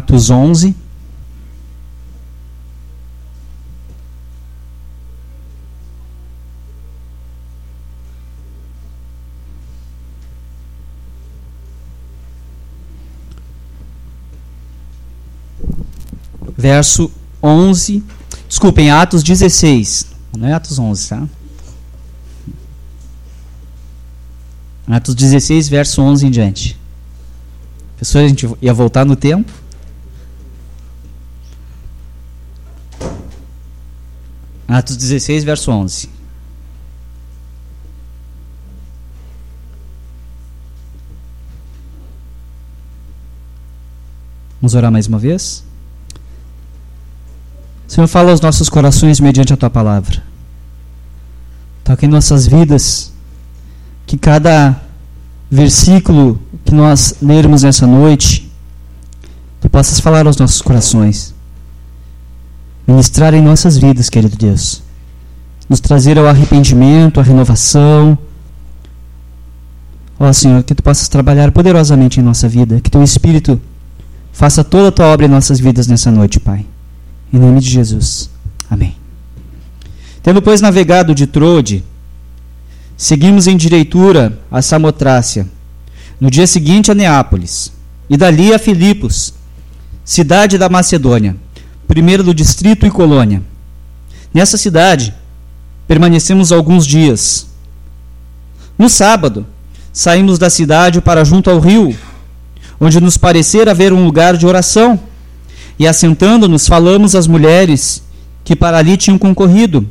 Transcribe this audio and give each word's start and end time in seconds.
Atos 0.00 0.30
11. 0.30 0.74
Verso 16.56 17.10
11. 17.42 18.02
Desculpem, 18.48 18.90
Atos 18.90 19.22
16. 19.22 20.06
Não 20.36 20.48
é 20.48 20.54
Atos 20.54 20.78
11, 20.78 21.08
tá? 21.08 21.28
Atos 24.88 25.14
16, 25.14 25.68
verso 25.68 26.00
11 26.00 26.26
em 26.26 26.30
diante. 26.30 26.80
Pessoal, 27.98 28.24
a 28.24 28.28
gente 28.28 28.48
ia 28.62 28.72
voltar 28.72 29.04
no 29.04 29.14
tempo. 29.14 29.52
Atos 34.70 34.96
16, 34.96 35.42
verso 35.42 35.72
11. 35.72 36.08
Vamos 44.60 44.74
orar 44.74 44.92
mais 44.92 45.08
uma 45.08 45.18
vez? 45.18 45.64
Senhor, 47.88 48.06
fala 48.06 48.30
aos 48.30 48.40
nossos 48.40 48.68
corações 48.68 49.18
mediante 49.18 49.52
a 49.52 49.56
tua 49.56 49.68
palavra. 49.68 50.22
Toque 51.82 52.06
em 52.06 52.08
nossas 52.08 52.46
vidas. 52.46 53.12
Que 54.06 54.16
cada 54.16 54.80
versículo 55.50 56.40
que 56.64 56.72
nós 56.72 57.16
lermos 57.20 57.64
nessa 57.64 57.88
noite, 57.88 58.48
tu 59.60 59.68
possas 59.68 59.98
falar 59.98 60.28
aos 60.28 60.36
nossos 60.36 60.62
corações. 60.62 61.34
Ministrar 62.90 63.32
em 63.34 63.40
nossas 63.40 63.78
vidas, 63.78 64.10
querido 64.10 64.36
Deus. 64.36 64.82
Nos 65.68 65.78
trazer 65.78 66.18
ao 66.18 66.26
arrependimento, 66.26 67.20
à 67.20 67.22
renovação. 67.22 68.18
Ó 70.18 70.32
Senhor, 70.32 70.64
que 70.64 70.74
tu 70.74 70.82
possas 70.82 71.06
trabalhar 71.06 71.52
poderosamente 71.52 72.18
em 72.18 72.22
nossa 72.24 72.48
vida. 72.48 72.80
Que 72.80 72.90
teu 72.90 73.00
Espírito 73.04 73.60
faça 74.32 74.64
toda 74.64 74.88
a 74.88 74.92
tua 74.92 75.06
obra 75.06 75.26
em 75.26 75.28
nossas 75.28 75.60
vidas 75.60 75.86
nessa 75.86 76.10
noite, 76.10 76.40
Pai. 76.40 76.66
Em 77.32 77.38
nome 77.38 77.60
de 77.60 77.70
Jesus. 77.70 78.28
Amém. 78.68 78.96
Tendo, 80.20 80.42
pois, 80.42 80.60
navegado 80.60 81.14
de 81.14 81.28
Trode, 81.28 81.84
seguimos 82.96 83.46
em 83.46 83.56
direitura 83.56 84.36
a 84.50 84.60
Samotrácia. 84.60 85.46
No 86.20 86.28
dia 86.28 86.44
seguinte 86.44 86.90
a 86.90 86.94
Neápolis, 86.94 87.72
e 88.10 88.16
dali 88.16 88.52
a 88.52 88.58
Filipos, 88.58 89.32
cidade 90.04 90.58
da 90.58 90.68
Macedônia, 90.68 91.36
primeiro 91.90 92.22
do 92.22 92.32
distrito 92.32 92.86
e 92.86 92.90
colônia. 92.90 93.42
Nessa 94.32 94.56
cidade, 94.56 95.12
permanecemos 95.88 96.52
alguns 96.52 96.86
dias. 96.86 97.48
No 98.78 98.88
sábado, 98.88 99.44
saímos 99.92 100.38
da 100.38 100.48
cidade 100.48 101.00
para 101.00 101.24
junto 101.24 101.50
ao 101.50 101.58
rio, 101.58 101.92
onde 102.80 103.00
nos 103.00 103.16
parecer 103.16 103.68
haver 103.68 103.92
um 103.92 104.04
lugar 104.04 104.36
de 104.36 104.46
oração 104.46 105.00
e 105.80 105.84
assentando-nos, 105.84 106.68
falamos 106.68 107.16
às 107.16 107.26
mulheres 107.26 108.04
que 108.44 108.54
para 108.54 108.78
ali 108.78 108.96
tinham 108.96 109.18
concorrido. 109.18 109.84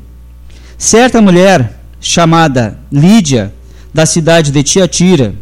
Certa 0.77 1.21
mulher, 1.21 1.81
chamada 1.99 2.79
Lídia, 2.89 3.53
da 3.93 4.05
cidade 4.05 4.53
de 4.53 4.63
Tiatira, 4.63 5.35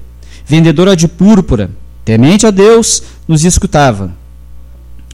vendedora 0.44 0.96
de 0.96 1.08
púrpura, 1.08 1.70
temente 2.04 2.48
a 2.48 2.50
Deus, 2.50 3.04
nos 3.28 3.46
escutava. 3.46 4.12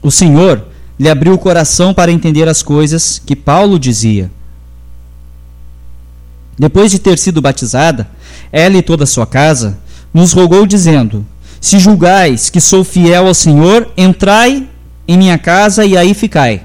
O 0.02 0.10
Senhor 0.10 0.72
lhe 0.98 1.08
abriu 1.08 1.34
o 1.34 1.38
coração 1.38 1.92
para 1.92 2.12
entender 2.12 2.48
as 2.48 2.62
coisas 2.62 3.20
que 3.24 3.34
Paulo 3.34 3.78
dizia. 3.78 4.30
Depois 6.58 6.90
de 6.90 6.98
ter 6.98 7.18
sido 7.18 7.42
batizada, 7.42 8.08
ela 8.52 8.76
e 8.76 8.82
toda 8.82 9.04
a 9.04 9.06
sua 9.06 9.26
casa, 9.26 9.78
nos 10.12 10.32
rogou, 10.32 10.66
dizendo: 10.66 11.26
Se 11.60 11.78
julgais 11.78 12.48
que 12.48 12.60
sou 12.60 12.84
fiel 12.84 13.26
ao 13.26 13.34
Senhor, 13.34 13.90
entrai 13.96 14.68
em 15.06 15.18
minha 15.18 15.36
casa 15.36 15.84
e 15.84 15.96
aí 15.96 16.14
ficai. 16.14 16.62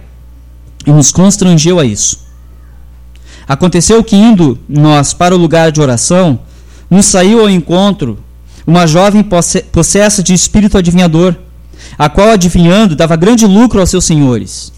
E 0.85 0.91
nos 0.91 1.11
constrangeu 1.11 1.79
a 1.79 1.85
isso. 1.85 2.27
Aconteceu 3.47 4.03
que, 4.03 4.15
indo 4.15 4.59
nós 4.69 5.13
para 5.13 5.33
o 5.33 5.37
lugar 5.37 5.71
de 5.71 5.81
oração, 5.81 6.39
nos 6.89 7.07
saiu 7.07 7.41
ao 7.41 7.49
encontro 7.49 8.19
uma 8.65 8.85
jovem 8.85 9.23
possessa 9.71 10.21
de 10.21 10.33
espírito 10.33 10.77
adivinhador, 10.77 11.35
a 11.99 12.07
qual, 12.07 12.29
adivinhando, 12.29 12.95
dava 12.95 13.17
grande 13.17 13.45
lucro 13.45 13.81
aos 13.81 13.89
seus 13.89 14.05
senhores. 14.05 14.71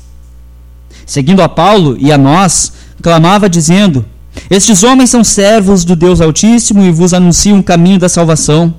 Seguindo 1.06 1.44
a 1.44 1.48
Paulo 1.48 1.96
e 2.00 2.12
a 2.12 2.18
nós, 2.18 2.74
clamava, 3.00 3.48
dizendo: 3.48 4.04
Estes 4.50 4.82
homens 4.82 5.12
são 5.12 5.24
servos 5.24 5.86
do 5.86 5.96
Deus 5.96 6.20
Altíssimo 6.20 6.84
e 6.84 6.92
vos 6.92 7.14
anunciam 7.14 7.60
o 7.60 7.64
caminho 7.64 8.00
da 8.00 8.10
salvação. 8.10 8.74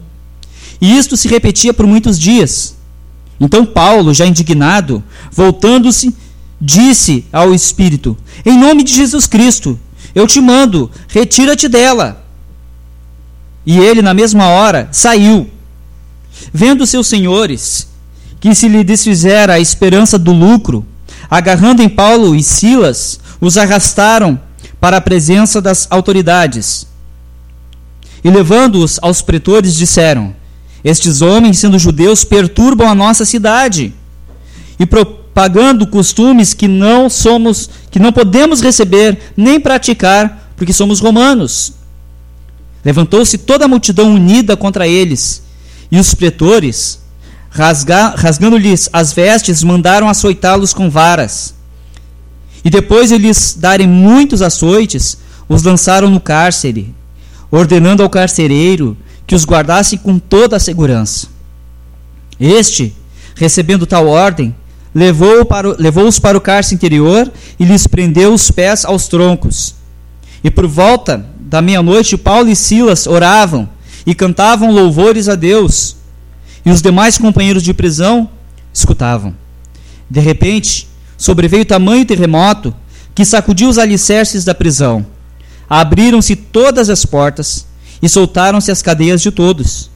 E 0.80 0.98
isto 0.98 1.16
se 1.16 1.28
repetia 1.28 1.72
por 1.72 1.86
muitos 1.86 2.18
dias. 2.18 2.76
Então 3.38 3.64
Paulo, 3.64 4.12
já 4.12 4.26
indignado, 4.26 5.04
voltando-se, 5.30 6.12
disse 6.60 7.24
ao 7.32 7.54
Espírito: 7.54 8.16
Em 8.44 8.58
nome 8.58 8.82
de 8.82 8.92
Jesus 8.92 9.28
Cristo, 9.28 9.78
eu 10.16 10.26
te 10.26 10.40
mando, 10.40 10.90
retira-te 11.06 11.68
dela. 11.68 12.24
E 13.64 13.78
ele, 13.78 14.02
na 14.02 14.12
mesma 14.12 14.48
hora, 14.48 14.88
saiu. 14.90 15.48
Vendo 16.52 16.84
seus 16.84 17.06
senhores 17.06 17.91
que 18.42 18.56
se 18.56 18.66
lhe 18.66 18.82
desfizera 18.82 19.54
a 19.54 19.60
esperança 19.60 20.18
do 20.18 20.32
lucro, 20.32 20.84
agarrando 21.30 21.80
em 21.80 21.88
Paulo 21.88 22.34
e 22.34 22.42
Silas, 22.42 23.20
os 23.40 23.56
arrastaram 23.56 24.38
para 24.80 24.96
a 24.96 25.00
presença 25.00 25.62
das 25.62 25.86
autoridades. 25.88 26.88
E 28.24 28.28
levando-os 28.28 28.98
aos 29.00 29.22
pretores, 29.22 29.76
disseram: 29.76 30.34
estes 30.82 31.22
homens, 31.22 31.60
sendo 31.60 31.78
judeus, 31.78 32.24
perturbam 32.24 32.88
a 32.88 32.96
nossa 32.96 33.24
cidade 33.24 33.94
e 34.76 34.84
propagando 34.84 35.86
costumes 35.86 36.52
que 36.52 36.66
não 36.66 37.08
somos, 37.08 37.70
que 37.92 38.00
não 38.00 38.12
podemos 38.12 38.60
receber 38.60 39.20
nem 39.36 39.60
praticar, 39.60 40.52
porque 40.56 40.72
somos 40.72 40.98
romanos. 40.98 41.74
Levantou-se 42.84 43.38
toda 43.38 43.66
a 43.66 43.68
multidão 43.68 44.12
unida 44.12 44.56
contra 44.56 44.88
eles, 44.88 45.44
e 45.92 45.96
os 45.96 46.12
pretores, 46.12 47.01
rasgando-lhes 47.52 48.88
as 48.92 49.12
vestes, 49.12 49.62
mandaram 49.62 50.08
açoitá-los 50.08 50.72
com 50.72 50.88
varas. 50.88 51.54
E 52.64 52.70
depois 52.70 53.10
de 53.10 53.18
lhes 53.18 53.54
darem 53.58 53.86
muitos 53.86 54.40
açoites, 54.40 55.18
os 55.48 55.62
lançaram 55.62 56.08
no 56.08 56.20
cárcere, 56.20 56.94
ordenando 57.50 58.02
ao 58.02 58.08
carcereiro 58.08 58.96
que 59.26 59.34
os 59.34 59.44
guardasse 59.44 59.98
com 59.98 60.18
toda 60.18 60.56
a 60.56 60.60
segurança. 60.60 61.28
Este, 62.40 62.94
recebendo 63.34 63.86
tal 63.86 64.06
ordem, 64.06 64.54
levou-os 64.94 65.44
para, 65.44 65.76
levou 65.78 66.10
para 66.20 66.38
o 66.38 66.40
cárcere 66.40 66.76
interior 66.76 67.30
e 67.58 67.64
lhes 67.64 67.86
prendeu 67.86 68.32
os 68.32 68.50
pés 68.50 68.84
aos 68.84 69.08
troncos. 69.08 69.74
E 70.42 70.50
por 70.50 70.66
volta 70.66 71.26
da 71.38 71.60
meia-noite, 71.60 72.16
Paulo 72.16 72.48
e 72.48 72.56
Silas 72.56 73.06
oravam 73.06 73.68
e 74.06 74.14
cantavam 74.14 74.70
louvores 74.70 75.28
a 75.28 75.34
Deus. 75.34 75.96
E 76.64 76.70
os 76.70 76.80
demais 76.80 77.18
companheiros 77.18 77.62
de 77.62 77.74
prisão 77.74 78.28
escutavam. 78.72 79.34
De 80.08 80.20
repente, 80.20 80.88
sobreveio 81.16 81.64
tamanho 81.64 82.04
terremoto 82.04 82.74
que 83.14 83.24
sacudiu 83.24 83.68
os 83.68 83.78
alicerces 83.78 84.44
da 84.44 84.54
prisão. 84.54 85.06
Abriram-se 85.68 86.36
todas 86.36 86.90
as 86.90 87.04
portas 87.04 87.66
e 88.02 88.08
soltaram-se 88.08 88.70
as 88.70 88.82
cadeias 88.82 89.22
de 89.22 89.30
todos. 89.30 89.90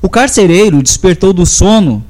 O 0.00 0.08
carcereiro 0.08 0.82
despertou 0.82 1.32
do 1.32 1.44
sono 1.44 2.04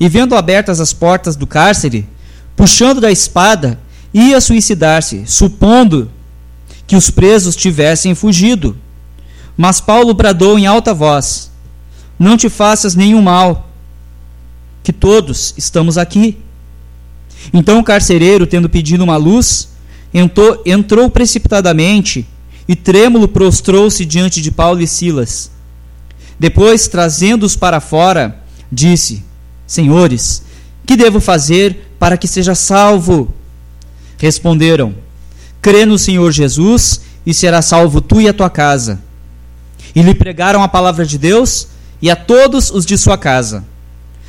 e, 0.00 0.08
vendo 0.08 0.34
abertas 0.34 0.80
as 0.80 0.92
portas 0.92 1.36
do 1.36 1.46
cárcere, 1.46 2.08
puxando 2.56 3.00
da 3.00 3.10
espada, 3.10 3.78
ia 4.12 4.40
suicidar-se, 4.40 5.24
supondo 5.26 6.10
que 6.86 6.96
os 6.96 7.10
presos 7.10 7.56
tivessem 7.56 8.14
fugido. 8.14 8.76
Mas 9.56 9.80
Paulo 9.80 10.12
bradou 10.12 10.58
em 10.58 10.66
alta 10.66 10.92
voz: 10.92 11.51
Não 12.22 12.36
te 12.36 12.48
faças 12.48 12.94
nenhum 12.94 13.20
mal, 13.20 13.68
que 14.80 14.92
todos 14.92 15.54
estamos 15.56 15.98
aqui. 15.98 16.38
Então 17.52 17.80
o 17.80 17.84
carcereiro, 17.84 18.46
tendo 18.46 18.68
pedido 18.68 19.02
uma 19.02 19.16
luz, 19.16 19.70
entrou, 20.14 20.62
entrou 20.64 21.10
precipitadamente 21.10 22.24
e 22.68 22.76
trêmulo 22.76 23.26
prostrou-se 23.26 24.04
diante 24.04 24.40
de 24.40 24.52
Paulo 24.52 24.80
e 24.80 24.86
Silas. 24.86 25.50
Depois, 26.38 26.86
trazendo-os 26.86 27.56
para 27.56 27.80
fora, 27.80 28.40
disse: 28.70 29.24
Senhores, 29.66 30.44
que 30.86 30.96
devo 30.96 31.18
fazer 31.18 31.92
para 31.98 32.16
que 32.16 32.28
seja 32.28 32.54
salvo? 32.54 33.34
Responderam: 34.16 34.94
Crê 35.60 35.84
no 35.84 35.98
Senhor 35.98 36.30
Jesus 36.30 37.00
e 37.26 37.34
será 37.34 37.60
salvo 37.60 38.00
tu 38.00 38.20
e 38.20 38.28
a 38.28 38.32
tua 38.32 38.48
casa. 38.48 39.00
E 39.92 40.00
lhe 40.02 40.14
pregaram 40.14 40.62
a 40.62 40.68
palavra 40.68 41.04
de 41.04 41.18
Deus 41.18 41.71
e 42.02 42.10
a 42.10 42.16
todos 42.16 42.70
os 42.70 42.84
de 42.84 42.98
sua 42.98 43.16
casa. 43.16 43.64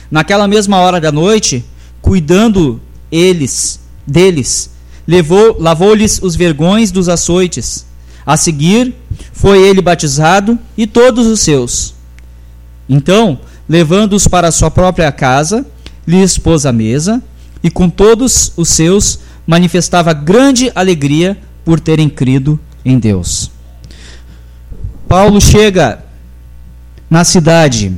Naquela 0.10 0.48
mesma 0.48 0.78
hora 0.78 1.02
da 1.02 1.12
noite, 1.12 1.66
cuidando 2.02 2.80
eles 3.12 3.80
deles, 4.06 4.70
levou 5.08 5.58
lavou-lhes 5.60 6.22
os 6.22 6.36
vergões 6.36 6.92
dos 6.92 7.10
açoites. 7.10 7.86
A 8.24 8.38
seguir, 8.38 8.94
foi 9.34 9.60
ele 9.62 9.82
batizado 9.82 10.58
e 10.78 10.86
todos 10.86 11.26
os 11.26 11.40
seus. 11.40 11.96
Então, 12.88 13.40
levando-os 13.68 14.28
para 14.28 14.52
sua 14.52 14.70
própria 14.70 15.12
casa, 15.12 15.66
lhes 16.06 16.38
pôs 16.38 16.66
a 16.66 16.72
mesa, 16.72 17.22
e 17.64 17.72
com 17.72 17.90
todos 17.90 18.52
os 18.56 18.70
seus 18.70 19.20
manifestava 19.48 20.14
grande 20.14 20.72
alegria 20.76 21.38
por 21.66 21.80
terem 21.80 22.10
crido 22.10 22.60
em 22.86 23.00
Deus. 23.00 23.50
Paulo 25.08 25.40
chega 25.40 26.03
na 27.14 27.24
cidade 27.24 27.96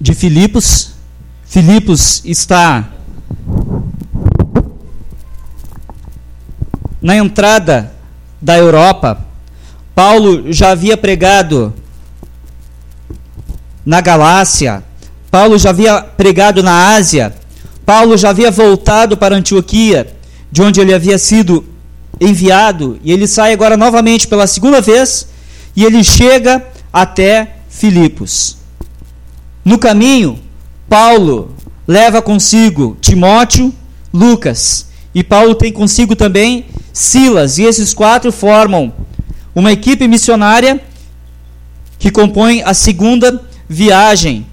de 0.00 0.12
Filipos. 0.12 0.90
Filipos 1.46 2.20
está 2.24 2.88
na 7.00 7.14
entrada 7.14 7.92
da 8.42 8.58
Europa. 8.58 9.24
Paulo 9.94 10.52
já 10.52 10.70
havia 10.70 10.96
pregado 10.96 11.72
na 13.86 14.00
Galácia, 14.00 14.82
Paulo 15.30 15.56
já 15.56 15.70
havia 15.70 16.02
pregado 16.02 16.60
na 16.60 16.96
Ásia, 16.96 17.32
Paulo 17.86 18.16
já 18.16 18.30
havia 18.30 18.50
voltado 18.50 19.16
para 19.16 19.36
Antioquia, 19.36 20.12
de 20.50 20.60
onde 20.60 20.80
ele 20.80 20.92
havia 20.92 21.18
sido 21.18 21.64
enviado, 22.20 22.98
e 23.04 23.12
ele 23.12 23.28
sai 23.28 23.52
agora 23.52 23.76
novamente 23.76 24.26
pela 24.26 24.48
segunda 24.48 24.80
vez, 24.80 25.28
e 25.76 25.84
ele 25.84 26.02
chega 26.02 26.66
até 26.92 27.57
Filipos. 27.78 28.56
No 29.64 29.78
caminho, 29.78 30.40
Paulo 30.88 31.54
leva 31.86 32.20
consigo 32.20 32.96
Timóteo, 33.00 33.72
Lucas, 34.12 34.88
e 35.14 35.22
Paulo 35.22 35.54
tem 35.54 35.72
consigo 35.72 36.16
também 36.16 36.66
Silas, 36.92 37.56
e 37.56 37.62
esses 37.62 37.94
quatro 37.94 38.32
formam 38.32 38.92
uma 39.54 39.70
equipe 39.70 40.08
missionária 40.08 40.80
que 42.00 42.10
compõe 42.10 42.62
a 42.62 42.74
segunda 42.74 43.48
viagem 43.68 44.44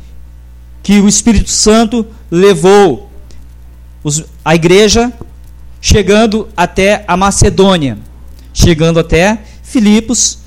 que 0.84 1.00
o 1.00 1.08
Espírito 1.08 1.50
Santo 1.50 2.06
levou 2.30 3.10
a 4.44 4.54
igreja 4.54 5.12
chegando 5.82 6.48
até 6.56 7.04
a 7.08 7.18
Macedônia, 7.18 7.98
chegando 8.54 9.00
até 9.00 9.40
Filipos, 9.64 10.40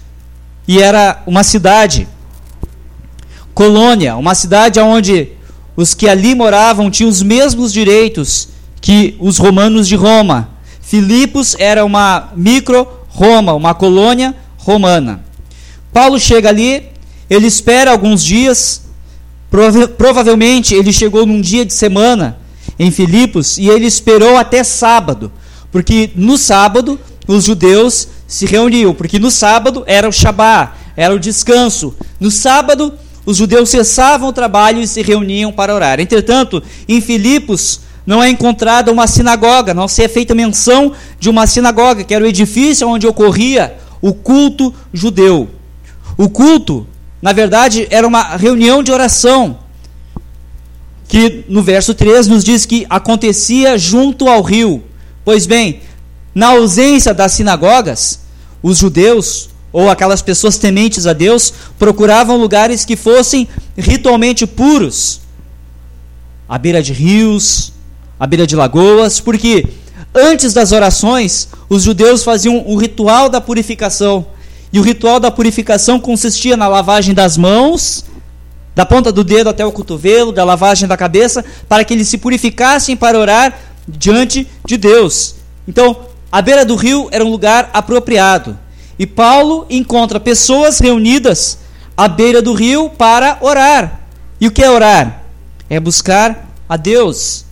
e 0.67 0.81
era 0.81 1.25
uma 1.27 1.43
cidade, 1.43 2.07
colônia, 3.59 4.17
uma 4.17 4.37
cidade 4.37 4.79
onde 4.79 5.31
os 5.77 5.93
que 5.93 6.09
ali 6.09 6.33
moravam 6.33 6.89
tinham 6.93 7.11
os 7.11 7.21
mesmos 7.21 7.73
direitos 7.73 8.51
que 8.81 9.17
os 9.19 9.37
romanos 9.37 9.89
de 9.89 9.97
Roma. 9.97 10.51
Filipos 10.81 11.57
era 11.59 11.85
uma 11.85 12.31
micro-Roma, 12.37 13.55
uma 13.55 13.75
colônia 13.75 14.33
romana. 14.59 15.25
Paulo 15.93 16.21
chega 16.21 16.49
ali, 16.49 16.85
ele 17.29 17.49
espera 17.49 17.91
alguns 17.91 18.23
dias, 18.23 18.83
prova 19.51 19.89
provavelmente 19.89 20.73
ele 20.73 20.93
chegou 20.93 21.27
num 21.27 21.41
dia 21.41 21.65
de 21.65 21.73
semana, 21.73 22.39
em 22.79 22.93
Filipos 22.93 23.59
e 23.59 23.69
ele 23.69 23.87
esperou 23.87 24.37
até 24.37 24.63
sábado, 24.63 25.33
porque 25.73 26.13
no 26.15 26.39
sábado 26.39 26.97
os 27.27 27.43
judeus 27.43 28.07
se 28.25 28.47
reuniam, 28.47 28.95
porque 28.95 29.19
no 29.19 29.33
sábado 29.33 29.83
era 29.85 30.09
o 30.09 30.13
Shabá, 30.13 30.77
era 30.97 31.13
o 31.13 31.19
descanso. 31.19 31.93
No 32.21 32.31
sábado 32.31 32.95
os 33.29 33.37
judeus 33.37 33.69
cessavam 33.69 34.31
o 34.31 34.33
trabalho 34.33 34.81
e 34.81 34.89
se 34.89 35.03
reuniam 35.03 35.53
para 35.53 35.75
orar. 35.75 36.01
Entretanto, 36.01 36.63
em 36.89 36.99
Filipos 36.99 37.81
não 38.07 38.23
é 38.23 38.31
encontrada 38.31 38.91
uma 38.91 39.07
sinagoga, 39.07 39.75
não 39.75 39.87
se 39.87 40.03
é 40.03 40.09
feita 40.09 40.35
menção 40.35 40.95
de 41.21 41.29
uma 41.29 41.47
sinagoga, 41.47 42.05
que 42.05 42.15
era 42.15 42.25
o 42.25 42.27
edifício 42.27 42.89
onde 42.89 43.07
ocorria 43.07 43.77
o 44.01 44.15
culto 44.15 44.75
judeu. 44.95 45.47
O 46.17 46.31
culto, 46.31 46.87
na 47.21 47.35
verdade, 47.35 47.87
era 47.91 48.07
uma 48.07 48.35
reunião 48.35 48.83
de 48.83 48.91
oração 48.91 49.59
que 51.07 51.45
no 51.51 51.63
verso 51.63 51.93
3 51.93 52.29
nos 52.29 52.43
diz 52.43 52.65
que 52.65 52.87
acontecia 52.89 53.77
junto 53.77 54.27
ao 54.27 54.41
rio. 54.41 54.83
Pois 55.23 55.45
bem, 55.45 55.83
na 56.35 56.47
ausência 56.47 57.13
das 57.13 57.33
sinagogas, 57.33 58.21
os 58.63 58.79
judeus 58.79 59.51
ou 59.73 59.91
aquelas 59.91 60.23
pessoas 60.23 60.59
tementes 60.59 61.07
a 61.07 61.13
Deus 61.13 61.53
procuravam 61.79 62.37
lugares 62.37 62.85
que 62.85 62.97
fossem 62.97 63.49
ritualmente 63.77 64.47
puros, 64.47 65.21
à 66.49 66.59
beira 66.59 66.83
de 66.83 66.93
rios, 66.93 67.73
à 68.19 68.27
beira 68.27 68.47
de 68.47 68.57
lagoas, 68.57 69.21
porque 69.21 69.67
antes 70.15 70.53
das 70.53 70.73
orações, 70.73 71.49
os 71.69 71.83
judeus 71.83 72.25
faziam 72.25 72.65
o 72.67 72.77
ritual 72.77 73.29
da 73.29 73.41
purificação. 73.41 74.27
E 74.73 74.79
o 74.79 74.83
ritual 74.83 75.19
da 75.21 75.31
purificação 75.31 75.99
consistia 75.99 76.57
na 76.57 76.69
lavagem 76.69 77.15
das 77.15 77.37
mãos 77.37 78.05
da 78.79 78.87
ponta 78.87 79.11
do 79.11 79.25
dedo 79.25 79.51
até 79.51 79.67
o 79.67 79.73
cotovelo, 79.73 80.31
da 80.31 80.45
lavagem 80.45 80.87
da 80.87 80.97
cabeça, 80.97 81.45
para 81.69 81.83
que 81.83 81.93
eles 81.93 82.07
se 82.07 82.17
purificassem 82.17 82.97
para 82.97 83.19
orar 83.19 83.59
diante 83.89 84.47
de 84.65 84.77
Deus. 84.77 85.35
Então, 85.67 86.05
a 86.31 86.41
beira 86.41 86.65
do 86.65 86.77
rio 86.77 87.09
era 87.11 87.25
um 87.25 87.29
lugar 87.29 87.71
apropriado. 87.73 88.57
E 88.99 89.07
Paulo 89.07 89.67
encontra 89.71 90.19
pessoas 90.19 90.79
reunidas 90.79 91.59
à 91.97 92.09
beira 92.09 92.43
do 92.43 92.53
rio 92.53 92.91
para 92.91 93.39
orar. 93.41 94.01
E 94.41 94.47
o 94.47 94.51
que 94.51 94.63
é 94.63 94.71
orar? 94.71 95.23
É 95.71 95.79
buscar 95.79 96.49
a 96.69 96.77
Deus. 96.77 97.45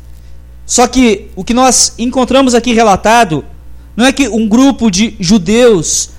Só 0.64 0.86
que 0.86 1.28
o 1.36 1.44
que 1.44 1.54
nós 1.54 1.92
encontramos 1.98 2.54
aqui 2.54 2.72
relatado 2.72 3.44
não 3.96 4.04
é 4.04 4.12
que 4.12 4.28
um 4.28 4.48
grupo 4.48 4.90
de 4.90 5.16
judeus 5.20 6.10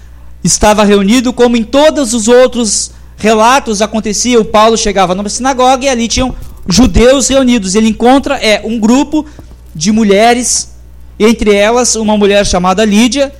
estava 0.43 0.83
reunido 0.83 1.33
como 1.33 1.57
em 1.57 1.63
todos 1.63 2.13
os 2.13 2.27
outros 2.27 2.91
relatos 3.17 3.81
acontecia, 3.81 4.39
o 4.39 4.45
Paulo 4.45 4.77
chegava 4.77 5.15
numa 5.15 5.27
sinagoga 5.27 5.85
e 5.85 5.89
ali 5.89 6.07
tinham 6.07 6.35
judeus 6.67 7.27
reunidos. 7.27 7.75
Ele 7.75 7.89
encontra 7.89 8.35
é 8.35 8.61
um 8.63 8.79
grupo 8.79 9.25
de 9.75 9.91
mulheres, 9.91 10.69
entre 11.19 11.53
elas 11.53 11.95
uma 11.95 12.17
mulher 12.17 12.45
chamada 12.45 12.85
Lídia, 12.85 13.33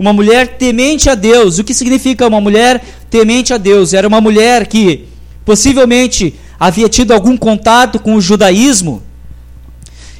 uma 0.00 0.14
mulher 0.14 0.56
temente 0.56 1.10
a 1.10 1.14
Deus. 1.14 1.58
O 1.58 1.64
que 1.64 1.74
significa 1.74 2.26
uma 2.26 2.40
mulher 2.40 2.82
temente 3.10 3.52
a 3.52 3.58
Deus? 3.58 3.92
Era 3.92 4.08
uma 4.08 4.18
mulher 4.18 4.66
que 4.66 5.06
possivelmente 5.44 6.34
havia 6.58 6.88
tido 6.88 7.12
algum 7.12 7.36
contato 7.36 8.00
com 8.00 8.14
o 8.14 8.20
judaísmo 8.20 9.02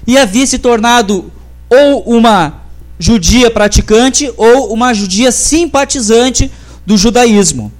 e 0.06 0.18
havia 0.18 0.46
se 0.46 0.58
tornado 0.58 1.32
ou 1.70 2.02
uma 2.02 2.60
judia 2.99 3.50
praticante 3.50 4.30
ou 4.37 4.70
uma 4.70 4.92
judia 4.92 5.32
simpatizante 5.32 6.50
do 6.84 6.99
judaísmo. 6.99 7.72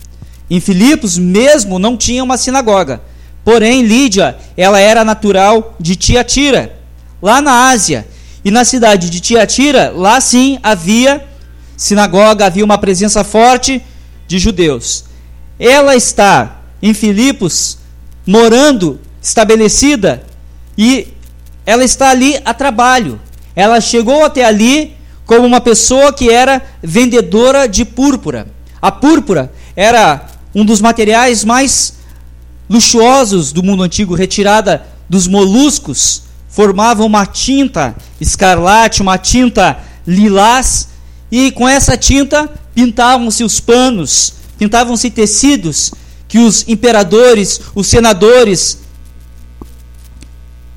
Em 0.49 0.59
Filipos 0.59 1.19
mesmo 1.19 1.79
não 1.79 1.99
tinha 1.99 2.25
uma 2.25 2.39
sinagoga. 2.39 3.03
Porém, 3.45 3.83
Lídia, 3.83 4.39
ela 4.57 4.81
era 4.81 5.05
natural 5.05 5.77
de 5.79 5.97
Tiatira, 5.97 6.79
lá 7.21 7.43
na 7.43 7.69
Ásia. 7.69 8.07
E 8.43 8.51
na 8.51 8.65
cidade 8.65 9.11
de 9.11 9.21
Tiatira, 9.21 9.93
lá 9.95 10.19
sim 10.19 10.59
havia 10.63 11.29
sinagoga, 11.81 12.45
havia 12.45 12.63
uma 12.63 12.77
presença 12.77 13.25
forte 13.25 13.83
de 14.29 14.39
judeus. 14.39 15.07
Ela 15.59 15.97
está 15.97 16.61
em 16.83 16.93
Filipos, 16.93 17.79
morando, 18.27 19.01
estabelecida, 19.23 20.23
e 20.77 21.09
ela 21.65 21.83
está 21.83 22.11
ali 22.11 22.39
a 22.45 22.53
trabalho. 22.53 23.19
Ela 23.57 23.81
chegou 23.81 24.27
até 24.27 24.45
ali 24.45 24.95
como 25.25 25.47
uma 25.47 25.59
pessoa 25.59 26.13
que 26.13 26.29
era 26.29 26.61
vendedora 26.83 27.67
de 27.67 27.87
púrpura. 27.87 28.47
A 28.83 28.93
púrpura 28.93 29.51
era 29.75 30.27
um 30.55 30.67
dos 30.67 30.83
materiais 30.83 31.45
mais 31.45 31.95
luxuosos 32.69 33.53
do 33.53 33.63
mundo 33.63 33.83
antigo, 33.83 34.15
retirada 34.15 34.87
dos 35.09 35.27
moluscos, 35.27 36.25
formava 36.47 37.05
uma 37.05 37.25
tinta 37.25 37.97
escarlate, 38.21 39.01
uma 39.01 39.17
tinta 39.17 39.79
lilás, 40.07 40.90
e 41.31 41.51
com 41.51 41.69
essa 41.69 41.97
tinta 41.97 42.51
pintavam-se 42.75 43.45
os 43.45 43.61
panos, 43.61 44.35
pintavam-se 44.59 45.11
tecidos 45.11 45.93
que 46.29 46.39
os 46.39 46.67
imperadores, 46.69 47.61
os 47.75 47.87
senadores 47.87 48.79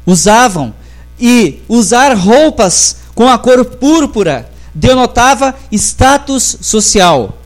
usavam. 0.05 0.73
E 1.19 1.61
usar 1.69 2.13
roupas 2.17 2.97
com 3.13 3.29
a 3.29 3.37
cor 3.37 3.63
púrpura 3.63 4.49
denotava 4.73 5.55
status 5.71 6.57
social 6.59 7.37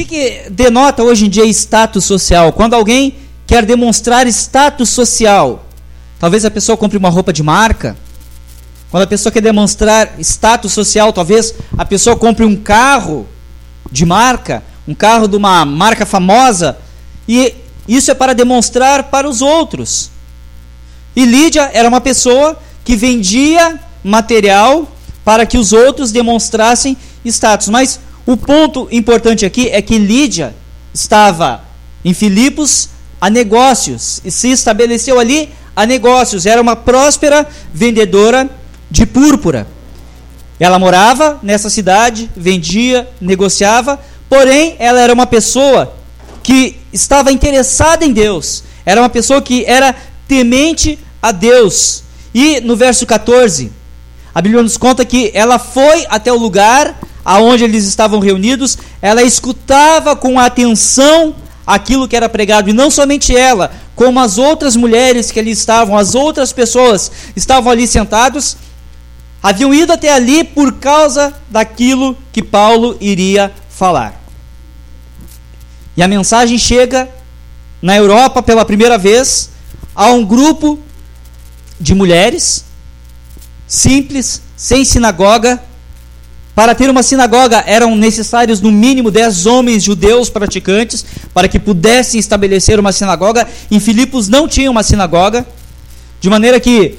que, 0.00 0.04
que 0.04 0.50
denota 0.50 1.02
hoje 1.02 1.26
em 1.26 1.28
dia 1.28 1.44
status 1.46 2.04
social? 2.04 2.52
Quando 2.52 2.74
alguém 2.74 3.16
quer 3.46 3.64
demonstrar 3.64 4.26
status 4.26 4.88
social, 4.88 5.66
talvez 6.18 6.44
a 6.44 6.50
pessoa 6.50 6.76
compre 6.76 6.96
uma 6.96 7.10
roupa 7.10 7.32
de 7.32 7.42
marca. 7.42 7.96
Quando 8.90 9.04
a 9.04 9.06
pessoa 9.06 9.32
quer 9.32 9.40
demonstrar 9.40 10.14
status 10.18 10.72
social, 10.72 11.12
talvez 11.12 11.54
a 11.78 11.84
pessoa 11.84 12.16
compre 12.16 12.44
um 12.44 12.56
carro 12.56 13.28
de 13.90 14.04
marca, 14.04 14.64
um 14.86 14.94
carro 14.94 15.28
de 15.28 15.36
uma 15.36 15.64
marca 15.64 16.04
famosa, 16.04 16.76
e 17.28 17.54
isso 17.86 18.10
é 18.10 18.14
para 18.14 18.34
demonstrar 18.34 19.04
para 19.04 19.28
os 19.28 19.40
outros. 19.40 20.10
E 21.14 21.24
Lídia 21.24 21.70
era 21.72 21.88
uma 21.88 22.00
pessoa 22.00 22.58
que 22.84 22.96
vendia 22.96 23.78
material 24.02 24.90
para 25.24 25.46
que 25.46 25.58
os 25.58 25.72
outros 25.72 26.10
demonstrassem 26.10 26.96
status. 27.24 27.68
Mas 27.68 28.00
o 28.26 28.36
ponto 28.36 28.88
importante 28.90 29.44
aqui 29.44 29.68
é 29.68 29.80
que 29.80 29.98
Lídia 29.98 30.54
estava 30.92 31.62
em 32.04 32.14
Filipos 32.14 32.88
a 33.20 33.28
negócios 33.28 34.20
e 34.24 34.30
se 34.30 34.50
estabeleceu 34.50 35.20
ali 35.20 35.50
a 35.76 35.86
negócios. 35.86 36.46
Era 36.46 36.60
uma 36.60 36.74
próspera 36.74 37.46
vendedora 37.72 38.48
de 38.90 39.06
púrpura. 39.06 39.66
Ela 40.58 40.78
morava 40.78 41.38
nessa 41.42 41.70
cidade, 41.70 42.30
vendia, 42.36 43.08
negociava, 43.20 43.98
porém 44.28 44.76
ela 44.78 45.00
era 45.00 45.12
uma 45.12 45.26
pessoa 45.26 45.94
que 46.42 46.76
estava 46.92 47.32
interessada 47.32 48.04
em 48.04 48.12
Deus. 48.12 48.64
Era 48.84 49.00
uma 49.00 49.08
pessoa 49.08 49.40
que 49.40 49.64
era 49.64 49.94
temente 50.28 50.98
a 51.22 51.32
Deus. 51.32 52.02
E 52.34 52.60
no 52.60 52.76
verso 52.76 53.06
14, 53.06 53.72
a 54.34 54.40
Bíblia 54.40 54.62
nos 54.62 54.76
conta 54.76 55.04
que 55.04 55.30
ela 55.34 55.58
foi 55.58 56.06
até 56.08 56.32
o 56.32 56.38
lugar 56.38 56.96
aonde 57.24 57.64
eles 57.64 57.84
estavam 57.86 58.18
reunidos, 58.18 58.78
ela 59.00 59.22
escutava 59.22 60.16
com 60.16 60.38
atenção 60.38 61.34
aquilo 61.66 62.08
que 62.08 62.16
era 62.16 62.28
pregado, 62.28 62.70
e 62.70 62.72
não 62.72 62.90
somente 62.90 63.36
ela, 63.36 63.70
como 63.94 64.18
as 64.18 64.38
outras 64.38 64.74
mulheres 64.74 65.30
que 65.30 65.38
ali 65.38 65.50
estavam, 65.50 65.96
as 65.96 66.14
outras 66.14 66.52
pessoas 66.52 67.12
estavam 67.36 67.70
ali 67.70 67.86
sentados, 67.86 68.56
haviam 69.42 69.72
ido 69.72 69.92
até 69.92 70.12
ali 70.12 70.44
por 70.44 70.74
causa 70.74 71.32
daquilo 71.50 72.16
que 72.32 72.42
Paulo 72.42 72.96
iria 73.00 73.52
falar. 73.68 74.20
E 75.96 76.02
a 76.02 76.08
mensagem 76.08 76.58
chega 76.58 77.08
na 77.82 77.96
Europa 77.96 78.42
pela 78.42 78.64
primeira 78.64 78.98
vez 78.98 79.50
a 79.94 80.10
um 80.10 80.24
grupo 80.24 80.78
de 81.80 81.94
mulheres 81.94 82.64
simples, 83.66 84.42
sem 84.56 84.84
sinagoga. 84.84 85.62
Para 86.54 86.74
ter 86.74 86.90
uma 86.90 87.02
sinagoga 87.02 87.62
eram 87.66 87.96
necessários 87.96 88.60
no 88.60 88.70
mínimo 88.70 89.10
dez 89.10 89.46
homens 89.46 89.82
judeus 89.82 90.28
praticantes 90.28 91.06
para 91.32 91.48
que 91.48 91.58
pudessem 91.58 92.20
estabelecer 92.20 92.78
uma 92.78 92.92
sinagoga. 92.92 93.48
Em 93.70 93.80
Filipos 93.80 94.28
não 94.28 94.46
tinha 94.46 94.70
uma 94.70 94.82
sinagoga, 94.82 95.46
de 96.20 96.28
maneira 96.28 96.60
que 96.60 96.98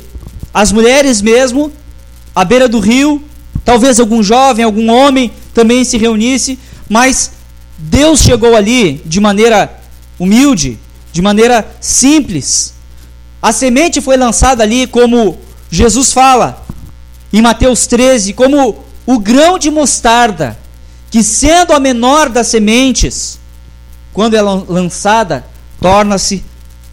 as 0.54 0.72
mulheres 0.72 1.22
mesmo, 1.22 1.72
à 2.36 2.46
beira 2.46 2.68
do 2.68 2.80
rio, 2.80 3.24
talvez 3.64 4.00
algum 4.00 4.24
jovem, 4.24 4.64
algum 4.64 4.90
homem 4.90 5.32
também 5.54 5.84
se 5.84 5.98
reunisse, 5.98 6.58
mas 6.90 7.32
Deus 7.78 8.22
chegou 8.22 8.56
ali 8.56 9.02
de 9.06 9.20
maneira 9.20 9.82
humilde, 10.20 10.80
de 11.12 11.22
maneira 11.22 11.66
simples. 11.80 12.74
A 13.42 13.52
semente 13.52 14.00
foi 14.00 14.18
lançada 14.18 14.64
ali 14.64 14.88
como 14.88 15.40
Jesus 15.70 16.14
fala 16.14 16.64
em 17.34 17.42
Mateus 17.42 17.88
13, 17.88 18.34
como 18.34 18.84
o 19.06 19.20
grão 19.20 19.58
de 19.58 19.72
mostarda, 19.72 20.58
que 21.10 21.24
sendo 21.24 21.74
a 21.74 21.80
menor 21.80 22.30
das 22.30 22.48
sementes, 22.48 23.40
quando 24.14 24.36
é 24.36 24.42
lançada, 24.42 25.46
torna-se 25.80 26.44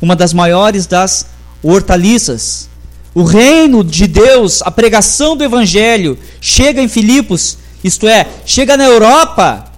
uma 0.01 0.15
das 0.17 0.33
maiores 0.33 0.87
das 0.87 1.27
hortaliças. 1.63 2.69
O 3.15 3.23
reino 3.23 3.83
de 3.83 4.07
Deus, 4.07 4.63
a 4.63 4.71
pregação 4.71 5.37
do 5.37 5.45
evangelho, 5.45 6.19
chega 6.41 6.81
em 6.81 6.89
Filipos, 6.89 7.59
isto 7.83 8.07
é, 8.07 8.27
chega 8.45 8.77
na 8.77 8.85
Europa 8.85 9.73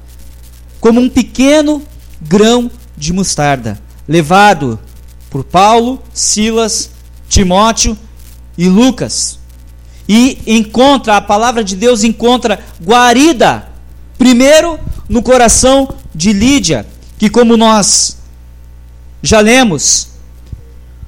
como 0.80 1.00
um 1.00 1.08
pequeno 1.08 1.82
grão 2.20 2.70
de 2.96 3.12
mostarda, 3.12 3.80
levado 4.08 4.78
por 5.28 5.44
Paulo, 5.44 6.02
Silas, 6.12 6.90
Timóteo 7.28 7.96
e 8.58 8.68
Lucas. 8.68 9.38
E 10.08 10.38
encontra, 10.46 11.16
a 11.16 11.20
palavra 11.20 11.62
de 11.62 11.76
Deus 11.76 12.02
encontra 12.02 12.58
guarida, 12.82 13.68
primeiro 14.18 14.78
no 15.08 15.22
coração 15.22 15.94
de 16.14 16.32
Lídia, 16.32 16.86
que 17.18 17.30
como 17.30 17.56
nós 17.56 18.18
já 19.22 19.40
lemos, 19.40 20.08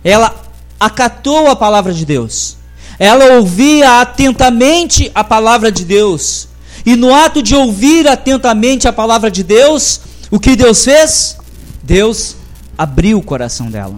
ela 0.05 0.42
acatou 0.85 1.49
a 1.49 1.55
palavra 1.55 1.95
de 1.95 2.05
Deus. 2.05 2.57
Ela 2.99 3.37
ouvia 3.37 4.01
atentamente 4.01 5.12
a 5.15 5.23
palavra 5.23 5.71
de 5.71 5.85
Deus. 5.85 6.49
E 6.85 6.97
no 6.97 7.15
ato 7.15 7.41
de 7.41 7.55
ouvir 7.55 8.09
atentamente 8.09 8.89
a 8.89 8.93
palavra 8.93 9.31
de 9.31 9.45
Deus, 9.45 10.01
o 10.29 10.41
que 10.41 10.57
Deus 10.57 10.85
fez? 10.85 11.37
Deus 11.85 12.37
abriu 12.77 13.19
o 13.19 13.23
coração 13.23 13.71
dela. 13.71 13.95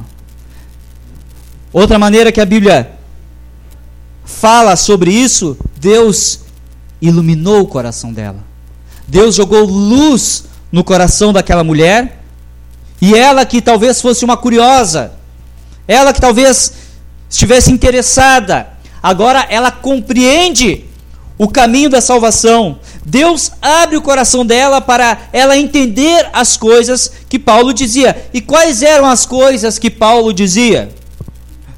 Outra 1.73 1.99
maneira 1.99 2.31
que 2.31 2.41
a 2.41 2.45
Bíblia 2.45 2.93
fala 4.23 4.77
sobre 4.77 5.11
isso, 5.11 5.57
Deus 5.79 6.41
iluminou 7.01 7.63
o 7.63 7.67
coração 7.67 8.13
dela. 8.13 8.45
Deus 9.09 9.35
jogou 9.35 9.65
luz 9.65 10.45
no 10.71 10.85
coração 10.85 11.33
daquela 11.33 11.65
mulher, 11.65 12.23
e 13.01 13.15
ela 13.15 13.47
que 13.47 13.63
talvez 13.63 14.03
fosse 14.03 14.23
uma 14.25 14.37
curiosa, 14.37 15.13
ela 15.87 16.13
que 16.13 16.21
talvez 16.21 16.73
estivesse 17.29 17.71
interessada, 17.71 18.69
agora 19.03 19.47
ela 19.49 19.71
compreende 19.71 20.85
o 21.37 21.49
caminho 21.49 21.91
da 21.91 22.01
salvação. 22.01 22.79
Deus 23.05 23.51
abre 23.61 23.97
o 23.97 24.03
coração 24.03 24.47
dela 24.47 24.81
para 24.81 25.29
ela 25.33 25.59
entender 25.59 26.29
as 26.33 26.57
coisas 26.57 27.11
que 27.29 27.39
Paulo 27.39 27.75
dizia. 27.75 28.29
E 28.33 28.41
quais 28.41 28.83
eram 28.83 29.07
as 29.07 29.27
coisas 29.27 29.79
que 29.79 29.91
Paulo 29.91 30.33
dizia? 30.33 30.91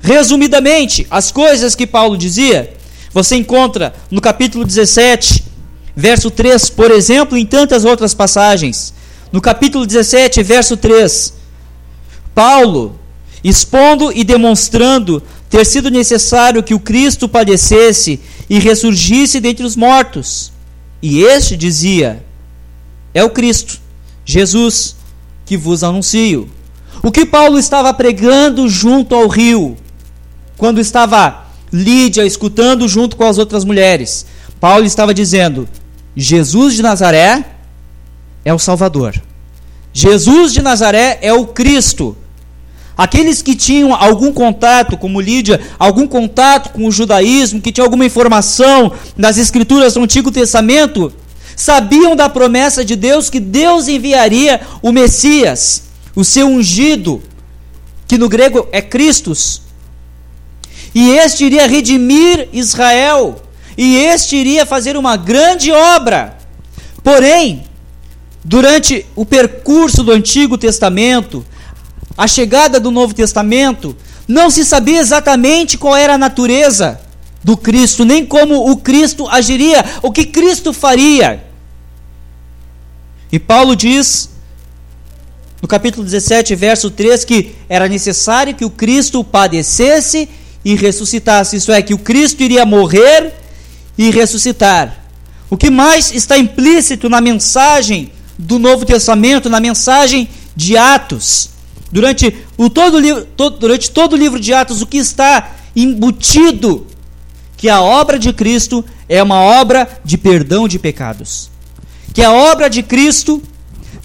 Resumidamente, 0.00 1.06
as 1.10 1.32
coisas 1.32 1.74
que 1.74 1.86
Paulo 1.86 2.16
dizia, 2.16 2.72
você 3.12 3.34
encontra 3.34 3.94
no 4.10 4.20
capítulo 4.20 4.64
17, 4.64 5.42
verso 5.96 6.30
3, 6.30 6.68
por 6.70 6.90
exemplo, 6.90 7.36
em 7.36 7.46
tantas 7.46 7.84
outras 7.84 8.14
passagens. 8.14 8.94
No 9.32 9.40
capítulo 9.40 9.84
17, 9.84 10.42
verso 10.42 10.76
3, 10.76 11.32
Paulo, 12.34 13.00
expondo 13.48 14.12
e 14.12 14.24
demonstrando 14.24 15.22
ter 15.48 15.64
sido 15.64 15.90
necessário 15.90 16.62
que 16.62 16.74
o 16.74 16.80
Cristo 16.80 17.28
padecesse 17.28 18.20
e 18.48 18.58
ressurgisse 18.58 19.40
dentre 19.40 19.64
os 19.64 19.76
mortos. 19.76 20.52
E 21.02 21.22
este 21.22 21.56
dizia: 21.56 22.24
É 23.12 23.22
o 23.22 23.30
Cristo, 23.30 23.80
Jesus, 24.24 24.96
que 25.44 25.56
vos 25.56 25.82
anuncio. 25.82 26.50
O 27.02 27.12
que 27.12 27.26
Paulo 27.26 27.58
estava 27.58 27.92
pregando 27.92 28.68
junto 28.68 29.14
ao 29.14 29.28
rio? 29.28 29.76
quando 30.56 30.80
estava 30.80 31.44
Lídia 31.72 32.24
escutando 32.24 32.88
junto 32.88 33.16
com 33.16 33.24
as 33.24 33.38
outras 33.38 33.64
mulheres, 33.64 34.24
Paulo 34.60 34.84
estava 34.84 35.12
dizendo: 35.12 35.68
Jesus 36.16 36.74
de 36.74 36.82
Nazaré 36.82 37.44
é 38.44 38.54
o 38.54 38.58
Salvador. 38.58 39.20
Jesus 39.92 40.52
de 40.52 40.62
Nazaré 40.62 41.18
é 41.20 41.32
o 41.32 41.46
Cristo. 41.46 42.16
Aqueles 42.96 43.42
que 43.42 43.54
tinham 43.54 43.94
algum 43.94 44.32
contato, 44.32 44.96
como 44.96 45.20
Lídia, 45.20 45.60
algum 45.78 46.06
contato 46.06 46.70
com 46.70 46.86
o 46.86 46.90
judaísmo, 46.90 47.60
que 47.60 47.70
tinham 47.70 47.84
alguma 47.84 48.06
informação 48.06 48.92
das 49.16 49.36
escrituras 49.36 49.94
do 49.94 50.00
Antigo 50.00 50.30
Testamento, 50.32 51.12
sabiam 51.54 52.16
da 52.16 52.28
promessa 52.28 52.84
de 52.84 52.96
Deus 52.96 53.28
que 53.28 53.38
Deus 53.38 53.86
enviaria 53.86 54.62
o 54.80 54.92
Messias, 54.92 55.82
o 56.14 56.24
seu 56.24 56.46
ungido, 56.46 57.22
que 58.08 58.16
no 58.16 58.30
grego 58.30 58.66
é 58.72 58.80
Christus, 58.80 59.60
e 60.94 61.10
este 61.10 61.44
iria 61.44 61.66
redimir 61.66 62.48
Israel, 62.54 63.42
e 63.76 63.96
este 63.96 64.36
iria 64.36 64.64
fazer 64.64 64.96
uma 64.96 65.14
grande 65.18 65.70
obra. 65.70 66.38
Porém, 67.04 67.64
durante 68.42 69.04
o 69.14 69.26
percurso 69.26 70.02
do 70.02 70.12
Antigo 70.12 70.56
Testamento, 70.56 71.44
a 72.16 72.26
chegada 72.26 72.80
do 72.80 72.90
Novo 72.90 73.14
Testamento, 73.14 73.96
não 74.26 74.50
se 74.50 74.64
sabia 74.64 75.00
exatamente 75.00 75.76
qual 75.76 75.96
era 75.96 76.14
a 76.14 76.18
natureza 76.18 77.00
do 77.44 77.56
Cristo, 77.56 78.04
nem 78.04 78.24
como 78.24 78.70
o 78.70 78.76
Cristo 78.76 79.28
agiria, 79.28 79.84
o 80.02 80.10
que 80.10 80.24
Cristo 80.24 80.72
faria. 80.72 81.44
E 83.30 83.38
Paulo 83.38 83.76
diz, 83.76 84.30
no 85.60 85.68
capítulo 85.68 86.04
17, 86.04 86.54
verso 86.54 86.90
3, 86.90 87.24
que 87.24 87.54
era 87.68 87.88
necessário 87.88 88.54
que 88.54 88.64
o 88.64 88.70
Cristo 88.70 89.22
padecesse 89.22 90.28
e 90.64 90.74
ressuscitasse. 90.74 91.56
Isso 91.56 91.70
é, 91.70 91.80
que 91.82 91.94
o 91.94 91.98
Cristo 91.98 92.42
iria 92.42 92.66
morrer 92.66 93.34
e 93.96 94.10
ressuscitar. 94.10 95.04
O 95.48 95.56
que 95.56 95.70
mais 95.70 96.12
está 96.12 96.36
implícito 96.36 97.08
na 97.08 97.20
mensagem 97.20 98.10
do 98.38 98.58
Novo 98.58 98.84
Testamento, 98.84 99.48
na 99.48 99.60
mensagem 99.60 100.28
de 100.54 100.76
Atos. 100.76 101.50
Durante, 101.90 102.34
o 102.56 102.68
todo, 102.68 103.00
todo, 103.36 103.58
durante 103.58 103.90
todo 103.90 104.14
o 104.14 104.16
livro 104.16 104.40
de 104.40 104.52
Atos, 104.52 104.82
o 104.82 104.86
que 104.86 104.98
está 104.98 105.52
embutido? 105.74 106.86
Que 107.56 107.68
a 107.68 107.80
obra 107.80 108.18
de 108.18 108.32
Cristo 108.32 108.84
é 109.08 109.22
uma 109.22 109.40
obra 109.40 109.88
de 110.04 110.18
perdão 110.18 110.66
de 110.66 110.78
pecados. 110.78 111.50
Que 112.12 112.22
a 112.22 112.32
obra 112.32 112.68
de 112.68 112.82
Cristo 112.82 113.42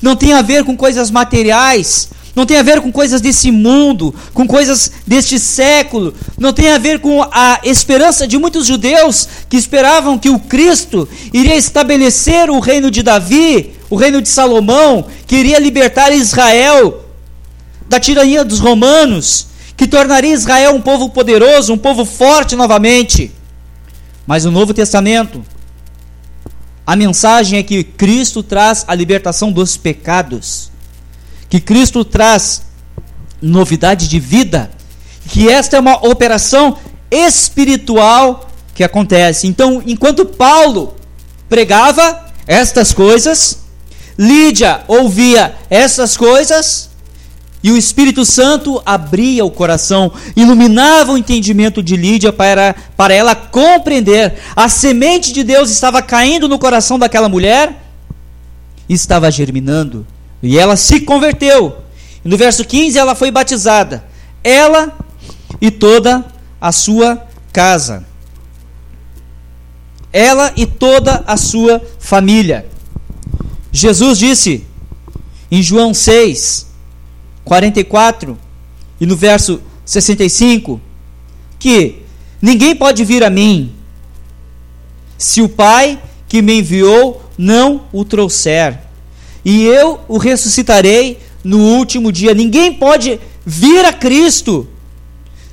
não 0.02 0.16
tem 0.16 0.34
a 0.34 0.42
ver 0.42 0.64
com 0.64 0.76
coisas 0.76 1.12
materiais, 1.12 2.10
não 2.36 2.46
tem 2.46 2.58
a 2.58 2.64
ver 2.64 2.82
com 2.82 2.92
coisas 2.92 3.20
desse 3.20 3.52
mundo, 3.52 4.14
com 4.34 4.48
coisas 4.48 4.92
deste 5.06 5.40
século, 5.40 6.14
não 6.38 6.54
tem 6.54 6.72
a 6.72 6.78
ver 6.78 7.00
com 7.00 7.22
a 7.24 7.60
esperança 7.64 8.28
de 8.28 8.38
muitos 8.38 8.66
judeus 8.66 9.28
que 9.50 9.58
esperavam 9.58 10.18
que 10.18 10.30
o 10.30 10.40
Cristo 10.40 11.08
iria 11.34 11.56
estabelecer 11.56 12.50
o 12.50 12.60
reino 12.60 12.90
de 12.90 13.04
Davi, 13.04 13.74
o 13.90 13.96
reino 13.96 14.22
de 14.22 14.30
Salomão, 14.30 15.06
que 15.28 15.36
iria 15.36 15.60
libertar 15.60 16.14
Israel 16.14 17.01
da 17.92 18.00
tirania 18.00 18.46
dos 18.46 18.60
romanos, 18.60 19.48
que 19.76 19.86
tornaria 19.86 20.34
Israel 20.34 20.74
um 20.74 20.82
povo 20.82 21.10
poderoso, 21.10 21.74
um 21.74 21.78
povo 21.78 22.06
forte 22.06 22.56
novamente. 22.56 23.34
Mas 24.26 24.46
o 24.46 24.52
Novo 24.52 24.74
Testamento, 24.74 25.44
a 26.88 26.96
mensagem 26.96 27.60
é 27.60 27.64
que 27.64 27.84
Cristo 27.84 28.42
traz 28.42 28.86
a 28.88 28.96
libertação 28.96 29.52
dos 29.52 29.76
pecados, 29.76 30.72
que 31.50 31.60
Cristo 31.60 32.06
traz 32.06 32.62
novidade 33.42 34.08
de 34.08 34.22
vida, 34.22 34.72
que 35.28 35.50
esta 35.50 35.76
é 35.76 35.80
uma 35.82 35.98
operação 36.08 36.78
espiritual 37.12 38.48
que 38.74 38.86
acontece. 38.86 39.48
Então, 39.48 39.84
enquanto 39.86 40.26
Paulo 40.26 40.96
pregava 41.50 42.26
estas 42.48 42.94
coisas, 42.94 43.60
Lídia 44.18 44.84
ouvia 44.88 45.56
essas 45.70 46.16
coisas, 46.16 46.91
e 47.64 47.72
o 47.72 47.78
Espírito 47.78 48.26
Santo 48.26 48.82
abria 48.86 49.46
o 49.46 49.52
coração, 49.52 50.12
iluminava 50.36 51.12
o 51.12 51.18
entendimento 51.18 51.84
de 51.84 51.96
Lídia 51.96 52.34
para, 52.34 52.76
para 52.98 53.14
ela 53.14 53.36
compreender. 53.36 54.34
A 54.56 54.68
semente 54.68 55.32
de 55.32 55.44
Deus 55.44 55.70
estava 55.70 56.02
caindo 56.02 56.48
no 56.48 56.58
coração 56.58 56.98
daquela 56.98 57.30
mulher, 57.30 57.84
estava 58.90 59.30
germinando, 59.30 60.08
e 60.42 60.58
ela 60.58 60.76
se 60.76 61.02
converteu. 61.02 61.78
E 62.26 62.30
no 62.30 62.36
verso 62.36 62.66
15 62.66 62.98
ela 62.98 63.14
foi 63.14 63.30
batizada, 63.30 64.04
ela 64.44 64.98
e 65.62 65.70
toda 65.70 66.26
a 66.60 66.72
sua 66.72 67.28
casa. 67.54 68.10
Ela 70.12 70.52
e 70.58 70.66
toda 70.66 71.24
a 71.28 71.38
sua 71.38 71.82
família. 72.00 72.66
Jesus 73.72 74.18
disse 74.18 74.66
em 75.50 75.62
João 75.62 75.94
6, 75.94 76.71
44 77.44 78.38
e 79.00 79.06
no 79.06 79.16
verso 79.16 79.62
65 79.86 80.80
que 81.60 82.04
ninguém 82.42 82.76
pode 82.76 83.04
vir 83.04 83.24
a 83.24 83.30
mim 83.30 83.74
se 85.18 85.42
o 85.42 85.50
Pai 85.50 86.02
que 86.28 86.42
me 86.42 86.60
enviou 86.60 87.22
não 87.38 87.84
o 87.92 88.06
trouxer, 88.06 88.80
e 89.44 89.64
eu 89.64 90.00
o 90.08 90.18
ressuscitarei 90.18 91.20
no 91.44 91.60
último 91.60 92.12
dia. 92.12 92.34
Ninguém 92.34 92.74
pode 92.74 93.20
vir 93.46 93.84
a 93.84 93.92
Cristo 93.92 94.68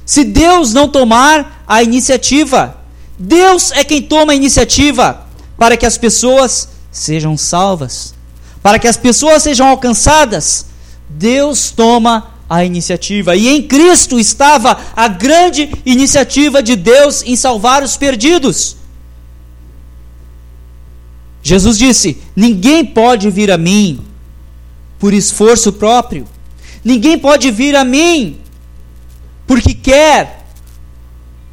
se 0.05 0.23
Deus 0.25 0.73
não 0.73 0.89
tomar 0.89 1.65
a 1.67 1.83
iniciativa. 1.83 2.79
Deus 3.19 3.73
é 3.73 3.83
quem 3.83 4.01
toma 4.01 4.33
a 4.33 4.37
iniciativa 4.37 5.27
para 5.59 5.77
que 5.77 5.85
as 5.85 5.99
pessoas 5.99 6.69
sejam 6.93 7.37
salvas, 7.37 8.15
para 8.63 8.79
que 8.79 8.87
as 8.87 8.97
pessoas 8.97 9.43
sejam 9.43 9.67
alcançadas 9.67 10.67
Deus 11.09 11.71
toma 11.71 12.31
a 12.49 12.65
iniciativa. 12.65 13.37
E 13.37 13.49
em 13.49 13.63
Cristo 13.63 14.19
estava 14.19 14.79
a 14.97 15.09
grande 15.09 15.71
iniciativa 15.85 16.63
de 16.63 16.77
Deus 16.77 17.23
em 17.23 17.37
salvar 17.37 17.83
os 17.83 17.97
perdidos. 17.97 18.77
Jesus 21.43 21.79
disse: 21.79 22.19
Ninguém 22.35 22.85
pode 22.85 23.31
vir 23.31 23.51
a 23.51 23.59
mim 23.59 24.01
por 24.99 25.13
esforço 25.13 25.73
próprio. 25.73 26.27
Ninguém 26.85 27.19
pode 27.19 27.51
vir 27.51 27.77
a 27.77 27.85
mim 27.85 28.39
porque 29.47 29.75
quer. 29.75 30.47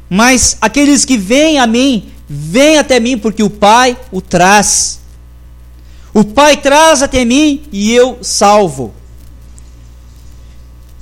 Mas 0.08 0.56
aqueles 0.60 1.04
que 1.04 1.16
vêm 1.16 1.58
a 1.58 1.66
mim, 1.66 2.10
vêm 2.28 2.78
até 2.78 3.00
mim 3.00 3.18
porque 3.18 3.42
o 3.42 3.50
Pai 3.50 3.96
o 4.12 4.20
traz. 4.20 5.00
O 6.14 6.24
Pai 6.24 6.56
traz 6.56 7.02
até 7.02 7.24
mim 7.24 7.62
e 7.72 7.92
eu 7.92 8.18
salvo. 8.22 8.94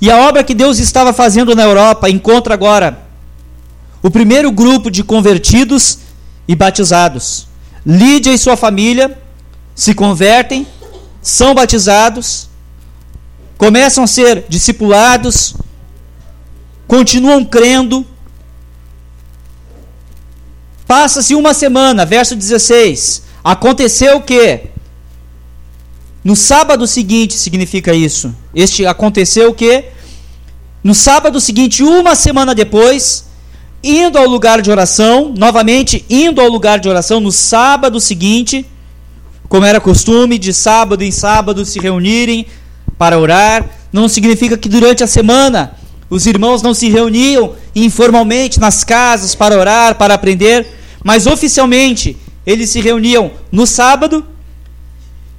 E 0.01 0.11
a 0.11 0.17
obra 0.17 0.43
que 0.43 0.53
Deus 0.53 0.77
estava 0.77 1.13
fazendo 1.13 1.55
na 1.55 1.63
Europa 1.63 2.09
encontra 2.09 2.53
agora 2.53 2.99
o 4.03 4.11
primeiro 4.11 4.51
grupo 4.51 4.91
de 4.91 5.03
convertidos 5.03 5.99
e 6.47 6.55
batizados. 6.55 7.47
Lídia 7.85 8.33
e 8.33 8.37
sua 8.37 8.57
família 8.57 9.17
se 9.73 9.93
convertem, 9.93 10.67
são 11.21 11.55
batizados, 11.55 12.49
começam 13.57 14.03
a 14.03 14.07
ser 14.07 14.45
discipulados, 14.47 15.55
continuam 16.87 17.43
crendo. 17.43 18.05
Passa-se 20.85 21.33
uma 21.33 21.53
semana, 21.53 22.05
verso 22.05 22.35
16. 22.35 23.23
Aconteceu 23.43 24.17
o 24.17 24.21
que 24.21 24.74
no 26.25 26.35
sábado 26.35 26.87
seguinte 26.87 27.35
significa 27.35 27.93
isso. 27.93 28.35
Este 28.53 28.83
aconteceu 28.83 29.51
o 29.51 29.53
que 29.53 29.85
no 30.83 30.95
sábado 30.95 31.39
seguinte, 31.39 31.83
uma 31.83 32.15
semana 32.15 32.53
depois, 32.53 33.25
indo 33.83 34.17
ao 34.17 34.27
lugar 34.27 34.61
de 34.61 34.71
oração, 34.71 35.33
novamente 35.37 36.03
indo 36.09 36.41
ao 36.41 36.47
lugar 36.47 36.79
de 36.79 36.89
oração 36.89 37.19
no 37.19 37.31
sábado 37.31 37.99
seguinte, 37.99 38.65
como 39.47 39.65
era 39.65 39.79
costume 39.79 40.39
de 40.39 40.51
sábado 40.51 41.03
em 41.03 41.11
sábado 41.11 41.63
se 41.63 41.79
reunirem 41.79 42.47
para 42.97 43.19
orar, 43.19 43.67
não 43.93 44.07
significa 44.07 44.57
que 44.57 44.67
durante 44.67 45.03
a 45.03 45.07
semana 45.07 45.75
os 46.09 46.25
irmãos 46.25 46.61
não 46.61 46.73
se 46.73 46.89
reuniam 46.89 47.53
informalmente 47.75 48.59
nas 48.59 48.83
casas 48.83 49.35
para 49.35 49.57
orar, 49.57 49.95
para 49.95 50.15
aprender, 50.15 50.65
mas 51.03 51.27
oficialmente 51.27 52.17
eles 52.45 52.69
se 52.71 52.81
reuniam 52.81 53.31
no 53.51 53.67
sábado. 53.67 54.25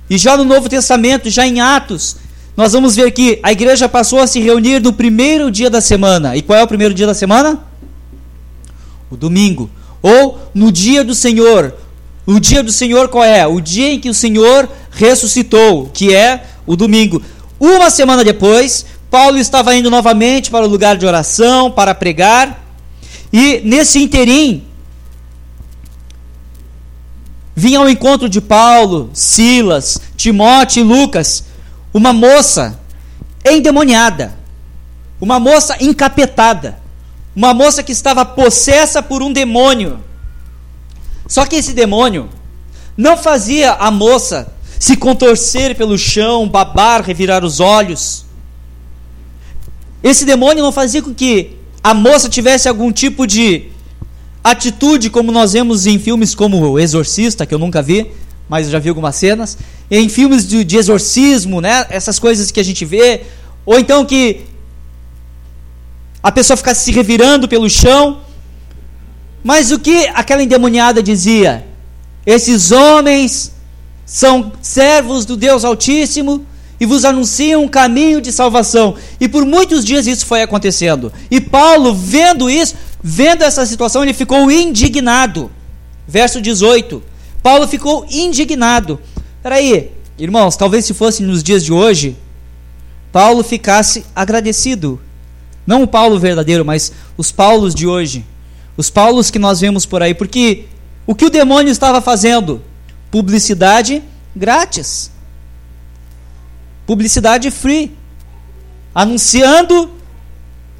E 0.08 0.16
já 0.18 0.36
no 0.36 0.44
Novo 0.44 0.68
Testamento, 0.68 1.28
já 1.28 1.46
em 1.46 1.60
Atos, 1.60 2.16
nós 2.56 2.72
vamos 2.72 2.96
ver 2.96 3.10
que 3.10 3.38
a 3.42 3.52
igreja 3.52 3.88
passou 3.88 4.18
a 4.20 4.26
se 4.26 4.40
reunir 4.40 4.80
no 4.80 4.92
primeiro 4.92 5.50
dia 5.50 5.68
da 5.68 5.80
semana. 5.80 6.36
E 6.36 6.42
qual 6.42 6.58
é 6.58 6.62
o 6.62 6.68
primeiro 6.68 6.94
dia 6.94 7.06
da 7.06 7.14
semana? 7.14 7.60
O 9.10 9.16
domingo. 9.16 9.70
Ou 10.00 10.38
no 10.54 10.72
dia 10.72 11.04
do 11.04 11.14
Senhor. 11.14 11.74
O 12.24 12.40
dia 12.40 12.62
do 12.62 12.72
Senhor 12.72 13.08
qual 13.08 13.24
é? 13.24 13.46
O 13.46 13.60
dia 13.60 13.92
em 13.92 14.00
que 14.00 14.08
o 14.08 14.14
Senhor 14.14 14.68
ressuscitou, 14.90 15.90
que 15.92 16.14
é 16.14 16.44
o 16.66 16.76
domingo. 16.76 17.22
Uma 17.60 17.90
semana 17.90 18.24
depois, 18.24 18.86
Paulo 19.10 19.38
estava 19.38 19.74
indo 19.74 19.90
novamente 19.90 20.50
para 20.50 20.64
o 20.64 20.68
lugar 20.68 20.96
de 20.96 21.06
oração, 21.06 21.70
para 21.70 21.94
pregar. 21.94 22.64
E 23.32 23.60
nesse 23.64 24.02
interim, 24.02 24.64
vinha 27.56 27.78
ao 27.78 27.88
encontro 27.88 28.28
de 28.28 28.40
Paulo, 28.42 29.08
Silas, 29.14 29.98
Timóteo 30.14 30.80
e 30.80 30.84
Lucas 30.84 31.44
uma 31.92 32.12
moça 32.12 32.78
endemoniada, 33.42 34.38
uma 35.18 35.40
moça 35.40 35.82
encapetada, 35.82 36.78
uma 37.34 37.54
moça 37.54 37.82
que 37.82 37.92
estava 37.92 38.22
possessa 38.22 39.02
por 39.02 39.22
um 39.22 39.32
demônio. 39.32 40.04
Só 41.26 41.46
que 41.46 41.56
esse 41.56 41.72
demônio 41.72 42.28
não 42.94 43.16
fazia 43.16 43.72
a 43.72 43.90
moça 43.90 44.52
se 44.78 44.94
contorcer 44.94 45.74
pelo 45.74 45.96
chão, 45.96 46.46
babar, 46.46 47.02
revirar 47.02 47.42
os 47.42 47.58
olhos. 47.58 48.26
Esse 50.02 50.26
demônio 50.26 50.62
não 50.62 50.72
fazia 50.72 51.00
com 51.00 51.14
que 51.14 51.56
a 51.82 51.94
moça 51.94 52.28
tivesse 52.28 52.68
algum 52.68 52.92
tipo 52.92 53.26
de 53.26 53.70
atitude, 54.50 55.10
como 55.10 55.32
nós 55.32 55.54
vemos 55.54 55.86
em 55.86 55.98
filmes 55.98 56.34
como 56.34 56.58
O 56.58 56.78
Exorcista, 56.78 57.44
que 57.44 57.52
eu 57.52 57.58
nunca 57.58 57.82
vi, 57.82 58.10
mas 58.48 58.70
já 58.70 58.78
vi 58.78 58.88
algumas 58.88 59.16
cenas, 59.16 59.58
em 59.90 60.08
filmes 60.08 60.46
de, 60.46 60.62
de 60.62 60.76
exorcismo, 60.76 61.60
né? 61.60 61.84
Essas 61.90 62.18
coisas 62.18 62.50
que 62.52 62.60
a 62.60 62.62
gente 62.62 62.84
vê, 62.84 63.22
ou 63.64 63.78
então 63.78 64.04
que 64.04 64.42
a 66.22 66.30
pessoa 66.30 66.56
ficasse 66.56 66.84
se 66.84 66.92
revirando 66.92 67.48
pelo 67.48 67.68
chão. 67.68 68.20
Mas 69.42 69.72
o 69.72 69.78
que 69.78 70.06
aquela 70.14 70.42
endemoniada 70.42 71.02
dizia? 71.02 71.66
Esses 72.24 72.70
homens 72.70 73.52
são 74.04 74.52
servos 74.62 75.24
do 75.24 75.36
Deus 75.36 75.64
Altíssimo 75.64 76.46
e 76.78 76.86
vos 76.86 77.04
anunciam 77.04 77.64
um 77.64 77.68
caminho 77.68 78.20
de 78.20 78.30
salvação. 78.30 78.94
E 79.20 79.28
por 79.28 79.44
muitos 79.44 79.84
dias 79.84 80.06
isso 80.06 80.26
foi 80.26 80.42
acontecendo. 80.42 81.12
E 81.30 81.40
Paulo, 81.40 81.94
vendo 81.94 82.48
isso, 82.50 82.76
vendo 83.02 83.42
essa 83.42 83.64
situação, 83.66 84.02
ele 84.02 84.14
ficou 84.14 84.50
indignado. 84.50 85.50
Verso 86.06 86.40
18. 86.40 87.02
Paulo 87.42 87.66
ficou 87.68 88.06
indignado. 88.10 89.00
Peraí, 89.42 89.92
irmãos, 90.18 90.56
talvez 90.56 90.84
se 90.84 90.94
fosse 90.94 91.22
nos 91.22 91.42
dias 91.42 91.64
de 91.64 91.72
hoje, 91.72 92.16
Paulo 93.12 93.42
ficasse 93.42 94.04
agradecido. 94.14 95.00
Não 95.66 95.82
o 95.82 95.86
Paulo 95.86 96.18
verdadeiro, 96.18 96.64
mas 96.64 96.92
os 97.16 97.32
Paulos 97.32 97.74
de 97.74 97.86
hoje. 97.86 98.24
Os 98.76 98.90
Paulos 98.90 99.30
que 99.30 99.38
nós 99.38 99.60
vemos 99.60 99.86
por 99.86 100.02
aí. 100.02 100.14
Porque 100.14 100.66
o 101.06 101.14
que 101.14 101.24
o 101.24 101.30
demônio 101.30 101.70
estava 101.70 102.00
fazendo? 102.00 102.62
Publicidade 103.10 104.02
grátis. 104.34 105.10
Publicidade 106.86 107.50
free. 107.50 107.96
anunciando 108.94 109.90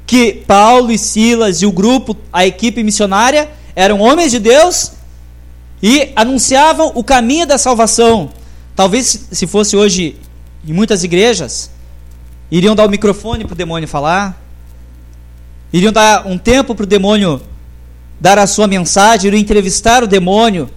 que 0.07 0.33
Paulo 0.47 0.89
e 0.89 0.97
Silas 0.97 1.61
e 1.61 1.65
o 1.65 1.71
grupo, 1.71 2.15
a 2.31 2.47
equipe 2.47 2.81
missionária, 2.81 3.49
eram 3.75 3.99
homens 3.99 4.31
de 4.31 4.39
Deus 4.39 4.93
e 5.83 6.13
anunciavam 6.15 6.93
o 6.95 7.03
caminho 7.03 7.45
da 7.45 7.57
salvação. 7.57 8.29
Talvez 8.73 9.27
se 9.29 9.45
fosse 9.45 9.75
hoje 9.75 10.15
em 10.65 10.71
muitas 10.71 11.03
igrejas, 11.03 11.69
iriam 12.49 12.73
dar 12.73 12.87
o 12.87 12.89
microfone 12.89 13.43
para 13.43 13.53
o 13.53 13.57
demônio 13.57 13.87
falar, 13.87 14.41
iriam 15.73 15.91
dar 15.91 16.25
um 16.25 16.37
tempo 16.37 16.73
para 16.73 16.83
o 16.83 16.87
demônio 16.87 17.41
dar 18.19 18.39
a 18.39 18.47
sua 18.47 18.65
mensagem, 18.65 19.27
iriam 19.27 19.41
entrevistar 19.41 20.03
o 20.03 20.07
demônio. 20.07 20.69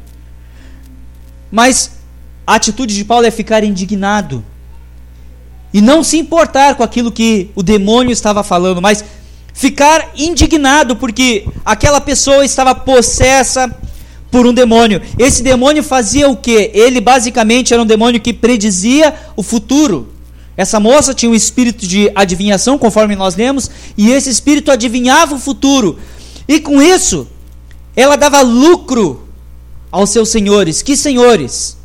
Mas 1.52 1.92
a 2.44 2.56
atitude 2.56 2.96
de 2.96 3.04
Paulo 3.04 3.26
é 3.26 3.30
ficar 3.30 3.62
indignado 3.62 4.44
e 5.72 5.80
não 5.80 6.02
se 6.02 6.18
importar 6.18 6.74
com 6.74 6.82
aquilo 6.82 7.12
que 7.12 7.50
o 7.54 7.62
demônio 7.62 8.12
estava 8.12 8.42
falando, 8.42 8.82
mas 8.82 9.04
ficar 9.60 10.12
indignado 10.16 10.96
porque 10.96 11.46
aquela 11.62 12.00
pessoa 12.00 12.46
estava 12.46 12.74
possessa 12.74 13.70
por 14.30 14.46
um 14.46 14.54
demônio. 14.54 15.02
Esse 15.18 15.42
demônio 15.42 15.82
fazia 15.82 16.30
o 16.30 16.36
que? 16.36 16.70
Ele 16.72 16.98
basicamente 16.98 17.74
era 17.74 17.82
um 17.82 17.86
demônio 17.86 18.22
que 18.22 18.32
predizia 18.32 19.14
o 19.36 19.42
futuro. 19.42 20.14
Essa 20.56 20.80
moça 20.80 21.12
tinha 21.12 21.30
um 21.30 21.34
espírito 21.34 21.86
de 21.86 22.10
adivinhação, 22.14 22.78
conforme 22.78 23.14
nós 23.14 23.36
lemos, 23.36 23.70
e 23.98 24.10
esse 24.10 24.30
espírito 24.30 24.70
adivinhava 24.70 25.34
o 25.34 25.38
futuro. 25.38 25.98
E 26.48 26.58
com 26.58 26.80
isso, 26.80 27.28
ela 27.94 28.16
dava 28.16 28.40
lucro 28.40 29.28
aos 29.92 30.08
seus 30.08 30.30
senhores. 30.30 30.80
Que 30.80 30.96
senhores? 30.96 31.76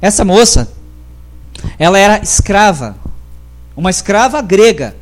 Essa 0.00 0.24
moça, 0.24 0.72
ela 1.78 1.98
era 1.98 2.22
escrava, 2.22 2.96
uma 3.76 3.90
escrava 3.90 4.40
grega. 4.40 4.96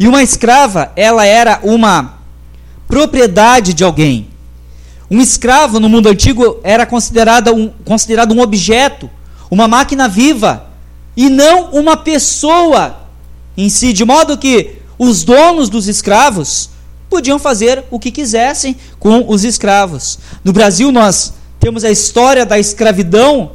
E 0.00 0.08
uma 0.08 0.22
escrava, 0.22 0.90
ela 0.96 1.26
era 1.26 1.60
uma 1.62 2.20
propriedade 2.88 3.74
de 3.74 3.84
alguém. 3.84 4.28
Um 5.10 5.20
escravo 5.20 5.78
no 5.78 5.90
mundo 5.90 6.08
antigo 6.08 6.58
era 6.64 6.86
considerado 6.86 7.52
um, 7.52 7.68
considerado 7.84 8.32
um 8.32 8.40
objeto, 8.40 9.10
uma 9.50 9.68
máquina 9.68 10.08
viva, 10.08 10.70
e 11.14 11.28
não 11.28 11.72
uma 11.72 11.98
pessoa 11.98 12.96
em 13.54 13.68
si, 13.68 13.92
de 13.92 14.02
modo 14.02 14.38
que 14.38 14.78
os 14.98 15.22
donos 15.22 15.68
dos 15.68 15.86
escravos 15.86 16.70
podiam 17.10 17.38
fazer 17.38 17.84
o 17.90 17.98
que 17.98 18.10
quisessem 18.10 18.78
com 18.98 19.26
os 19.28 19.44
escravos. 19.44 20.18
No 20.42 20.50
Brasil, 20.50 20.90
nós 20.90 21.34
temos 21.58 21.84
a 21.84 21.90
história 21.90 22.46
da 22.46 22.58
escravidão 22.58 23.52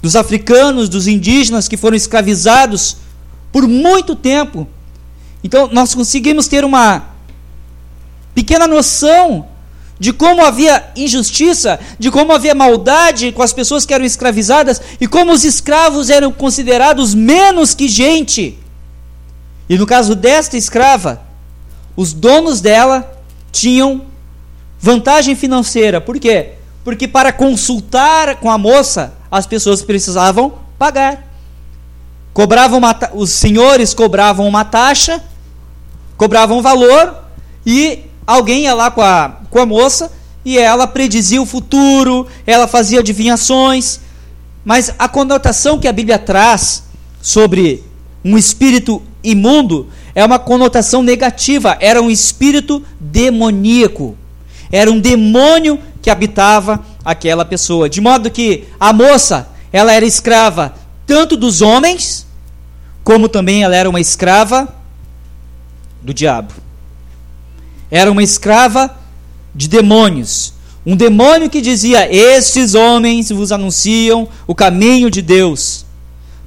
dos 0.00 0.14
africanos, 0.14 0.88
dos 0.88 1.08
indígenas 1.08 1.66
que 1.66 1.76
foram 1.76 1.96
escravizados 1.96 2.98
por 3.50 3.66
muito 3.66 4.14
tempo. 4.14 4.68
Então, 5.42 5.68
nós 5.72 5.94
conseguimos 5.94 6.48
ter 6.48 6.64
uma 6.64 7.10
pequena 8.34 8.66
noção 8.66 9.46
de 9.98 10.12
como 10.12 10.44
havia 10.44 10.92
injustiça, 10.94 11.78
de 11.98 12.10
como 12.10 12.32
havia 12.32 12.54
maldade 12.54 13.32
com 13.32 13.42
as 13.42 13.52
pessoas 13.52 13.84
que 13.84 13.92
eram 13.92 14.04
escravizadas 14.04 14.80
e 15.00 15.08
como 15.08 15.32
os 15.32 15.44
escravos 15.44 16.08
eram 16.08 16.30
considerados 16.32 17.14
menos 17.14 17.74
que 17.74 17.88
gente. 17.88 18.58
E 19.68 19.76
no 19.76 19.86
caso 19.86 20.14
desta 20.14 20.56
escrava, 20.56 21.20
os 21.96 22.12
donos 22.12 22.60
dela 22.60 23.12
tinham 23.50 24.02
vantagem 24.78 25.34
financeira. 25.34 26.00
Por 26.00 26.18
quê? 26.18 26.52
Porque 26.84 27.08
para 27.08 27.32
consultar 27.32 28.36
com 28.36 28.50
a 28.50 28.56
moça, 28.56 29.14
as 29.30 29.46
pessoas 29.46 29.82
precisavam 29.82 30.54
pagar. 30.78 31.27
Cobravam 32.38 32.78
uma, 32.78 32.96
os 33.14 33.30
senhores 33.30 33.92
cobravam 33.92 34.46
uma 34.46 34.64
taxa, 34.64 35.20
cobravam 36.16 36.58
um 36.58 36.62
valor 36.62 37.24
e 37.66 38.04
alguém 38.24 38.62
ia 38.62 38.74
lá 38.74 38.92
com 38.92 39.02
a, 39.02 39.38
com 39.50 39.58
a 39.58 39.66
moça 39.66 40.12
e 40.44 40.56
ela 40.56 40.86
predizia 40.86 41.42
o 41.42 41.44
futuro, 41.44 42.28
ela 42.46 42.68
fazia 42.68 43.00
adivinhações. 43.00 43.98
Mas 44.64 44.94
a 44.96 45.08
conotação 45.08 45.80
que 45.80 45.88
a 45.88 45.92
Bíblia 45.92 46.16
traz 46.16 46.84
sobre 47.20 47.82
um 48.24 48.38
espírito 48.38 49.02
imundo 49.24 49.88
é 50.14 50.24
uma 50.24 50.38
conotação 50.38 51.02
negativa. 51.02 51.76
Era 51.80 52.00
um 52.00 52.08
espírito 52.08 52.84
demoníaco. 53.00 54.16
Era 54.70 54.92
um 54.92 55.00
demônio 55.00 55.80
que 56.00 56.08
habitava 56.08 56.86
aquela 57.04 57.44
pessoa. 57.44 57.90
De 57.90 58.00
modo 58.00 58.30
que 58.30 58.62
a 58.78 58.92
moça, 58.92 59.48
ela 59.72 59.92
era 59.92 60.06
escrava 60.06 60.76
tanto 61.04 61.36
dos 61.36 61.62
homens, 61.62 62.27
como 63.08 63.26
também 63.26 63.62
ela 63.62 63.74
era 63.74 63.88
uma 63.88 64.00
escrava 64.00 64.68
do 66.02 66.12
diabo 66.12 66.52
era 67.90 68.12
uma 68.12 68.22
escrava 68.22 68.94
de 69.54 69.66
demônios. 69.66 70.52
Um 70.84 70.94
demônio 70.94 71.48
que 71.48 71.62
dizia: 71.62 72.06
Estes 72.14 72.74
homens 72.74 73.30
vos 73.30 73.50
anunciam 73.50 74.28
o 74.46 74.54
caminho 74.54 75.10
de 75.10 75.22
Deus. 75.22 75.86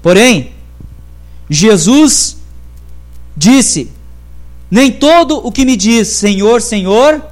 Porém, 0.04 0.52
Jesus 1.50 2.38
disse: 3.36 3.92
Nem 4.70 4.92
todo 4.92 5.44
o 5.44 5.52
que 5.52 5.66
me 5.66 5.76
diz 5.76 6.10
Senhor, 6.10 6.62
Senhor 6.62 7.26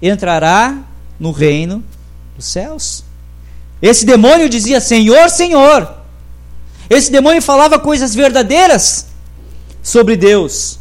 entrará 0.00 0.78
no 1.18 1.32
reino 1.32 1.84
dos 2.34 2.46
céus. 2.46 3.04
Esse 3.82 4.06
demônio 4.06 4.48
dizia: 4.48 4.80
Senhor, 4.80 5.28
Senhor. 5.28 5.99
Esse 6.90 7.12
demônio 7.12 7.40
falava 7.40 7.78
coisas 7.78 8.16
verdadeiras 8.16 9.06
sobre 9.80 10.16
Deus. 10.16 10.80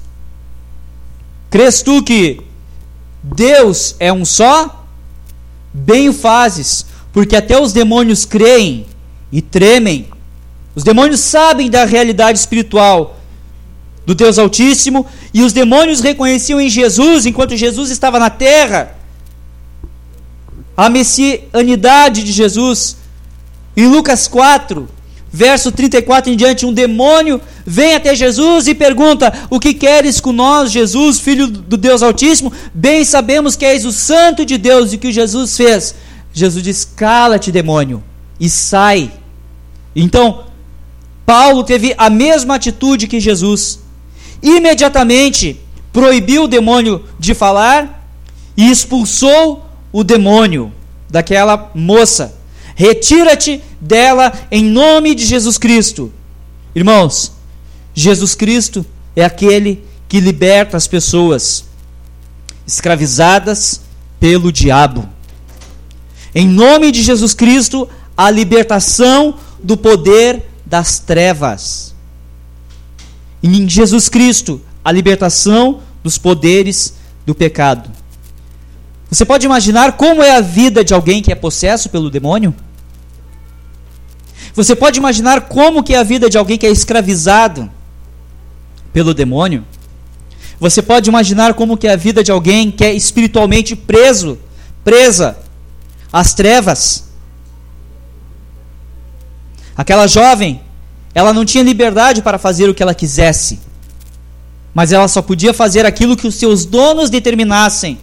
Crês 1.51 1.83
tu 1.83 2.01
que 2.01 2.41
Deus 3.21 3.95
é 3.99 4.11
um 4.11 4.25
só? 4.25 4.85
Bem 5.71 6.09
o 6.09 6.13
fazes, 6.13 6.85
porque 7.13 7.35
até 7.35 7.61
os 7.61 7.71
demônios 7.71 8.25
creem 8.25 8.87
e 9.31 9.39
tremem. 9.39 10.09
Os 10.75 10.83
demônios 10.83 11.19
sabem 11.19 11.69
da 11.69 11.85
realidade 11.85 12.39
espiritual 12.39 13.19
do 14.03 14.15
Deus 14.15 14.39
Altíssimo 14.39 15.05
e 15.31 15.43
os 15.43 15.53
demônios 15.53 15.99
reconheciam 15.99 16.59
em 16.59 16.69
Jesus, 16.69 17.27
enquanto 17.27 17.55
Jesus 17.55 17.91
estava 17.91 18.17
na 18.17 18.31
terra, 18.31 18.95
a 20.75 20.89
messianidade 20.89 22.23
de 22.23 22.31
Jesus. 22.31 22.97
Em 23.77 23.87
Lucas 23.87 24.27
4, 24.27 24.89
verso 25.31 25.71
34 25.71 26.31
em 26.31 26.35
diante, 26.35 26.65
um 26.65 26.73
demônio 26.73 27.39
vem 27.65 27.95
até 27.95 28.15
Jesus 28.15 28.67
e 28.67 28.75
pergunta: 28.75 29.31
O 29.49 29.59
que 29.59 29.73
queres 29.73 30.19
com 30.19 30.31
nós, 30.31 30.71
Jesus, 30.71 31.19
filho 31.19 31.47
do 31.47 31.77
Deus 31.77 32.01
Altíssimo? 32.01 32.51
Bem 32.73 33.05
sabemos 33.05 33.55
que 33.55 33.65
és 33.65 33.85
o 33.85 33.91
Santo 33.91 34.45
de 34.45 34.57
Deus 34.57 34.93
e 34.93 34.97
que 34.97 35.11
Jesus 35.11 35.55
fez. 35.55 35.95
Jesus 36.33 36.63
diz: 36.63 36.85
Cala-te, 36.85 37.51
demônio, 37.51 38.03
e 38.39 38.49
sai. 38.49 39.11
Então, 39.95 40.45
Paulo 41.25 41.63
teve 41.63 41.93
a 41.97 42.09
mesma 42.09 42.55
atitude 42.55 43.07
que 43.07 43.19
Jesus. 43.19 43.79
Imediatamente 44.41 45.59
proibiu 45.91 46.43
o 46.43 46.47
demônio 46.47 47.03
de 47.19 47.33
falar 47.33 48.07
e 48.55 48.69
expulsou 48.69 49.65
o 49.91 50.03
demônio 50.03 50.71
daquela 51.09 51.71
moça. 51.73 52.38
Retira-te 52.79 53.61
dela 53.81 54.31
em 54.49 54.63
nome 54.63 55.13
de 55.13 55.25
Jesus 55.25 55.57
Cristo. 55.57 56.13
Irmãos, 56.73 57.33
Jesus 57.93 58.35
Cristo 58.35 58.85
é 59.13 59.25
aquele 59.25 59.83
que 60.07 60.21
liberta 60.21 60.77
as 60.77 60.87
pessoas 60.87 61.65
escravizadas 62.65 63.81
pelo 64.17 64.49
diabo. 64.49 65.09
Em 66.33 66.47
nome 66.47 66.89
de 66.93 67.03
Jesus 67.03 67.33
Cristo, 67.33 67.89
a 68.15 68.31
libertação 68.31 69.35
do 69.61 69.75
poder 69.75 70.45
das 70.65 70.99
trevas. 70.99 71.93
Em 73.43 73.67
Jesus 73.67 74.07
Cristo, 74.07 74.61
a 74.85 74.91
libertação 74.93 75.81
dos 76.01 76.17
poderes 76.17 76.93
do 77.25 77.35
pecado. 77.35 77.91
Você 79.11 79.25
pode 79.25 79.45
imaginar 79.45 79.97
como 79.97 80.23
é 80.23 80.31
a 80.31 80.39
vida 80.39 80.81
de 80.81 80.93
alguém 80.93 81.21
que 81.21 81.29
é 81.29 81.35
possesso 81.35 81.89
pelo 81.89 82.09
demônio? 82.09 82.55
Você 84.53 84.75
pode 84.75 84.99
imaginar 84.99 85.41
como 85.41 85.83
que 85.83 85.93
é 85.93 85.97
a 85.97 86.03
vida 86.03 86.29
de 86.29 86.37
alguém 86.37 86.57
que 86.57 86.65
é 86.65 86.71
escravizado 86.71 87.69
pelo 88.91 89.13
demônio? 89.13 89.65
Você 90.59 90.81
pode 90.81 91.09
imaginar 91.09 91.53
como 91.53 91.77
que 91.77 91.87
é 91.87 91.93
a 91.93 91.95
vida 91.95 92.23
de 92.23 92.31
alguém 92.31 92.69
que 92.69 92.83
é 92.83 92.93
espiritualmente 92.93 93.75
preso, 93.75 94.37
presa 94.83 95.37
às 96.11 96.33
trevas? 96.33 97.05
Aquela 99.77 100.07
jovem, 100.07 100.61
ela 101.15 101.33
não 101.33 101.45
tinha 101.45 101.63
liberdade 101.63 102.21
para 102.21 102.37
fazer 102.37 102.69
o 102.69 102.75
que 102.75 102.83
ela 102.83 102.93
quisesse, 102.93 103.59
mas 104.73 104.91
ela 104.91 105.07
só 105.07 105.21
podia 105.21 105.53
fazer 105.53 105.85
aquilo 105.85 106.17
que 106.17 106.27
os 106.27 106.35
seus 106.35 106.65
donos 106.65 107.09
determinassem. 107.09 107.97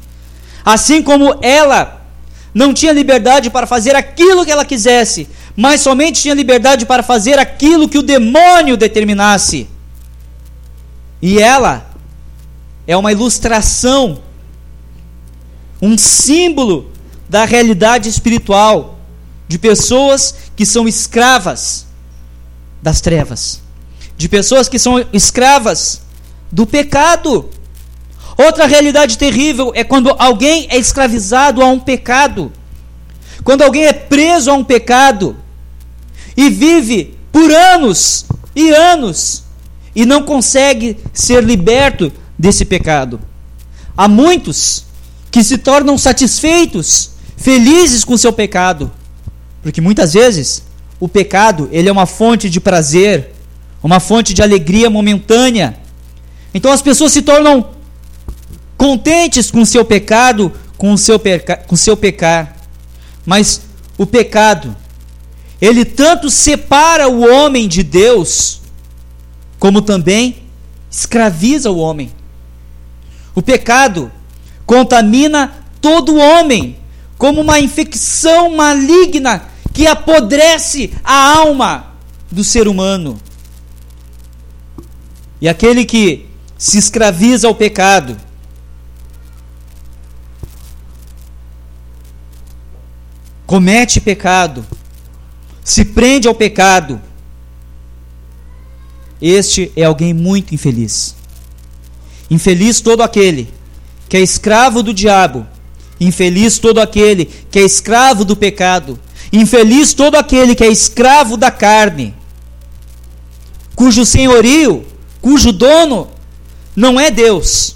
Assim 0.64 1.02
como 1.02 1.36
ela 1.42 2.00
não 2.54 2.72
tinha 2.72 2.92
liberdade 2.92 3.50
para 3.50 3.66
fazer 3.66 3.94
aquilo 3.94 4.46
que 4.46 4.50
ela 4.50 4.64
quisesse, 4.64 5.28
mas 5.56 5.80
somente 5.80 6.20
tinha 6.20 6.34
liberdade 6.34 6.84
para 6.84 7.02
fazer 7.02 7.38
aquilo 7.38 7.88
que 7.88 7.96
o 7.96 8.02
demônio 8.02 8.76
determinasse. 8.76 9.66
E 11.22 11.38
ela 11.38 11.90
é 12.86 12.94
uma 12.94 13.10
ilustração, 13.10 14.20
um 15.80 15.96
símbolo 15.96 16.92
da 17.26 17.46
realidade 17.46 18.08
espiritual 18.08 18.98
de 19.48 19.58
pessoas 19.58 20.34
que 20.54 20.66
são 20.66 20.86
escravas 20.86 21.86
das 22.82 23.00
trevas, 23.00 23.62
de 24.16 24.28
pessoas 24.28 24.68
que 24.68 24.78
são 24.78 25.04
escravas 25.10 26.02
do 26.52 26.66
pecado. 26.66 27.48
Outra 28.36 28.66
realidade 28.66 29.16
terrível 29.16 29.72
é 29.74 29.82
quando 29.82 30.14
alguém 30.18 30.66
é 30.68 30.76
escravizado 30.76 31.62
a 31.62 31.66
um 31.66 31.80
pecado, 31.80 32.52
quando 33.42 33.62
alguém 33.62 33.86
é 33.86 33.92
preso 33.94 34.50
a 34.50 34.54
um 34.54 34.62
pecado 34.62 35.36
e 36.36 36.50
vive 36.50 37.14
por 37.32 37.50
anos 37.50 38.26
e 38.54 38.70
anos 38.70 39.44
e 39.94 40.04
não 40.04 40.22
consegue 40.22 40.98
ser 41.12 41.42
liberto 41.42 42.12
desse 42.38 42.64
pecado. 42.64 43.20
Há 43.96 44.06
muitos 44.06 44.84
que 45.30 45.42
se 45.42 45.58
tornam 45.58 45.96
satisfeitos, 45.96 47.12
felizes 47.36 48.04
com 48.04 48.16
seu 48.16 48.32
pecado, 48.32 48.90
porque 49.62 49.80
muitas 49.80 50.12
vezes 50.12 50.62
o 51.00 51.08
pecado 51.08 51.68
ele 51.72 51.88
é 51.88 51.92
uma 51.92 52.06
fonte 52.06 52.48
de 52.50 52.60
prazer, 52.60 53.34
uma 53.82 54.00
fonte 54.00 54.34
de 54.34 54.42
alegria 54.42 54.90
momentânea. 54.90 55.78
Então 56.52 56.70
as 56.70 56.82
pessoas 56.82 57.12
se 57.12 57.22
tornam 57.22 57.70
contentes 58.76 59.50
com 59.50 59.64
seu 59.64 59.84
pecado, 59.84 60.52
com 60.76 60.96
seu, 60.96 61.18
peca 61.18 61.56
com 61.56 61.76
seu 61.76 61.96
pecar. 61.96 62.56
Mas 63.24 63.62
o 63.98 64.06
pecado, 64.06 64.76
ele 65.60 65.84
tanto 65.84 66.30
separa 66.30 67.08
o 67.08 67.20
homem 67.20 67.66
de 67.66 67.82
Deus, 67.82 68.60
como 69.58 69.80
também 69.80 70.44
escraviza 70.90 71.70
o 71.70 71.78
homem. 71.78 72.12
O 73.34 73.42
pecado 73.42 74.10
contamina 74.64 75.64
todo 75.80 76.14
o 76.14 76.18
homem, 76.18 76.76
como 77.16 77.40
uma 77.40 77.60
infecção 77.60 78.54
maligna 78.54 79.44
que 79.72 79.86
apodrece 79.86 80.92
a 81.04 81.38
alma 81.38 81.94
do 82.30 82.42
ser 82.42 82.68
humano. 82.68 83.20
E 85.40 85.48
aquele 85.48 85.84
que 85.84 86.26
se 86.58 86.78
escraviza 86.78 87.46
ao 87.46 87.54
pecado, 87.54 88.16
comete 93.46 94.00
pecado, 94.00 94.64
se 95.66 95.84
prende 95.84 96.28
ao 96.28 96.34
pecado, 96.34 97.00
este 99.20 99.72
é 99.74 99.82
alguém 99.82 100.14
muito 100.14 100.54
infeliz. 100.54 101.16
Infeliz 102.30 102.80
todo 102.80 103.02
aquele 103.02 103.52
que 104.08 104.16
é 104.16 104.20
escravo 104.20 104.80
do 104.80 104.94
diabo, 104.94 105.44
infeliz 105.98 106.60
todo 106.60 106.78
aquele 106.78 107.24
que 107.50 107.58
é 107.58 107.62
escravo 107.62 108.24
do 108.24 108.36
pecado, 108.36 108.96
infeliz 109.32 109.92
todo 109.92 110.14
aquele 110.14 110.54
que 110.54 110.62
é 110.62 110.68
escravo 110.68 111.36
da 111.36 111.50
carne, 111.50 112.14
cujo 113.74 114.06
senhorio, 114.06 114.86
cujo 115.20 115.50
dono 115.50 116.08
não 116.76 117.00
é 117.00 117.10
Deus. 117.10 117.74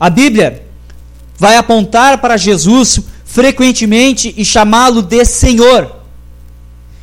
A 0.00 0.08
Bíblia 0.08 0.66
vai 1.36 1.56
apontar 1.56 2.16
para 2.16 2.38
Jesus 2.38 3.11
frequentemente 3.32 4.34
e 4.36 4.44
chamá-lo 4.44 5.00
de 5.00 5.24
Senhor. 5.24 5.96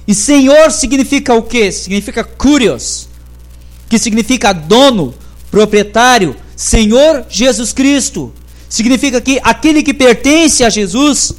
E 0.08 0.14
Senhor 0.14 0.70
significa 0.70 1.34
o 1.34 1.42
que? 1.42 1.72
Significa 1.72 2.24
curios, 2.24 3.10
que 3.90 3.98
significa 3.98 4.54
dono, 4.54 5.16
proprietário, 5.50 6.36
Senhor 6.56 7.26
Jesus 7.28 7.74
Cristo. 7.74 8.32
Significa 8.70 9.20
que 9.20 9.40
aquele 9.44 9.82
que 9.82 9.92
pertence 9.92 10.64
a 10.64 10.70
Jesus 10.70 11.34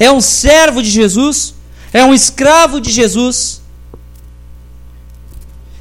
é 0.00 0.10
um 0.10 0.20
servo 0.20 0.82
de 0.82 0.90
Jesus, 0.90 1.54
é 1.92 2.04
um 2.04 2.12
escravo 2.12 2.80
de 2.80 2.90
Jesus, 2.90 3.62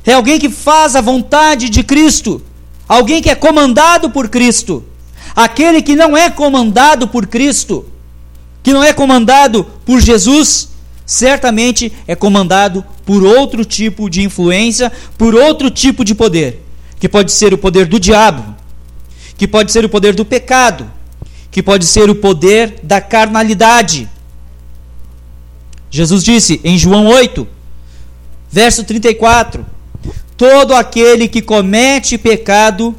é 0.06 0.14
alguém 0.14 0.38
que 0.38 0.50
faz 0.50 0.96
a 0.96 1.02
vontade 1.02 1.70
de 1.70 1.82
Cristo, 1.82 2.40
alguém 2.88 3.20
que 3.20 3.32
é 3.32 3.36
comandado 3.36 4.12
por 4.12 4.30
Cristo. 4.30 4.84
Aquele 5.36 5.82
que 5.82 5.96
não 5.96 6.16
é 6.16 6.30
comandado 6.30 7.08
por 7.08 7.26
Cristo 7.26 7.92
que 8.66 8.74
não 8.74 8.84
é 8.84 8.92
comandado 8.92 9.64
por 9.86 10.02
Jesus, 10.02 10.70
certamente 11.06 11.94
é 12.08 12.16
comandado 12.16 12.84
por 13.06 13.24
outro 13.24 13.64
tipo 13.64 14.10
de 14.10 14.24
influência, 14.24 14.92
por 15.20 15.36
outro 15.36 15.70
tipo 15.70 16.04
de 16.04 16.16
poder, 16.16 16.66
que 17.00 17.08
pode 17.08 17.32
ser 17.32 17.54
o 17.54 17.60
poder 17.60 17.86
do 17.86 18.00
diabo, 18.00 18.56
que 19.38 19.48
pode 19.48 19.72
ser 19.72 19.86
o 19.86 19.90
poder 19.90 20.16
do 20.16 20.26
pecado, 20.26 20.92
que 21.52 21.62
pode 21.62 21.86
ser 21.86 22.10
o 22.10 22.16
poder 22.16 22.80
da 22.82 23.00
carnalidade. 23.00 24.10
Jesus 25.92 26.24
disse 26.24 26.60
em 26.64 26.76
João 26.76 27.06
8, 27.06 27.48
verso 28.52 28.84
34: 28.84 29.64
Todo 30.36 30.74
aquele 30.74 31.28
que 31.28 31.44
comete 31.44 32.18
pecado 32.18 32.96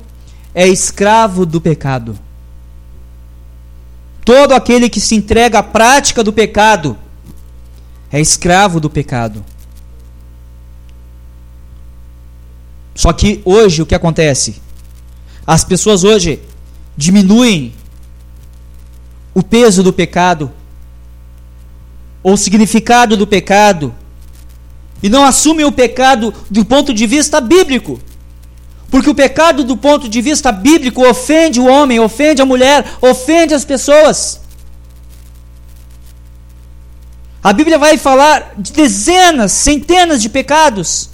é 0.55 0.69
escravo 0.69 1.45
do 1.45 1.61
pecado. 1.61 2.17
Todo 4.27 4.55
aquele 4.55 4.89
que 4.91 4.99
se 4.99 5.15
entrega 5.15 5.61
à 5.61 5.63
prática 5.63 6.25
do 6.25 6.33
pecado 6.33 6.99
é 8.11 8.21
escravo 8.21 8.81
do 8.81 8.91
pecado. 8.91 9.45
Só 12.93 13.13
que 13.13 13.41
hoje 13.45 13.83
o 13.83 13.87
que 13.87 13.95
acontece? 13.95 14.61
As 15.47 15.63
pessoas 15.63 16.03
hoje 16.03 16.41
diminuem 16.97 17.73
o 19.33 19.45
peso 19.45 19.81
do 19.81 19.93
pecado, 19.93 20.51
ou 22.21 22.33
o 22.33 22.37
significado 22.37 23.17
do 23.17 23.29
pecado, 23.29 23.95
e 25.01 25.09
não 25.09 25.25
assumem 25.25 25.65
o 25.65 25.71
pecado 25.71 26.35
do 26.51 26.65
ponto 26.65 26.93
de 26.93 27.07
vista 27.07 27.41
bíblico. 27.41 28.01
Porque 28.97 29.11
o 29.11 29.15
pecado, 29.15 29.63
do 29.63 29.77
ponto 29.77 30.09
de 30.09 30.23
vista 30.23 30.51
bíblico, 30.51 31.07
ofende 31.07 31.61
o 31.61 31.67
homem, 31.67 32.01
ofende 32.01 32.41
a 32.41 32.47
mulher, 32.47 32.83
ofende 33.03 33.53
as 33.53 33.63
pessoas. 33.63 34.41
A 37.45 37.53
Bíblia 37.53 37.77
vai 37.77 37.99
falar 37.99 38.55
de 38.57 38.73
dezenas, 38.73 39.53
centenas 39.53 40.23
de 40.23 40.31
pecados. 40.31 41.11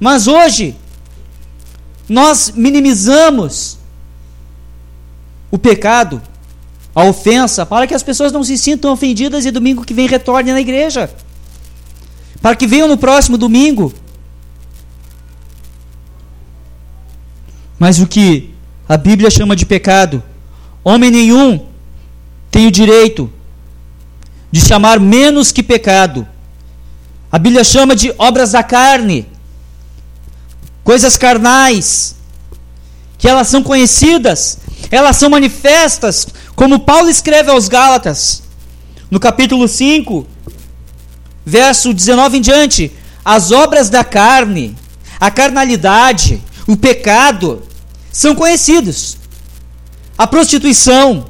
Mas 0.00 0.26
hoje, 0.26 0.74
nós 2.08 2.50
minimizamos 2.50 3.78
o 5.52 5.58
pecado, 5.58 6.20
a 6.92 7.04
ofensa, 7.04 7.64
para 7.64 7.86
que 7.86 7.94
as 7.94 8.02
pessoas 8.02 8.32
não 8.32 8.42
se 8.42 8.58
sintam 8.58 8.92
ofendidas 8.92 9.46
e 9.46 9.52
domingo 9.52 9.84
que 9.84 9.94
vem 9.94 10.08
retornem 10.08 10.52
na 10.52 10.60
igreja. 10.60 11.14
Para 12.42 12.56
que 12.56 12.66
venham 12.66 12.88
no 12.88 12.98
próximo 12.98 13.38
domingo 13.38 13.94
Mas 17.78 17.98
o 17.98 18.06
que 18.06 18.54
a 18.88 18.96
Bíblia 18.96 19.30
chama 19.30 19.56
de 19.56 19.66
pecado, 19.66 20.22
homem 20.82 21.10
nenhum 21.10 21.66
tem 22.50 22.66
o 22.66 22.70
direito 22.70 23.30
de 24.50 24.60
chamar 24.60 24.98
menos 24.98 25.52
que 25.52 25.62
pecado. 25.62 26.26
A 27.30 27.38
Bíblia 27.38 27.64
chama 27.64 27.94
de 27.94 28.14
obras 28.16 28.52
da 28.52 28.62
carne, 28.62 29.26
coisas 30.82 31.18
carnais, 31.18 32.16
que 33.18 33.28
elas 33.28 33.48
são 33.48 33.62
conhecidas, 33.62 34.58
elas 34.90 35.16
são 35.16 35.28
manifestas, 35.28 36.28
como 36.54 36.80
Paulo 36.80 37.10
escreve 37.10 37.50
aos 37.50 37.68
Gálatas, 37.68 38.42
no 39.10 39.20
capítulo 39.20 39.66
5, 39.68 40.26
verso 41.44 41.92
19 41.92 42.38
em 42.38 42.40
diante: 42.40 42.92
as 43.24 43.50
obras 43.50 43.90
da 43.90 44.04
carne, 44.04 44.76
a 45.18 45.30
carnalidade, 45.30 46.42
o 46.66 46.76
pecado, 46.76 47.62
são 48.10 48.34
conhecidos. 48.34 49.18
A 50.16 50.26
prostituição, 50.26 51.26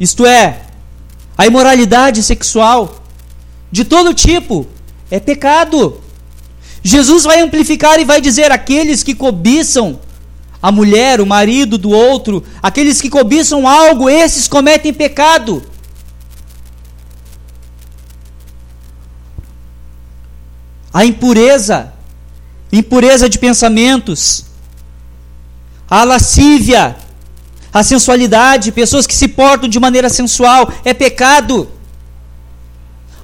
isto 0.00 0.24
é, 0.24 0.62
a 1.36 1.46
imoralidade 1.46 2.22
sexual, 2.22 3.02
de 3.70 3.84
todo 3.84 4.14
tipo, 4.14 4.66
é 5.10 5.20
pecado. 5.20 6.00
Jesus 6.82 7.24
vai 7.24 7.40
amplificar 7.40 8.00
e 8.00 8.04
vai 8.04 8.20
dizer: 8.20 8.50
aqueles 8.50 9.02
que 9.02 9.14
cobiçam 9.14 10.00
a 10.60 10.72
mulher, 10.72 11.20
o 11.20 11.26
marido 11.26 11.78
do 11.78 11.90
outro, 11.90 12.42
aqueles 12.62 13.00
que 13.00 13.08
cobiçam 13.10 13.68
algo, 13.68 14.08
esses 14.08 14.48
cometem 14.48 14.92
pecado. 14.92 15.62
A 20.92 21.04
impureza, 21.04 21.92
impureza 22.72 23.28
de 23.28 23.38
pensamentos, 23.38 24.47
a 25.90 26.04
lascívia, 26.04 26.96
a 27.72 27.82
sensualidade, 27.82 28.72
pessoas 28.72 29.06
que 29.06 29.14
se 29.14 29.28
portam 29.28 29.68
de 29.68 29.80
maneira 29.80 30.08
sensual, 30.08 30.70
é 30.84 30.92
pecado. 30.92 31.70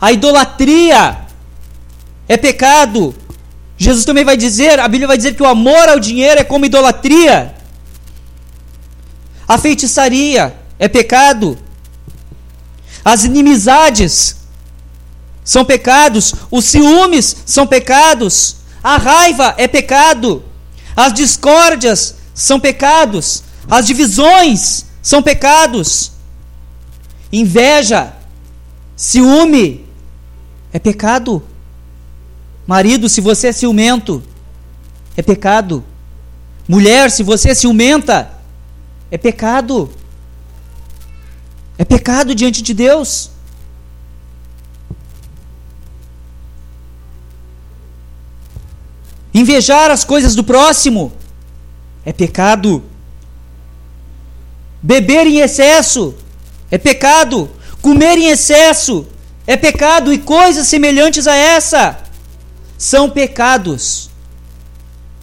A 0.01 0.13
idolatria 0.13 1.19
é 2.29 2.37
pecado. 2.37 3.15
Jesus 3.77 4.05
também 4.05 4.25
vai 4.25 4.37
dizer, 4.37 4.79
a 4.79 4.89
Bíblia 4.89 5.09
vai 5.09 5.17
dizer 5.17 5.35
que 5.35 5.43
o 5.43 5.47
amor 5.47 5.89
ao 5.89 5.99
dinheiro 5.99 6.41
é 6.41 6.45
como 6.45 6.65
idolatria. 6.65 7.55
A 9.47 9.59
feitiçaria 9.59 10.57
é 10.79 10.89
pecado. 10.89 11.59
As 13.05 13.25
inimizades 13.25 14.37
são 15.45 15.65
pecados. 15.65 16.35
Os 16.51 16.65
ciúmes 16.65 17.37
são 17.45 17.67
pecados. 17.67 18.57
A 18.83 18.97
raiva 18.97 19.55
é 19.59 19.69
pecado. 19.69 20.43
As 20.97 21.13
discórdias 21.13 22.17
são 22.35 22.59
pecados. 22.59 23.45
As 23.71 23.87
divisões 23.87 24.87
são 25.01 25.23
pecados. 25.23 26.13
Inveja, 27.33 28.13
ciúme 28.97 29.87
é 30.73 30.79
pecado. 30.79 31.43
Marido, 32.67 33.09
se 33.09 33.21
você 33.21 33.49
é 33.49 33.53
ciumento, 33.53 34.23
é 35.17 35.23
pecado. 35.23 35.85
Mulher, 36.69 37.11
se 37.11 37.23
você 37.23 37.51
é 37.51 37.55
ciumenta, 37.55 38.31
é 39.11 39.17
pecado. 39.17 39.91
É 41.79 41.85
pecado 41.85 42.35
diante 42.35 42.63
de 42.63 42.75
Deus. 42.75 43.31
Invejar 49.33 49.91
as 49.91 50.05
coisas 50.05 50.35
do 50.35 50.45
próximo 50.45 51.13
é 52.05 52.13
pecado. 52.13 52.83
Beber 54.83 55.27
em 55.27 55.39
excesso 55.39 56.15
é 56.71 56.79
pecado. 56.79 57.51
Comer 57.81 58.19
em 58.19 58.29
excesso 58.29 59.07
é 59.47 59.57
pecado. 59.57 60.13
E 60.13 60.19
coisas 60.19 60.67
semelhantes 60.67 61.27
a 61.27 61.35
essa 61.35 61.99
são 62.77 63.09
pecados. 63.09 64.11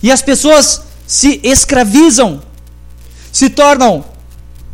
E 0.02 0.12
as 0.12 0.22
pessoas 0.22 0.82
se 1.06 1.39
escravizam, 1.44 2.41
se 3.32 3.50
tornam 3.50 4.04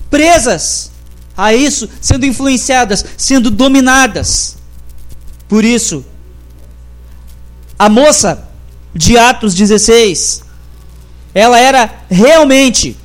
presas 0.09 0.91
a 1.35 1.53
isso, 1.53 1.89
sendo 1.99 2.25
influenciadas, 2.25 3.03
sendo 3.17 3.51
dominadas. 3.51 4.57
Por 5.47 5.65
isso, 5.65 6.05
a 7.77 7.89
moça 7.89 8.47
de 8.93 9.17
Atos 9.17 9.53
16, 9.53 10.43
ela 11.37 11.59
era 11.59 12.03
realmente 12.09 12.97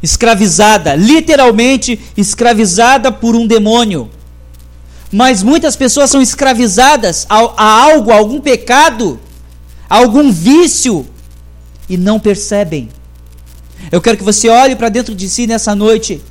escravizada, 0.00 0.94
literalmente 0.94 1.98
escravizada 2.16 3.10
por 3.10 3.34
um 3.34 3.44
demônio. 3.44 4.08
Mas 5.10 5.42
muitas 5.42 5.74
pessoas 5.74 6.10
são 6.10 6.22
escravizadas 6.22 7.26
a, 7.28 7.38
a 7.56 7.82
algo, 7.82 8.12
a 8.12 8.14
algum 8.14 8.40
pecado, 8.40 9.18
a 9.90 9.96
algum 9.96 10.30
vício 10.30 11.04
e 11.88 11.96
não 11.96 12.20
percebem. 12.20 12.88
Eu 13.90 14.00
quero 14.00 14.16
que 14.16 14.22
você 14.22 14.48
olhe 14.48 14.76
para 14.76 14.88
dentro 14.88 15.12
de 15.12 15.28
si 15.28 15.44
nessa 15.44 15.74
noite 15.74 16.22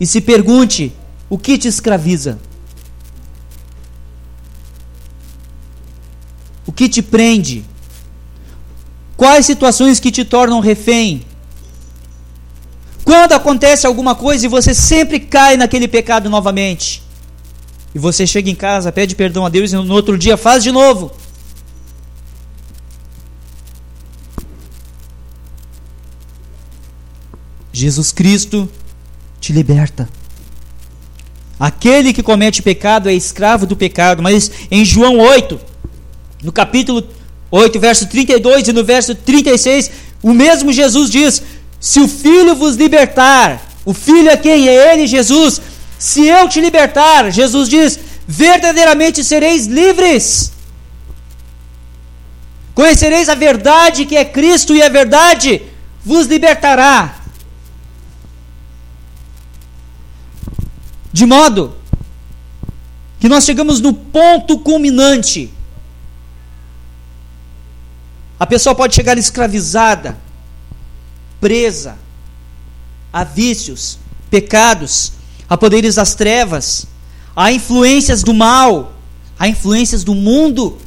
e 0.00 0.04
se 0.08 0.20
pergunte: 0.20 0.92
o 1.30 1.38
que 1.38 1.56
te 1.56 1.68
escraviza? 1.68 2.36
O 6.66 6.72
que 6.72 6.88
te 6.88 7.00
prende? 7.00 7.64
Quais 9.18 9.44
situações 9.44 9.98
que 9.98 10.12
te 10.12 10.24
tornam 10.24 10.60
refém? 10.60 11.22
Quando 13.04 13.32
acontece 13.32 13.84
alguma 13.84 14.14
coisa 14.14 14.46
e 14.46 14.48
você 14.48 14.72
sempre 14.72 15.18
cai 15.18 15.56
naquele 15.56 15.88
pecado 15.88 16.30
novamente? 16.30 17.02
E 17.92 17.98
você 17.98 18.24
chega 18.24 18.48
em 18.48 18.54
casa, 18.54 18.92
pede 18.92 19.16
perdão 19.16 19.44
a 19.44 19.48
Deus 19.48 19.72
e 19.72 19.74
no 19.74 19.92
outro 19.92 20.16
dia 20.16 20.36
faz 20.36 20.62
de 20.62 20.70
novo. 20.70 21.10
Jesus 27.72 28.12
Cristo 28.12 28.70
te 29.40 29.52
liberta. 29.52 30.08
Aquele 31.58 32.12
que 32.12 32.22
comete 32.22 32.62
pecado 32.62 33.08
é 33.08 33.14
escravo 33.14 33.66
do 33.66 33.74
pecado, 33.74 34.22
mas 34.22 34.48
em 34.70 34.84
João 34.84 35.18
8, 35.18 35.60
no 36.40 36.52
capítulo 36.52 37.17
8, 37.50 37.80
verso 37.80 38.06
32 38.06 38.68
e 38.68 38.72
no 38.72 38.84
verso 38.84 39.14
36, 39.14 39.90
o 40.22 40.32
mesmo 40.32 40.72
Jesus 40.72 41.10
diz: 41.10 41.42
Se 41.80 42.00
o 42.00 42.08
Filho 42.08 42.54
vos 42.54 42.76
libertar, 42.76 43.62
o 43.84 43.94
Filho 43.94 44.28
é 44.28 44.36
quem? 44.36 44.68
É 44.68 44.92
Ele, 44.92 45.06
Jesus. 45.06 45.60
Se 45.98 46.26
eu 46.26 46.48
te 46.48 46.60
libertar, 46.60 47.30
Jesus 47.32 47.68
diz, 47.68 47.98
verdadeiramente 48.26 49.24
sereis 49.24 49.66
livres. 49.66 50.52
Conhecereis 52.74 53.28
a 53.28 53.34
verdade 53.34 54.04
que 54.04 54.16
é 54.16 54.24
Cristo 54.24 54.76
e 54.76 54.82
a 54.82 54.88
verdade 54.88 55.62
vos 56.04 56.26
libertará. 56.26 57.16
De 61.12 61.26
modo 61.26 61.74
que 63.18 63.28
nós 63.28 63.44
chegamos 63.44 63.80
no 63.80 63.92
ponto 63.92 64.58
culminante. 64.58 65.52
A 68.38 68.46
pessoa 68.46 68.74
pode 68.74 68.94
chegar 68.94 69.18
escravizada, 69.18 70.16
presa 71.40 71.98
a 73.12 73.24
vícios, 73.24 73.98
pecados, 74.30 75.12
a 75.48 75.56
poderes 75.56 75.96
das 75.96 76.14
trevas, 76.14 76.86
a 77.34 77.50
influências 77.50 78.22
do 78.22 78.32
mal, 78.32 78.92
a 79.38 79.48
influências 79.48 80.04
do 80.04 80.14
mundo, 80.14 80.78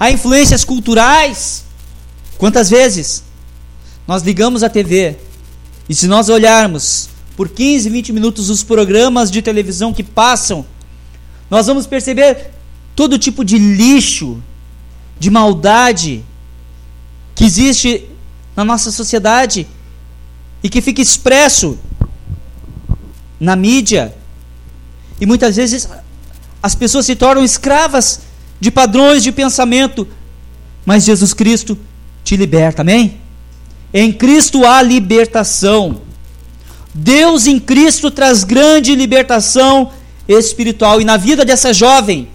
a 0.00 0.10
influências 0.10 0.64
culturais. 0.64 1.64
Quantas 2.38 2.70
vezes 2.70 3.22
nós 4.06 4.22
ligamos 4.22 4.62
a 4.62 4.68
TV 4.68 5.16
e 5.88 5.94
se 5.94 6.06
nós 6.08 6.28
olharmos 6.28 7.08
por 7.36 7.48
15, 7.48 7.88
20 7.90 8.12
minutos 8.12 8.50
os 8.50 8.62
programas 8.62 9.30
de 9.30 9.42
televisão 9.42 9.92
que 9.92 10.02
passam, 10.02 10.64
nós 11.50 11.66
vamos 11.66 11.86
perceber 11.86 12.50
todo 12.96 13.18
tipo 13.18 13.44
de 13.44 13.58
lixo, 13.58 14.42
de 15.20 15.30
maldade 15.30 16.24
que 17.36 17.44
existe 17.44 18.08
na 18.56 18.64
nossa 18.64 18.90
sociedade 18.90 19.68
e 20.62 20.68
que 20.68 20.80
fica 20.80 21.00
expresso 21.00 21.78
na 23.38 23.54
mídia. 23.54 24.16
E 25.20 25.26
muitas 25.26 25.54
vezes 25.54 25.88
as 26.62 26.74
pessoas 26.74 27.06
se 27.06 27.14
tornam 27.14 27.44
escravas 27.44 28.22
de 28.58 28.70
padrões 28.70 29.22
de 29.22 29.30
pensamento, 29.30 30.08
mas 30.84 31.04
Jesus 31.04 31.34
Cristo 31.34 31.78
te 32.24 32.36
liberta, 32.36 32.80
amém? 32.80 33.20
Em 33.92 34.12
Cristo 34.12 34.66
há 34.66 34.80
libertação. 34.80 36.00
Deus 36.94 37.46
em 37.46 37.60
Cristo 37.60 38.10
traz 38.10 38.42
grande 38.42 38.94
libertação 38.94 39.92
espiritual. 40.26 41.00
E 41.00 41.04
na 41.04 41.18
vida 41.18 41.44
dessa 41.44 41.72
jovem, 41.72 42.28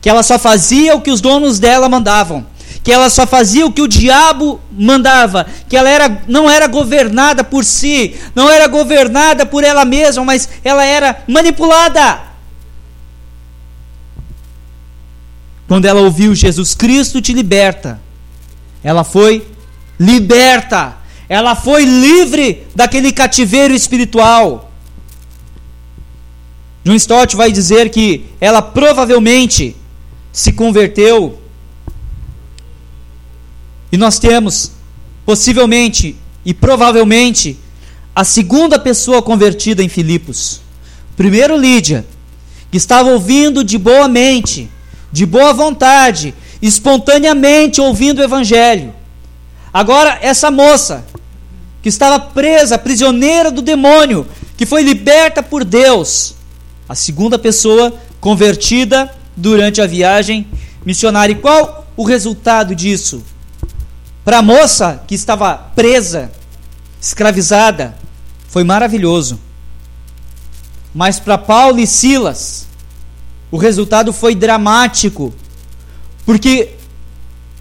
que 0.00 0.08
ela 0.08 0.22
só 0.22 0.38
fazia 0.38 0.94
o 0.94 1.00
que 1.00 1.10
os 1.10 1.20
donos 1.20 1.58
dela 1.58 1.88
mandavam, 1.88 2.46
que 2.84 2.92
ela 2.92 3.08
só 3.08 3.26
fazia 3.26 3.64
o 3.64 3.72
que 3.72 3.80
o 3.80 3.88
diabo 3.88 4.60
mandava, 4.70 5.46
que 5.70 5.74
ela 5.74 5.88
era, 5.88 6.22
não 6.28 6.50
era 6.50 6.66
governada 6.66 7.42
por 7.42 7.64
si, 7.64 8.14
não 8.34 8.50
era 8.50 8.68
governada 8.68 9.46
por 9.46 9.64
ela 9.64 9.86
mesma, 9.86 10.22
mas 10.22 10.46
ela 10.62 10.84
era 10.84 11.24
manipulada. 11.26 12.20
Quando 15.66 15.86
ela 15.86 16.02
ouviu 16.02 16.34
Jesus 16.34 16.74
Cristo 16.74 17.22
te 17.22 17.32
liberta, 17.32 17.98
ela 18.82 19.02
foi 19.02 19.46
liberta, 19.98 20.94
ela 21.26 21.56
foi 21.56 21.86
livre 21.86 22.66
daquele 22.74 23.12
cativeiro 23.12 23.72
espiritual. 23.72 24.70
John 26.84 26.94
Stott 26.96 27.34
vai 27.34 27.50
dizer 27.50 27.88
que 27.88 28.26
ela 28.38 28.60
provavelmente 28.60 29.74
se 30.30 30.52
converteu 30.52 31.40
e 33.94 33.96
nós 33.96 34.18
temos, 34.18 34.72
possivelmente 35.24 36.16
e 36.44 36.52
provavelmente, 36.52 37.56
a 38.12 38.24
segunda 38.24 38.76
pessoa 38.76 39.22
convertida 39.22 39.84
em 39.84 39.88
Filipos. 39.88 40.60
Primeiro, 41.16 41.56
Lídia, 41.56 42.04
que 42.72 42.76
estava 42.76 43.10
ouvindo 43.10 43.62
de 43.62 43.78
boa 43.78 44.08
mente, 44.08 44.68
de 45.12 45.24
boa 45.24 45.52
vontade, 45.52 46.34
espontaneamente 46.60 47.80
ouvindo 47.80 48.18
o 48.18 48.24
Evangelho. 48.24 48.92
Agora, 49.72 50.18
essa 50.20 50.50
moça, 50.50 51.06
que 51.80 51.88
estava 51.88 52.18
presa, 52.18 52.76
prisioneira 52.76 53.48
do 53.48 53.62
demônio, 53.62 54.26
que 54.56 54.66
foi 54.66 54.82
liberta 54.82 55.40
por 55.40 55.64
Deus. 55.64 56.34
A 56.88 56.96
segunda 56.96 57.38
pessoa 57.38 57.94
convertida 58.20 59.14
durante 59.36 59.80
a 59.80 59.86
viagem 59.86 60.48
missionária. 60.84 61.32
E 61.32 61.36
qual 61.36 61.86
o 61.96 62.02
resultado 62.02 62.74
disso? 62.74 63.22
Para 64.24 64.38
a 64.38 64.42
moça 64.42 65.02
que 65.06 65.14
estava 65.14 65.54
presa, 65.76 66.32
escravizada, 67.00 67.94
foi 68.48 68.64
maravilhoso. 68.64 69.38
Mas 70.94 71.20
para 71.20 71.36
Paulo 71.36 71.78
e 71.78 71.86
Silas, 71.86 72.66
o 73.50 73.56
resultado 73.56 74.12
foi 74.12 74.34
dramático, 74.34 75.34
porque 76.24 76.74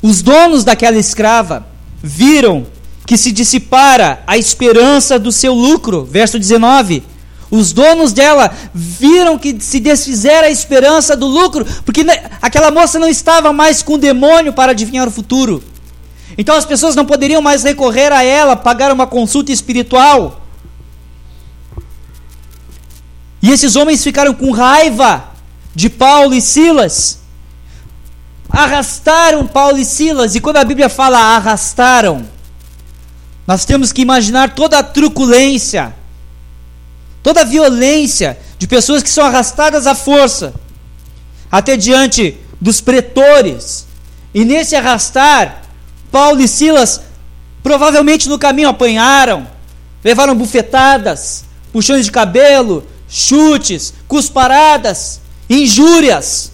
Os 0.03 0.21
donos 0.21 0.65
daquela 0.65 0.97
escrava 0.97 1.65
viram 2.01 2.67
que 3.05 3.17
se 3.17 3.31
dissipara 3.31 4.21
a 4.27 4.37
esperança 4.37 5.17
do 5.17 5.31
seu 5.31 5.53
lucro. 5.53 6.03
Verso 6.03 6.37
19. 6.37 7.01
Os 7.49 7.71
donos 7.71 8.11
dela 8.11 8.51
viram 8.73 9.39
que 9.39 9.57
se 9.61 9.79
desfizera 9.79 10.47
a 10.47 10.49
esperança 10.49 11.15
do 11.15 11.25
lucro, 11.25 11.65
porque 11.85 12.05
aquela 12.41 12.69
moça 12.69 12.99
não 12.99 13.07
estava 13.07 13.53
mais 13.53 13.81
com 13.81 13.93
o 13.93 13.97
demônio 13.97 14.51
para 14.51 14.73
adivinhar 14.73 15.07
o 15.07 15.11
futuro. 15.11 15.63
Então 16.37 16.55
as 16.55 16.65
pessoas 16.65 16.95
não 16.95 17.05
poderiam 17.05 17.41
mais 17.41 17.63
recorrer 17.63 18.11
a 18.11 18.23
ela, 18.23 18.55
pagar 18.55 18.91
uma 18.91 19.05
consulta 19.05 19.51
espiritual. 19.51 20.41
E 23.41 23.51
esses 23.51 23.75
homens 23.75 24.03
ficaram 24.03 24.33
com 24.33 24.51
raiva 24.51 25.25
de 25.75 25.89
Paulo 25.89 26.33
e 26.33 26.41
Silas. 26.41 27.19
Arrastaram 28.49 29.47
Paulo 29.47 29.77
e 29.77 29.85
Silas, 29.85 30.35
e 30.35 30.39
quando 30.39 30.57
a 30.57 30.63
Bíblia 30.63 30.87
fala 30.87 31.17
arrastaram, 31.17 32.25
nós 33.47 33.65
temos 33.65 33.91
que 33.91 34.01
imaginar 34.01 34.53
toda 34.53 34.77
a 34.79 34.83
truculência, 34.83 35.93
toda 37.21 37.41
a 37.41 37.45
violência 37.45 38.37
de 38.57 38.67
pessoas 38.67 39.03
que 39.03 39.09
são 39.09 39.25
arrastadas 39.25 39.87
à 39.87 39.95
força, 39.95 40.53
até 41.51 41.75
diante 41.75 42.37
dos 42.61 42.79
pretores. 42.79 43.87
E 44.33 44.45
nesse 44.45 44.75
arrastar, 44.75 45.62
Paulo 46.13 46.39
e 46.41 46.47
Silas 46.47 47.01
provavelmente 47.63 48.29
no 48.29 48.37
caminho 48.37 48.69
apanharam, 48.69 49.47
levaram 50.03 50.35
bufetadas, 50.35 51.43
puxões 51.71 52.05
de 52.05 52.11
cabelo, 52.11 52.85
chutes, 53.09 53.95
cusparadas, 54.07 55.19
injúrias. 55.49 56.51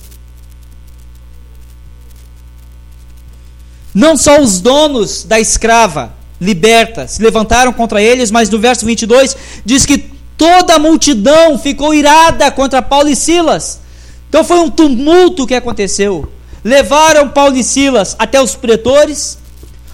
Não 3.94 4.16
só 4.16 4.40
os 4.40 4.62
donos 4.62 5.26
da 5.26 5.42
escrava 5.42 6.14
liberta 6.40 7.06
se 7.06 7.22
levantaram 7.22 7.74
contra 7.74 8.02
eles, 8.02 8.32
mas 8.32 8.50
no 8.50 8.60
verso 8.60 8.86
22 8.86 9.36
diz 9.66 9.86
que 9.86 9.98
toda 10.38 10.76
a 10.76 10.80
multidão 10.80 11.60
ficou 11.60 11.94
irada 11.94 12.50
contra 12.50 12.82
Paulo 12.82 13.10
e 13.10 13.16
Silas. 13.16 13.82
Então 14.30 14.42
foi 14.42 14.60
um 14.60 14.70
tumulto 14.70 15.46
que 15.46 15.54
aconteceu. 15.54 16.32
Levaram 16.64 17.28
Paulo 17.28 17.58
e 17.58 17.64
Silas 17.64 18.16
até 18.18 18.42
os 18.42 18.56
pretores, 18.56 19.39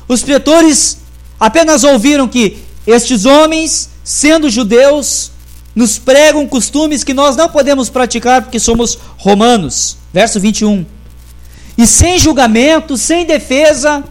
os 0.07 0.21
pretores 0.21 0.97
apenas 1.39 1.83
ouviram 1.83 2.27
que 2.27 2.57
estes 2.85 3.25
homens, 3.25 3.89
sendo 4.03 4.49
judeus, 4.49 5.31
nos 5.75 5.99
pregam 5.99 6.47
costumes 6.47 7.03
que 7.03 7.13
nós 7.13 7.35
não 7.35 7.49
podemos 7.49 7.89
praticar 7.89 8.41
porque 8.41 8.59
somos 8.59 8.97
romanos. 9.17 9.97
Verso 10.13 10.39
21. 10.39 10.85
E 11.77 11.85
sem 11.85 12.17
julgamento, 12.17 12.95
sem 12.95 13.25
defesa, 13.25 14.03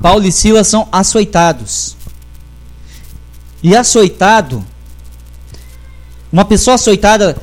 Paulo 0.00 0.26
e 0.26 0.32
Silas 0.32 0.66
são 0.66 0.88
açoitados. 0.90 1.96
E 3.62 3.76
açoitado, 3.76 4.64
uma 6.32 6.44
pessoa 6.44 6.74
açoitada, 6.74 7.40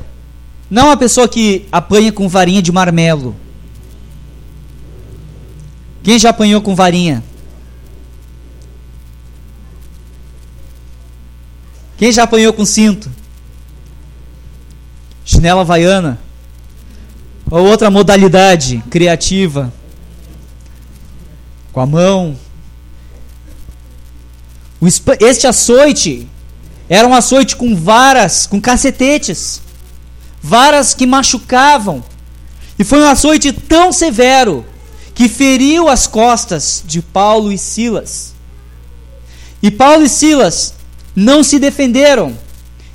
não 0.70 0.82
é 0.82 0.86
uma 0.86 0.96
pessoa 0.98 1.26
que 1.26 1.66
apanha 1.72 2.12
com 2.12 2.28
varinha 2.28 2.60
de 2.60 2.70
marmelo. 2.70 3.34
Quem 6.02 6.18
já 6.18 6.30
apanhou 6.30 6.62
com 6.62 6.74
varinha? 6.74 7.22
Quem 11.98 12.10
já 12.10 12.22
apanhou 12.22 12.52
com 12.52 12.64
cinto? 12.64 13.10
Chinela 15.24 15.60
havaiana? 15.60 16.18
Ou 17.50 17.66
outra 17.66 17.90
modalidade 17.90 18.82
criativa? 18.88 19.72
Com 21.72 21.80
a 21.80 21.86
mão? 21.86 22.36
Este 25.20 25.46
açoite 25.46 26.26
era 26.88 27.06
um 27.06 27.14
açoite 27.14 27.54
com 27.54 27.76
varas, 27.76 28.46
com 28.46 28.58
cacetetes, 28.60 29.60
varas 30.42 30.94
que 30.94 31.06
machucavam. 31.06 32.02
E 32.78 32.84
foi 32.84 33.00
um 33.00 33.08
açoite 33.08 33.52
tão 33.52 33.92
severo 33.92 34.64
que 35.20 35.28
feriu 35.28 35.86
as 35.86 36.06
costas 36.06 36.82
de 36.86 37.02
Paulo 37.02 37.52
e 37.52 37.58
Silas. 37.58 38.32
E 39.62 39.70
Paulo 39.70 40.02
e 40.02 40.08
Silas 40.08 40.72
não 41.14 41.42
se 41.42 41.58
defenderam, 41.58 42.34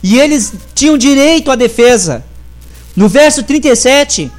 e 0.01 0.17
eles 0.17 0.51
tinham 0.73 0.97
direito 0.97 1.51
à 1.51 1.55
defesa. 1.55 2.25
No 2.95 3.07
verso 3.07 3.43
37, 3.43 4.31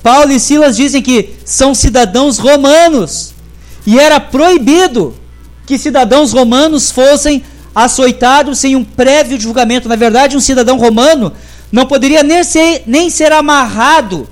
Paulo 0.00 0.30
e 0.30 0.38
Silas 0.38 0.76
dizem 0.76 1.02
que 1.02 1.30
são 1.44 1.74
cidadãos 1.74 2.38
romanos, 2.38 3.34
e 3.84 3.98
era 3.98 4.20
proibido 4.20 5.16
que 5.66 5.76
cidadãos 5.76 6.32
romanos 6.32 6.92
fossem 6.92 7.42
açoitados 7.74 8.60
sem 8.60 8.76
um 8.76 8.84
prévio 8.84 9.40
julgamento. 9.40 9.88
Na 9.88 9.96
verdade, 9.96 10.36
um 10.36 10.40
cidadão 10.40 10.78
romano 10.78 11.32
não 11.72 11.84
poderia 11.84 12.22
nem 12.22 12.44
ser, 12.44 12.84
nem 12.86 13.10
ser 13.10 13.32
amarrado 13.32 14.28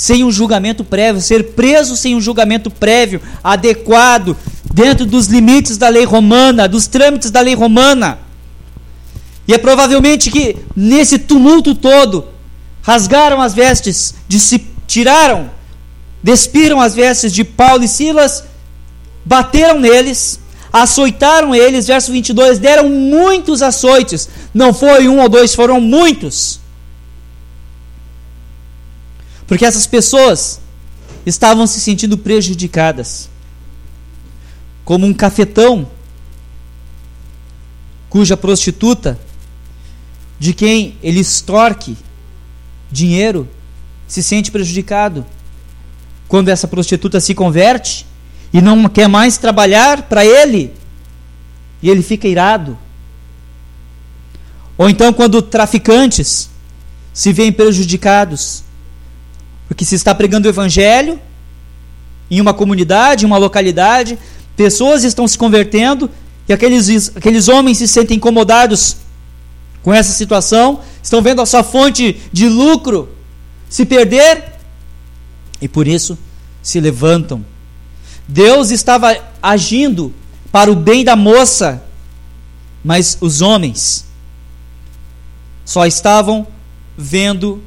sem 0.00 0.24
um 0.24 0.32
julgamento 0.32 0.82
prévio, 0.82 1.20
ser 1.20 1.48
preso 1.52 1.94
sem 1.94 2.16
um 2.16 2.22
julgamento 2.22 2.70
prévio, 2.70 3.20
adequado, 3.44 4.34
dentro 4.72 5.04
dos 5.04 5.26
limites 5.26 5.76
da 5.76 5.90
lei 5.90 6.06
romana, 6.06 6.66
dos 6.66 6.86
trâmites 6.86 7.30
da 7.30 7.42
lei 7.42 7.54
romana. 7.54 8.18
E 9.46 9.52
é 9.52 9.58
provavelmente 9.58 10.30
que 10.30 10.56
nesse 10.74 11.18
tumulto 11.18 11.74
todo, 11.74 12.28
rasgaram 12.80 13.42
as 13.42 13.52
vestes, 13.52 14.14
tiraram, 14.86 15.50
despiram 16.22 16.80
as 16.80 16.94
vestes 16.94 17.30
de 17.30 17.44
Paulo 17.44 17.84
e 17.84 17.88
Silas, 17.88 18.44
bateram 19.22 19.78
neles, 19.78 20.40
açoitaram 20.72 21.54
eles, 21.54 21.88
verso 21.88 22.10
22, 22.10 22.58
deram 22.58 22.88
muitos 22.88 23.60
açoites, 23.60 24.30
não 24.54 24.72
foi 24.72 25.08
um 25.08 25.20
ou 25.20 25.28
dois, 25.28 25.54
foram 25.54 25.78
muitos. 25.78 26.58
Porque 29.50 29.64
essas 29.64 29.84
pessoas 29.84 30.60
estavam 31.26 31.66
se 31.66 31.80
sentindo 31.80 32.16
prejudicadas. 32.16 33.28
Como 34.84 35.04
um 35.04 35.12
cafetão 35.12 35.90
cuja 38.08 38.36
prostituta, 38.36 39.18
de 40.38 40.54
quem 40.54 40.96
ele 41.02 41.18
extorque 41.18 41.96
dinheiro, 42.92 43.48
se 44.06 44.22
sente 44.22 44.52
prejudicado. 44.52 45.26
Quando 46.28 46.48
essa 46.48 46.68
prostituta 46.68 47.18
se 47.18 47.34
converte 47.34 48.06
e 48.52 48.60
não 48.60 48.88
quer 48.88 49.08
mais 49.08 49.36
trabalhar 49.36 50.02
para 50.02 50.24
ele, 50.24 50.72
e 51.82 51.90
ele 51.90 52.04
fica 52.04 52.28
irado. 52.28 52.78
Ou 54.78 54.88
então 54.88 55.12
quando 55.12 55.42
traficantes 55.42 56.48
se 57.12 57.32
veem 57.32 57.50
prejudicados 57.50 58.69
porque 59.70 59.84
se 59.84 59.94
está 59.94 60.12
pregando 60.12 60.48
o 60.48 60.50
evangelho 60.50 61.20
em 62.28 62.40
uma 62.40 62.52
comunidade, 62.52 63.24
em 63.24 63.26
uma 63.26 63.38
localidade, 63.38 64.18
pessoas 64.56 65.04
estão 65.04 65.28
se 65.28 65.38
convertendo 65.38 66.10
e 66.48 66.52
aqueles, 66.52 67.16
aqueles 67.16 67.46
homens 67.46 67.78
se 67.78 67.86
sentem 67.86 68.16
incomodados 68.16 68.96
com 69.80 69.94
essa 69.94 70.12
situação, 70.12 70.80
estão 71.00 71.22
vendo 71.22 71.40
a 71.40 71.46
sua 71.46 71.62
fonte 71.62 72.20
de 72.32 72.48
lucro 72.48 73.10
se 73.68 73.86
perder 73.86 74.54
e 75.62 75.68
por 75.68 75.86
isso 75.86 76.18
se 76.60 76.80
levantam. 76.80 77.44
Deus 78.26 78.72
estava 78.72 79.16
agindo 79.40 80.12
para 80.50 80.68
o 80.68 80.74
bem 80.74 81.04
da 81.04 81.14
moça, 81.14 81.80
mas 82.84 83.16
os 83.20 83.40
homens 83.40 84.04
só 85.64 85.86
estavam 85.86 86.44
vendo 86.98 87.62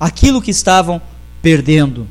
aquilo 0.00 0.40
que 0.40 0.50
estavam 0.50 1.00
perdendo. 1.42 2.08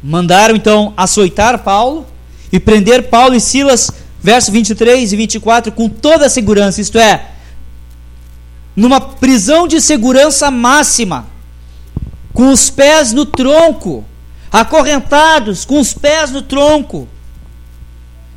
Mandaram 0.00 0.54
então 0.54 0.94
açoitar 0.96 1.58
Paulo 1.64 2.06
e 2.52 2.60
prender 2.60 3.08
Paulo 3.10 3.34
e 3.34 3.40
Silas, 3.40 3.90
verso 4.22 4.52
23 4.52 5.12
e 5.12 5.16
24, 5.16 5.72
com 5.72 5.88
toda 5.88 6.26
a 6.26 6.30
segurança, 6.30 6.80
isto 6.80 6.98
é, 6.98 7.30
numa 8.76 9.00
prisão 9.00 9.66
de 9.66 9.80
segurança 9.80 10.50
máxima, 10.50 11.26
com 12.32 12.50
os 12.50 12.70
pés 12.70 13.12
no 13.12 13.24
tronco, 13.24 14.04
acorrentados, 14.50 15.64
com 15.64 15.80
os 15.80 15.92
pés 15.92 16.30
no 16.30 16.42
tronco, 16.42 17.08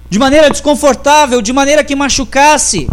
de 0.10 0.18
maneira 0.18 0.50
desconfortável, 0.50 1.42
de 1.42 1.52
maneira 1.52 1.84
que 1.84 1.96
machucasse. 1.96 2.88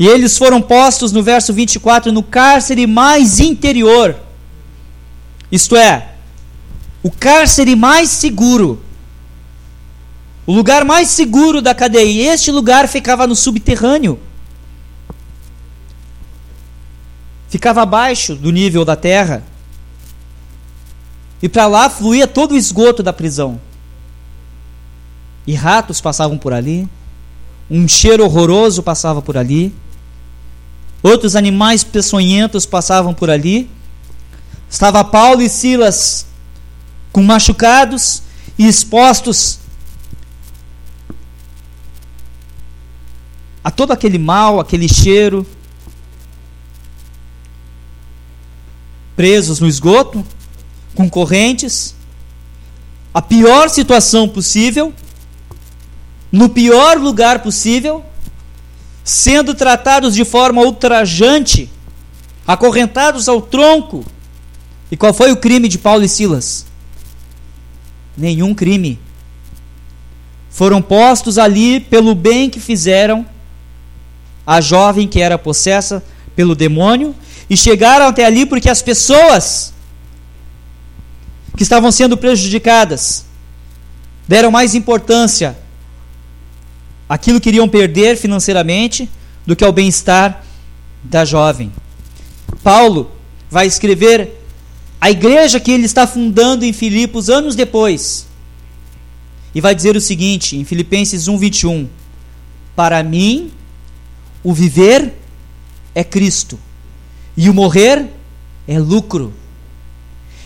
E 0.00 0.08
eles 0.08 0.36
foram 0.36 0.60
postos, 0.60 1.12
no 1.12 1.22
verso 1.22 1.52
24, 1.52 2.10
no 2.10 2.22
cárcere 2.22 2.86
mais 2.86 3.38
interior. 3.38 4.16
Isto 5.52 5.76
é, 5.76 6.14
o 7.02 7.10
cárcere 7.10 7.76
mais 7.76 8.10
seguro. 8.10 8.82
O 10.44 10.52
lugar 10.52 10.84
mais 10.84 11.08
seguro 11.08 11.62
da 11.62 11.72
cadeia. 11.72 12.10
E 12.10 12.26
este 12.26 12.50
lugar 12.50 12.88
ficava 12.88 13.26
no 13.26 13.36
subterrâneo. 13.36 14.18
ficava 17.50 17.82
abaixo 17.82 18.36
do 18.36 18.52
nível 18.52 18.84
da 18.84 18.94
terra. 18.94 19.42
E 21.42 21.48
para 21.48 21.66
lá 21.66 21.90
fluía 21.90 22.26
todo 22.28 22.52
o 22.52 22.56
esgoto 22.56 23.02
da 23.02 23.12
prisão. 23.12 23.60
E 25.46 25.54
ratos 25.54 26.00
passavam 26.00 26.38
por 26.38 26.52
ali, 26.52 26.88
um 27.68 27.88
cheiro 27.88 28.24
horroroso 28.24 28.84
passava 28.84 29.20
por 29.20 29.36
ali, 29.36 29.74
outros 31.02 31.36
animais 31.36 31.82
peçonhentos 31.82 32.66
passavam 32.66 33.14
por 33.14 33.30
ali. 33.30 33.70
Estava 34.68 35.02
Paulo 35.02 35.42
e 35.42 35.48
Silas 35.48 36.26
com 37.12 37.22
machucados 37.22 38.22
e 38.58 38.66
expostos 38.66 39.58
a 43.62 43.70
todo 43.70 43.92
aquele 43.92 44.18
mal, 44.18 44.58
aquele 44.58 44.88
cheiro, 44.88 45.46
presos 49.14 49.60
no 49.60 49.68
esgoto, 49.68 50.24
com 50.94 51.08
correntes, 51.08 51.94
a 53.12 53.20
pior 53.20 53.68
situação 53.68 54.28
possível, 54.28 54.94
no 56.32 56.48
pior 56.48 56.96
lugar 56.96 57.42
possível, 57.42 58.04
sendo 59.04 59.54
tratados 59.54 60.14
de 60.14 60.24
forma 60.24 60.62
ultrajante, 60.62 61.70
acorrentados 62.46 63.28
ao 63.28 63.40
tronco. 63.40 64.04
E 64.90 64.96
qual 64.96 65.14
foi 65.14 65.32
o 65.32 65.36
crime 65.36 65.68
de 65.68 65.78
Paulo 65.78 66.04
e 66.04 66.08
Silas? 66.08 66.66
Nenhum 68.16 68.54
crime. 68.54 68.98
Foram 70.50 70.82
postos 70.82 71.38
ali 71.38 71.80
pelo 71.80 72.14
bem 72.14 72.50
que 72.50 72.60
fizeram 72.60 73.24
a 74.46 74.60
jovem 74.60 75.06
que 75.06 75.20
era 75.20 75.38
possessa 75.38 76.02
pelo 76.34 76.54
demônio 76.54 77.14
e 77.48 77.56
chegaram 77.56 78.06
até 78.06 78.24
ali 78.24 78.44
porque 78.44 78.68
as 78.68 78.82
pessoas 78.82 79.72
que 81.56 81.62
estavam 81.62 81.92
sendo 81.92 82.16
prejudicadas 82.16 83.26
deram 84.26 84.50
mais 84.50 84.74
importância 84.74 85.58
àquilo 87.10 87.40
que 87.40 87.48
iriam 87.48 87.68
perder 87.68 88.16
financeiramente 88.16 89.10
do 89.44 89.56
que 89.56 89.64
ao 89.64 89.72
bem-estar 89.72 90.44
da 91.02 91.24
jovem. 91.24 91.72
Paulo 92.62 93.10
vai 93.50 93.66
escrever 93.66 94.40
a 95.00 95.10
igreja 95.10 95.58
que 95.58 95.72
ele 95.72 95.86
está 95.86 96.06
fundando 96.06 96.64
em 96.64 96.72
Filipos 96.72 97.28
anos 97.28 97.56
depois. 97.56 98.28
E 99.52 99.60
vai 99.60 99.74
dizer 99.74 99.96
o 99.96 100.00
seguinte, 100.00 100.56
em 100.56 100.64
Filipenses 100.64 101.26
1:21, 101.26 101.88
para 102.76 103.02
mim 103.02 103.50
o 104.44 104.54
viver 104.54 105.12
é 105.92 106.04
Cristo 106.04 106.60
e 107.36 107.50
o 107.50 107.54
morrer 107.54 108.06
é 108.68 108.78
lucro. 108.78 109.32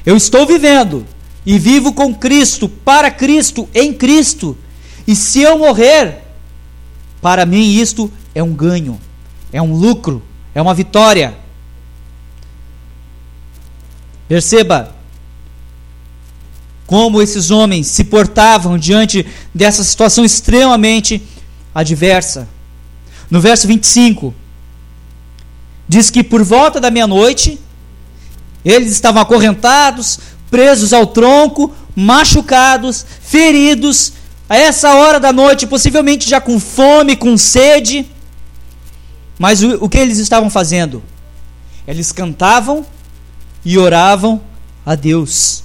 Eu 0.06 0.16
estou 0.16 0.46
vivendo 0.46 1.04
e 1.44 1.58
vivo 1.58 1.92
com 1.92 2.14
Cristo, 2.14 2.70
para 2.70 3.10
Cristo, 3.10 3.68
em 3.74 3.92
Cristo. 3.92 4.56
E 5.06 5.14
se 5.14 5.42
eu 5.42 5.58
morrer, 5.58 6.23
para 7.24 7.46
mim 7.46 7.80
isto 7.80 8.12
é 8.34 8.42
um 8.42 8.52
ganho, 8.52 9.00
é 9.50 9.62
um 9.62 9.74
lucro, 9.74 10.22
é 10.54 10.60
uma 10.60 10.74
vitória. 10.74 11.34
Perceba 14.28 14.94
como 16.86 17.22
esses 17.22 17.50
homens 17.50 17.86
se 17.86 18.04
portavam 18.04 18.76
diante 18.76 19.26
dessa 19.54 19.82
situação 19.82 20.22
extremamente 20.22 21.22
adversa. 21.74 22.46
No 23.30 23.40
verso 23.40 23.66
25, 23.66 24.34
diz 25.88 26.10
que 26.10 26.22
por 26.22 26.44
volta 26.44 26.78
da 26.78 26.90
meia-noite, 26.90 27.58
eles 28.62 28.92
estavam 28.92 29.22
acorrentados, 29.22 30.20
presos 30.50 30.92
ao 30.92 31.06
tronco, 31.06 31.74
machucados, 31.96 33.06
feridos, 33.22 34.12
a 34.48 34.56
essa 34.56 34.94
hora 34.94 35.18
da 35.18 35.32
noite, 35.32 35.66
possivelmente 35.66 36.28
já 36.28 36.40
com 36.40 36.60
fome, 36.60 37.16
com 37.16 37.36
sede. 37.36 38.06
Mas 39.38 39.62
o, 39.62 39.84
o 39.84 39.88
que 39.88 39.98
eles 39.98 40.18
estavam 40.18 40.50
fazendo? 40.50 41.02
Eles 41.86 42.12
cantavam 42.12 42.84
e 43.64 43.78
oravam 43.78 44.40
a 44.84 44.94
Deus. 44.94 45.64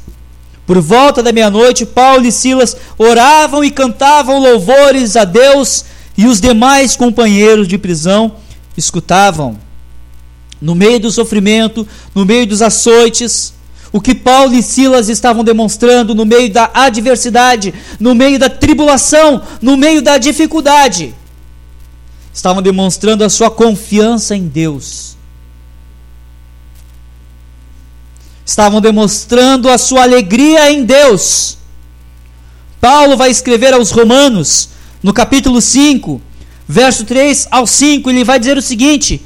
Por 0.66 0.80
volta 0.80 1.24
da 1.24 1.32
meia-noite, 1.32 1.86
Paulo 1.86 2.26
e 2.26 2.32
Silas 2.32 2.78
oravam 2.98 3.64
e 3.64 3.72
cantavam 3.72 4.40
louvores 4.40 5.16
a 5.16 5.26
Deus, 5.26 5.86
e 6.18 6.26
os 6.26 6.40
demais 6.40 6.96
companheiros 6.96 7.68
de 7.68 7.78
prisão 7.78 8.36
escutavam. 8.78 9.58
No 10.62 10.76
meio 10.76 11.00
do 11.00 11.12
sofrimento, 11.12 11.88
no 12.14 12.26
meio 12.26 12.46
dos 12.46 12.62
açoites, 12.62 13.54
o 13.92 14.00
que 14.00 14.14
Paulo 14.14 14.54
e 14.54 14.62
Silas 14.62 15.10
estavam 15.10 15.44
demonstrando 15.44 16.14
no 16.14 16.26
meio 16.26 16.52
da 16.52 16.70
adversidade, 16.74 17.74
no 18.00 18.14
meio 18.14 18.38
da 18.38 18.50
tribulação, 18.50 19.42
no 19.62 19.76
meio 19.76 20.02
da 20.02 20.18
dificuldade, 20.18 21.14
estavam 22.34 22.62
demonstrando 22.62 23.24
a 23.24 23.30
sua 23.30 23.50
confiança 23.50 24.36
em 24.36 24.48
Deus 24.48 25.10
estavam 28.50 28.82
demonstrando 28.82 29.70
a 29.70 29.78
sua 29.78 30.02
alegria 30.02 30.72
em 30.72 30.84
Deus. 30.84 31.58
Paulo 32.82 33.16
vai 33.16 33.30
escrever 33.30 33.76
aos 33.76 33.92
Romanos, 33.92 34.70
no 35.04 35.14
capítulo 35.14 35.62
5, 35.62 36.20
verso 36.68 37.06
3 37.06 37.48
ao 37.52 37.68
5, 37.68 38.10
ele 38.10 38.24
vai 38.24 38.40
dizer 38.40 38.58
o 38.58 38.62
seguinte: 38.62 39.22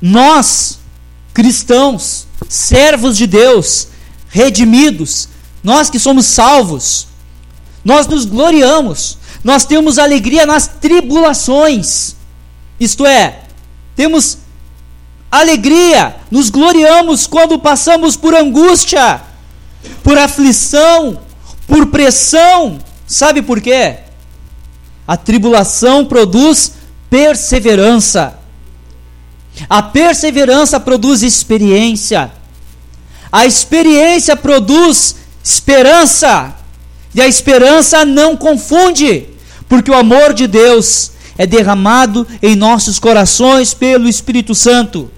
Nós, 0.00 0.77
cristãos, 1.38 2.26
servos 2.48 3.16
de 3.16 3.24
Deus, 3.24 3.86
redimidos, 4.28 5.28
nós 5.62 5.88
que 5.88 5.96
somos 5.96 6.26
salvos, 6.26 7.06
nós 7.84 8.08
nos 8.08 8.24
gloriamos, 8.24 9.16
nós 9.44 9.64
temos 9.64 10.00
alegria 10.00 10.44
nas 10.44 10.66
tribulações, 10.66 12.16
isto 12.80 13.06
é, 13.06 13.42
temos 13.94 14.38
alegria, 15.30 16.16
nos 16.28 16.50
gloriamos 16.50 17.28
quando 17.28 17.56
passamos 17.56 18.16
por 18.16 18.34
angústia, 18.34 19.20
por 20.02 20.18
aflição, 20.18 21.20
por 21.68 21.86
pressão. 21.86 22.80
Sabe 23.06 23.42
por 23.42 23.60
quê? 23.60 23.98
A 25.06 25.16
tribulação 25.16 26.04
produz 26.04 26.72
perseverança. 27.08 28.37
A 29.68 29.82
perseverança 29.82 30.78
produz 30.78 31.22
experiência. 31.22 32.30
A 33.32 33.46
experiência 33.46 34.36
produz 34.36 35.16
esperança. 35.42 36.54
E 37.14 37.20
a 37.20 37.26
esperança 37.26 38.04
não 38.04 38.36
confunde, 38.36 39.26
porque 39.68 39.90
o 39.90 39.96
amor 39.96 40.34
de 40.34 40.46
Deus 40.46 41.12
é 41.38 41.46
derramado 41.46 42.26
em 42.42 42.54
nossos 42.54 42.98
corações 42.98 43.72
pelo 43.72 44.08
Espírito 44.08 44.54
Santo. 44.54 45.10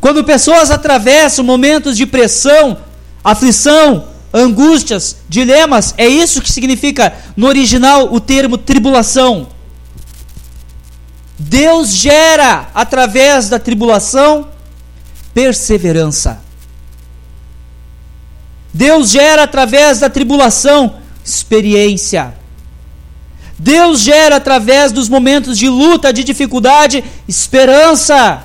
Quando 0.00 0.24
pessoas 0.24 0.70
atravessam 0.70 1.44
momentos 1.44 1.96
de 1.96 2.04
pressão, 2.04 2.78
aflição, 3.24 4.08
angústias, 4.32 5.16
dilemas, 5.28 5.94
é 5.96 6.06
isso 6.06 6.42
que 6.42 6.52
significa 6.52 7.14
no 7.36 7.46
original 7.46 8.12
o 8.12 8.20
termo 8.20 8.58
tribulação. 8.58 9.48
Deus 11.38 11.90
gera 11.90 12.68
através 12.74 13.48
da 13.48 13.58
tribulação 13.58 14.48
perseverança. 15.34 16.40
Deus 18.72 19.10
gera 19.10 19.42
através 19.42 20.00
da 20.00 20.08
tribulação 20.08 20.96
experiência. 21.24 22.34
Deus 23.58 24.00
gera 24.00 24.36
através 24.36 24.92
dos 24.92 25.08
momentos 25.08 25.58
de 25.58 25.68
luta, 25.68 26.12
de 26.12 26.22
dificuldade, 26.24 27.04
esperança. 27.26 28.44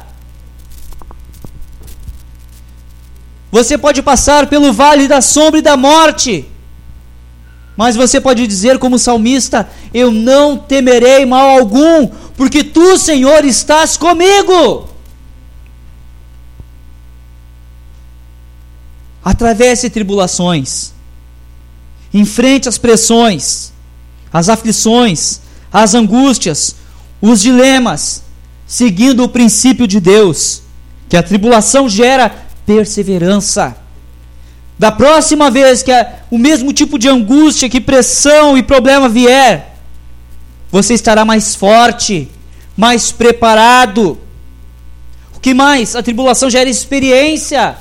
Você 3.51 3.77
pode 3.77 4.01
passar 4.01 4.47
pelo 4.47 4.71
vale 4.71 5.07
da 5.07 5.21
sombra 5.21 5.59
e 5.59 5.61
da 5.61 5.75
morte. 5.75 6.50
Mas 7.81 7.95
você 7.95 8.21
pode 8.21 8.45
dizer, 8.45 8.77
como 8.77 8.99
salmista: 8.99 9.67
Eu 9.91 10.11
não 10.11 10.55
temerei 10.55 11.25
mal 11.25 11.49
algum, 11.49 12.07
porque 12.37 12.63
tu, 12.63 12.95
Senhor, 12.95 13.43
estás 13.43 13.97
comigo. 13.97 14.87
Atravesse 19.25 19.89
tribulações, 19.89 20.93
enfrente 22.13 22.69
as 22.69 22.77
pressões, 22.77 23.73
as 24.31 24.47
aflições, 24.47 25.41
as 25.73 25.95
angústias, 25.95 26.75
os 27.19 27.41
dilemas, 27.41 28.21
seguindo 28.67 29.23
o 29.23 29.29
princípio 29.29 29.87
de 29.87 29.99
Deus, 29.99 30.61
que 31.09 31.17
a 31.17 31.23
tribulação 31.23 31.89
gera 31.89 32.29
perseverança. 32.63 33.80
Da 34.81 34.91
próxima 34.91 35.51
vez 35.51 35.83
que 35.83 35.91
o 36.31 36.39
mesmo 36.39 36.73
tipo 36.73 36.97
de 36.97 37.07
angústia, 37.07 37.69
que 37.69 37.79
pressão 37.79 38.57
e 38.57 38.63
problema 38.63 39.07
vier, 39.07 39.75
você 40.71 40.95
estará 40.95 41.23
mais 41.23 41.53
forte, 41.53 42.27
mais 42.75 43.11
preparado. 43.11 44.17
que 45.39 45.53
mais? 45.53 45.95
A 45.95 46.01
tribulação 46.01 46.49
gera 46.49 46.67
experiência. 46.67 47.75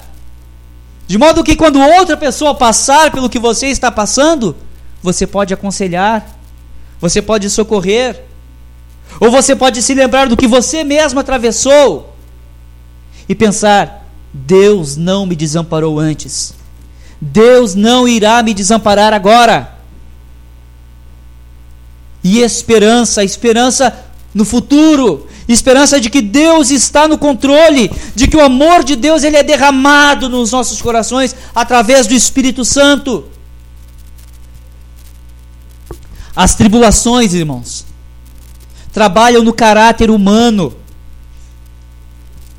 De 1.06 1.16
modo 1.16 1.42
que 1.42 1.56
quando 1.56 1.80
outra 1.80 2.18
pessoa 2.18 2.54
passar 2.54 3.10
pelo 3.10 3.30
que 3.30 3.38
você 3.38 3.68
está 3.68 3.90
passando, 3.90 4.54
você 5.02 5.26
pode 5.26 5.54
aconselhar, 5.54 6.38
você 7.00 7.22
pode 7.22 7.48
socorrer, 7.48 8.24
ou 9.18 9.30
você 9.30 9.56
pode 9.56 9.80
se 9.80 9.94
lembrar 9.94 10.28
do 10.28 10.36
que 10.36 10.46
você 10.46 10.84
mesmo 10.84 11.18
atravessou 11.18 12.14
e 13.26 13.34
pensar: 13.34 14.06
Deus 14.34 14.98
não 14.98 15.24
me 15.24 15.34
desamparou 15.34 15.98
antes, 15.98 16.59
Deus 17.20 17.74
não 17.74 18.08
irá 18.08 18.42
me 18.42 18.54
desamparar 18.54 19.12
agora. 19.12 19.78
E 22.24 22.40
esperança, 22.40 23.22
esperança 23.22 24.04
no 24.32 24.44
futuro, 24.44 25.26
esperança 25.48 26.00
de 26.00 26.08
que 26.08 26.22
Deus 26.22 26.70
está 26.70 27.08
no 27.08 27.18
controle, 27.18 27.90
de 28.14 28.28
que 28.28 28.36
o 28.36 28.44
amor 28.44 28.84
de 28.84 28.96
Deus 28.96 29.22
ele 29.22 29.36
é 29.36 29.42
derramado 29.42 30.28
nos 30.28 30.52
nossos 30.52 30.80
corações 30.80 31.34
através 31.54 32.06
do 32.06 32.14
Espírito 32.14 32.64
Santo. 32.64 33.24
As 36.34 36.54
tribulações, 36.54 37.34
irmãos, 37.34 37.84
trabalham 38.92 39.42
no 39.42 39.52
caráter 39.52 40.10
humano, 40.10 40.74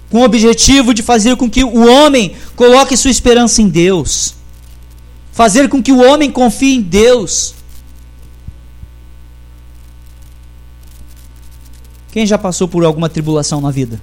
com 0.10 0.20
o 0.20 0.24
objetivo 0.24 0.94
de 0.94 1.02
fazer 1.02 1.38
com 1.38 1.50
que 1.50 1.64
o 1.64 1.88
homem 1.88 2.36
coloque 2.56 2.98
sua 2.98 3.10
esperança 3.10 3.62
em 3.62 3.70
Deus, 3.70 4.36
fazer 5.32 5.70
com 5.70 5.82
que 5.82 5.92
o 5.92 6.02
homem 6.02 6.32
confie 6.32 6.76
em 6.76 6.82
Deus. 6.82 7.56
Quem 12.12 12.26
já 12.26 12.38
passou 12.38 12.68
por 12.68 12.84
alguma 12.84 13.10
tribulação 13.10 13.62
na 13.62 13.72
vida? 13.72 14.02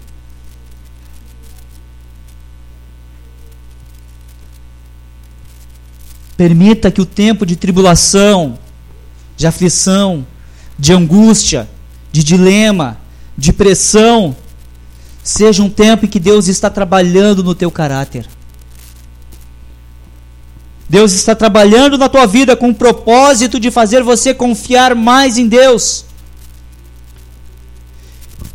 Permita 6.37 6.91
que 6.91 7.01
o 7.01 7.07
tempo 7.07 7.45
de 7.45 7.57
tribulação, 7.57 8.59
de 9.37 9.47
aflição, 9.47 10.27
de 10.79 10.93
angústia, 10.93 11.69
de 12.13 12.23
dilema, 12.23 12.97
de 13.37 13.53
pressão, 13.53 14.35
seja 15.23 15.63
um 15.63 15.69
tempo 15.69 16.07
em 16.07 16.09
que 16.09 16.21
Deus 16.21 16.49
está 16.49 16.71
trabalhando 16.71 17.43
no 17.43 17.55
teu 17.55 17.71
caráter. 17.71 18.27
Deus 20.89 21.13
está 21.13 21.35
trabalhando 21.35 21.99
na 21.99 22.09
tua 22.09 22.27
vida 22.27 22.57
com 22.57 22.71
o 22.71 22.75
propósito 22.75 23.61
de 23.61 23.71
fazer 23.71 24.03
você 24.03 24.33
confiar 24.33 24.95
mais 24.95 25.37
em 25.37 25.47
Deus. 25.47 26.07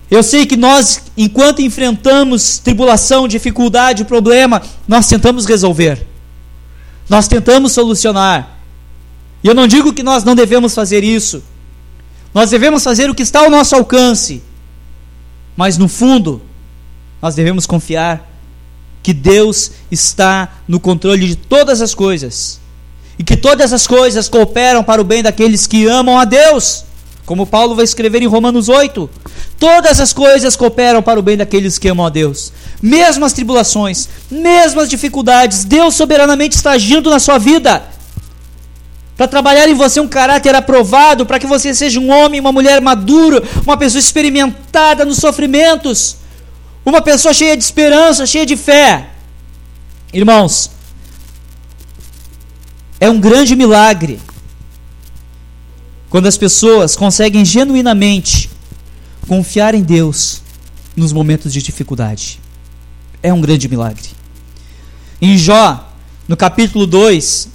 Eu 0.09 0.23
sei 0.23 0.45
que 0.45 0.57
nós, 0.57 1.03
enquanto 1.15 1.61
enfrentamos 1.61 2.57
tribulação, 2.59 3.27
dificuldade, 3.27 4.05
problema, 4.05 4.61
nós 4.87 5.07
tentamos 5.07 5.45
resolver. 5.45 6.05
Nós 7.07 7.27
tentamos 7.27 7.71
solucionar. 7.71 8.57
E 9.43 9.47
eu 9.47 9.53
não 9.53 9.67
digo 9.67 9.93
que 9.93 10.03
nós 10.03 10.23
não 10.23 10.35
devemos 10.35 10.73
fazer 10.73 11.03
isso. 11.03 11.43
Nós 12.33 12.49
devemos 12.49 12.83
fazer 12.83 13.09
o 13.09 13.15
que 13.15 13.23
está 13.23 13.41
ao 13.41 13.49
nosso 13.49 13.75
alcance. 13.75 14.41
Mas 15.55 15.77
no 15.77 15.87
fundo, 15.87 16.41
nós 17.21 17.35
devemos 17.35 17.65
confiar 17.67 18.32
que 19.03 19.13
Deus 19.13 19.71
está 19.91 20.49
no 20.67 20.79
controle 20.79 21.27
de 21.27 21.35
todas 21.35 21.81
as 21.81 21.93
coisas. 21.93 22.59
E 23.19 23.23
que 23.23 23.35
todas 23.35 23.73
as 23.73 23.85
coisas 23.85 24.29
cooperam 24.29 24.83
para 24.83 25.01
o 25.01 25.03
bem 25.03 25.21
daqueles 25.21 25.67
que 25.67 25.85
amam 25.85 26.17
a 26.17 26.25
Deus. 26.25 26.85
Como 27.25 27.45
Paulo 27.45 27.75
vai 27.75 27.83
escrever 27.83 28.21
em 28.21 28.27
Romanos 28.27 28.69
8: 28.69 29.09
Todas 29.59 29.99
as 29.99 30.11
coisas 30.13 30.55
cooperam 30.55 31.01
para 31.01 31.19
o 31.19 31.23
bem 31.23 31.37
daqueles 31.37 31.77
que 31.77 31.89
amam 31.89 32.05
a 32.05 32.09
Deus. 32.09 32.51
Mesmo 32.81 33.23
as 33.23 33.33
tribulações, 33.33 34.09
mesmo 34.31 34.81
as 34.81 34.89
dificuldades, 34.89 35.63
Deus 35.63 35.95
soberanamente 35.95 36.55
está 36.55 36.71
agindo 36.71 37.09
na 37.09 37.19
sua 37.19 37.37
vida. 37.37 37.83
Para 39.15 39.27
trabalhar 39.27 39.69
em 39.69 39.75
você 39.75 39.99
um 39.99 40.07
caráter 40.07 40.55
aprovado, 40.55 41.25
para 41.25 41.39
que 41.39 41.45
você 41.45 41.73
seja 41.73 41.99
um 41.99 42.09
homem, 42.09 42.39
uma 42.39 42.51
mulher 42.51 42.81
maduro, 42.81 43.43
uma 43.65 43.77
pessoa 43.77 43.99
experimentada 43.99 45.05
nos 45.05 45.17
sofrimentos, 45.17 46.17
uma 46.85 47.01
pessoa 47.01 47.33
cheia 47.33 47.55
de 47.55 47.63
esperança, 47.63 48.25
cheia 48.25 48.45
de 48.45 48.57
fé. 48.57 49.09
Irmãos, 50.11 50.71
é 52.99 53.09
um 53.09 53.19
grande 53.19 53.55
milagre 53.55 54.19
quando 56.09 56.27
as 56.27 56.37
pessoas 56.37 56.95
conseguem 56.95 57.43
genuinamente 57.43 58.49
confiar 59.27 59.73
em 59.73 59.81
Deus 59.81 60.41
nos 60.95 61.11
momentos 61.11 61.51
de 61.51 61.61
dificuldade. 61.61 62.39
É 63.21 63.33
um 63.33 63.41
grande 63.41 63.67
milagre. 63.67 64.09
Em 65.21 65.37
Jó, 65.37 65.91
no 66.27 66.37
capítulo 66.37 66.85
2, 66.85 67.49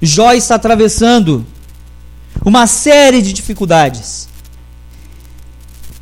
Jó 0.00 0.32
está 0.34 0.54
atravessando 0.54 1.44
uma 2.44 2.66
série 2.66 3.22
de 3.22 3.32
dificuldades. 3.32 4.28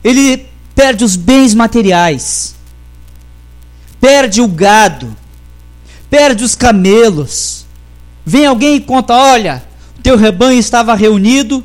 Ele 0.03 0.47
perde 0.75 1.05
os 1.05 1.17
bens 1.17 1.55
materiais, 1.55 2.55
perde 4.01 4.41
o 4.41 4.49
gado, 4.49 5.17
perde 6.11 6.45
os 6.45 6.55
camelos. 6.55 7.65
Vem 8.27 8.47
alguém 8.47 8.77
e 8.77 8.81
conta: 8.81 9.15
olha, 9.15 9.63
teu 10.03 10.17
rebanho 10.17 10.59
estava 10.59 10.95
reunido, 10.95 11.65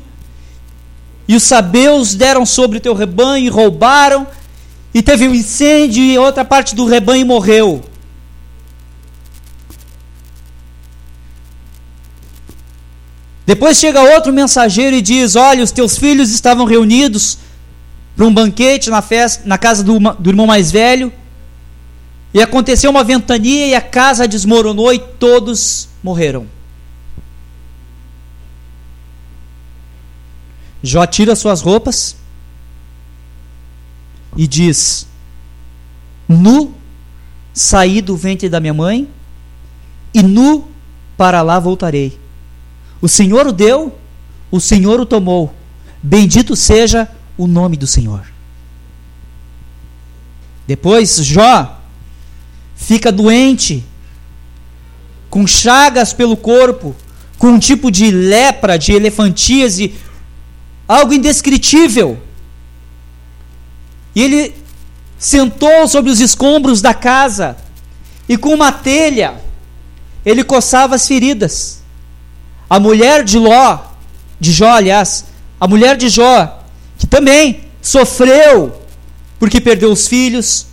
e 1.26 1.34
os 1.34 1.42
sabeus 1.42 2.14
deram 2.14 2.46
sobre 2.46 2.78
o 2.78 2.80
teu 2.80 2.94
rebanho 2.94 3.46
e 3.46 3.48
roubaram, 3.48 4.26
e 4.94 5.02
teve 5.02 5.28
um 5.28 5.34
incêndio 5.34 6.02
e 6.02 6.18
outra 6.18 6.44
parte 6.44 6.74
do 6.74 6.86
rebanho 6.86 7.26
morreu. 7.26 7.84
Depois 13.46 13.78
chega 13.78 14.14
outro 14.14 14.32
mensageiro 14.32 14.94
e 14.94 15.02
diz: 15.02 15.34
Olha, 15.34 15.64
os 15.64 15.72
teus 15.72 15.98
filhos 15.98 16.30
estavam 16.30 16.64
reunidos 16.64 17.38
para 18.16 18.26
um 18.26 18.32
banquete 18.32 18.90
na, 18.90 19.02
festa, 19.02 19.42
na 19.46 19.56
casa 19.56 19.82
do, 19.82 19.98
do 19.98 20.30
irmão 20.30 20.46
mais 20.46 20.70
velho, 20.70 21.12
e 22.32 22.40
aconteceu 22.40 22.90
uma 22.90 23.02
ventania 23.02 23.66
e 23.66 23.74
a 23.74 23.80
casa 23.80 24.28
desmoronou 24.28 24.92
e 24.92 24.98
todos 24.98 25.88
morreram. 26.02 26.46
Jó 30.82 31.06
tira 31.06 31.36
suas 31.36 31.60
roupas 31.60 32.16
e 34.36 34.46
diz: 34.46 35.06
Nu 36.28 36.74
saí 37.52 38.00
do 38.00 38.16
ventre 38.16 38.48
da 38.48 38.60
minha 38.60 38.72
mãe 38.72 39.08
e 40.14 40.22
nu 40.22 40.68
para 41.16 41.42
lá 41.42 41.58
voltarei. 41.58 42.18
O 43.00 43.08
Senhor 43.08 43.46
o 43.46 43.52
deu, 43.52 43.98
o 44.50 44.60
Senhor 44.60 45.00
o 45.00 45.06
tomou. 45.06 45.54
Bendito 46.02 46.56
seja 46.56 47.04
o 47.04 47.19
nome 47.46 47.76
do 47.76 47.86
Senhor. 47.86 48.24
Depois 50.66 51.16
Jó 51.24 51.80
fica 52.76 53.10
doente, 53.10 53.84
com 55.28 55.46
chagas 55.46 56.12
pelo 56.12 56.36
corpo, 56.36 56.94
com 57.38 57.48
um 57.48 57.58
tipo 57.58 57.90
de 57.90 58.10
lepra, 58.10 58.78
de 58.78 58.92
elefantíase, 58.92 59.94
algo 60.86 61.12
indescritível. 61.12 62.20
E 64.14 64.22
ele 64.22 64.54
sentou 65.18 65.86
sobre 65.86 66.10
os 66.10 66.20
escombros 66.20 66.80
da 66.80 66.94
casa 66.94 67.56
e 68.28 68.36
com 68.36 68.54
uma 68.54 68.72
telha 68.72 69.34
ele 70.24 70.44
coçava 70.44 70.94
as 70.94 71.06
feridas. 71.06 71.82
A 72.68 72.78
mulher 72.78 73.24
de 73.24 73.38
Ló, 73.38 73.78
de 74.38 74.52
Jó, 74.52 74.70
aliás, 74.70 75.24
a 75.58 75.66
mulher 75.66 75.96
de 75.96 76.08
Jó, 76.08 76.59
que 77.00 77.06
também 77.06 77.62
sofreu 77.80 78.78
porque 79.38 79.58
perdeu 79.58 79.90
os 79.90 80.06
filhos, 80.06 80.66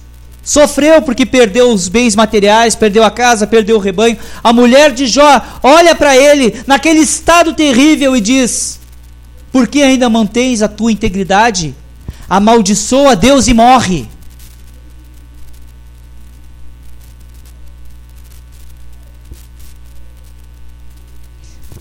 sofreu 0.43 1.01
porque 1.01 1.25
perdeu 1.25 1.71
os 1.71 1.87
bens 1.87 2.17
materiais, 2.17 2.75
perdeu 2.75 3.01
a 3.05 3.09
casa, 3.09 3.47
perdeu 3.47 3.77
o 3.77 3.79
rebanho. 3.79 4.17
A 4.43 4.51
mulher 4.51 4.91
de 4.91 5.07
Jó 5.07 5.41
olha 5.63 5.95
para 5.95 6.17
ele 6.17 6.53
naquele 6.67 6.99
estado 6.99 7.53
terrível 7.53 8.13
e 8.13 8.19
diz: 8.19 8.77
por 9.53 9.69
que 9.69 9.81
ainda 9.81 10.09
mantens 10.09 10.61
a 10.61 10.67
tua 10.67 10.91
integridade? 10.91 11.73
Amaldiçoa 12.29 13.15
Deus 13.15 13.47
e 13.47 13.53
morre. 13.53 14.09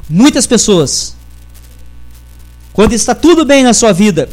Muitas 0.08 0.46
pessoas, 0.46 1.15
quando 2.76 2.92
está 2.92 3.14
tudo 3.14 3.42
bem 3.46 3.64
na 3.64 3.72
sua 3.72 3.90
vida, 3.90 4.28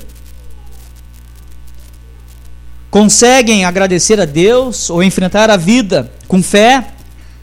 conseguem 2.92 3.64
agradecer 3.64 4.20
a 4.20 4.26
Deus 4.26 4.90
ou 4.90 5.02
enfrentar 5.02 5.50
a 5.50 5.56
vida 5.56 6.12
com 6.28 6.44
fé, 6.44 6.90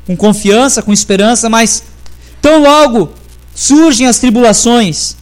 com 0.07 0.15
confiança, 0.15 0.83
com 0.83 0.93
esperança, 0.93 1.49
mas 1.49 1.85
tão 2.43 2.63
logo 2.63 3.15
surgem 3.55 4.07
as 4.07 4.19
tribulações, 4.19 5.17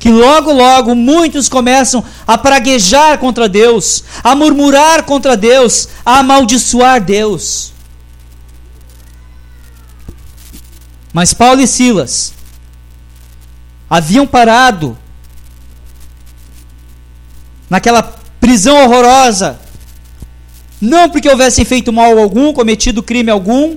que 0.00 0.10
logo, 0.10 0.52
logo 0.52 0.96
muitos 0.96 1.48
começam 1.48 2.02
a 2.26 2.36
praguejar 2.36 3.16
contra 3.18 3.48
Deus, 3.48 4.02
a 4.24 4.34
murmurar 4.34 5.04
contra 5.04 5.36
Deus, 5.36 5.90
a 6.04 6.18
amaldiçoar 6.18 7.00
Deus. 7.00 7.72
Mas 11.12 11.32
Paulo 11.32 11.60
e 11.60 11.68
Silas 11.68 12.32
haviam 13.88 14.26
parado 14.26 14.98
naquela 17.70 18.02
prisão 18.40 18.76
horrorosa, 18.84 19.60
não 20.80 21.08
porque 21.08 21.28
houvessem 21.28 21.64
feito 21.64 21.92
mal 21.92 22.18
algum, 22.18 22.52
cometido 22.52 23.02
crime 23.02 23.30
algum, 23.30 23.76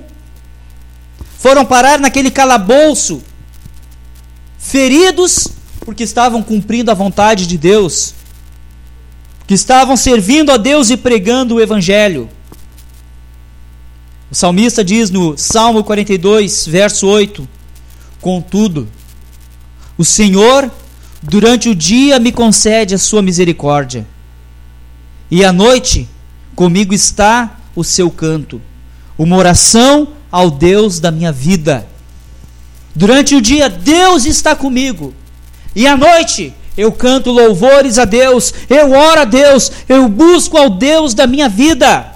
foram 1.38 1.64
parar 1.64 2.00
naquele 2.00 2.30
calabouço, 2.30 3.22
feridos 4.58 5.48
porque 5.84 6.02
estavam 6.02 6.42
cumprindo 6.42 6.90
a 6.90 6.94
vontade 6.94 7.46
de 7.46 7.56
Deus, 7.56 8.14
que 9.46 9.54
estavam 9.54 9.96
servindo 9.96 10.50
a 10.50 10.56
Deus 10.56 10.90
e 10.90 10.96
pregando 10.96 11.56
o 11.56 11.60
Evangelho. 11.60 12.28
O 14.30 14.34
salmista 14.34 14.82
diz 14.82 15.10
no 15.10 15.36
Salmo 15.36 15.84
42, 15.84 16.66
verso 16.66 17.06
8: 17.06 17.46
Contudo, 18.20 18.88
o 19.98 20.04
Senhor 20.04 20.72
durante 21.26 21.68
o 21.68 21.74
dia 21.74 22.18
me 22.18 22.30
concede 22.30 22.94
a 22.94 22.98
sua 22.98 23.22
misericórdia, 23.22 24.06
e 25.30 25.44
à 25.44 25.52
noite 25.52 26.08
comigo 26.54 26.92
está 26.92 27.58
o 27.74 27.82
seu 27.82 28.10
canto, 28.10 28.60
uma 29.18 29.36
oração 29.36 30.08
ao 30.30 30.50
Deus 30.50 31.00
da 31.00 31.10
minha 31.10 31.32
vida. 31.32 31.86
Durante 32.94 33.34
o 33.34 33.40
dia, 33.40 33.68
Deus 33.68 34.24
está 34.24 34.54
comigo. 34.54 35.12
E 35.74 35.86
à 35.86 35.96
noite, 35.96 36.54
eu 36.76 36.92
canto 36.92 37.32
louvores 37.32 37.98
a 37.98 38.04
Deus, 38.04 38.54
eu 38.68 38.92
oro 38.92 39.22
a 39.22 39.24
Deus, 39.24 39.72
eu 39.88 40.08
busco 40.08 40.56
ao 40.56 40.70
Deus 40.70 41.14
da 41.14 41.26
minha 41.26 41.48
vida. 41.48 42.13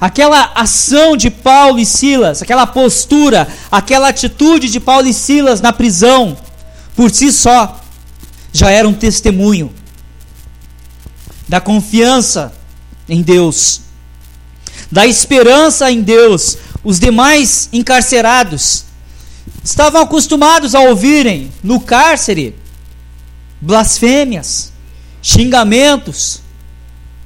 Aquela 0.00 0.52
ação 0.54 1.16
de 1.16 1.30
Paulo 1.30 1.78
e 1.78 1.86
Silas, 1.86 2.40
aquela 2.40 2.66
postura, 2.66 3.48
aquela 3.70 4.08
atitude 4.08 4.68
de 4.68 4.78
Paulo 4.78 5.08
e 5.08 5.14
Silas 5.14 5.60
na 5.60 5.72
prisão, 5.72 6.36
por 6.94 7.10
si 7.10 7.32
só, 7.32 7.80
já 8.52 8.70
era 8.70 8.88
um 8.88 8.94
testemunho 8.94 9.72
da 11.48 11.60
confiança 11.60 12.52
em 13.08 13.22
Deus 13.22 13.88
da 14.90 15.06
esperança 15.06 15.90
em 15.90 16.00
Deus. 16.00 16.58
Os 16.82 16.98
demais 16.98 17.68
encarcerados 17.72 18.84
estavam 19.62 20.00
acostumados 20.00 20.74
a 20.74 20.80
ouvirem 20.80 21.52
no 21.62 21.80
cárcere 21.80 22.54
blasfêmias, 23.60 24.72
xingamentos. 25.20 26.40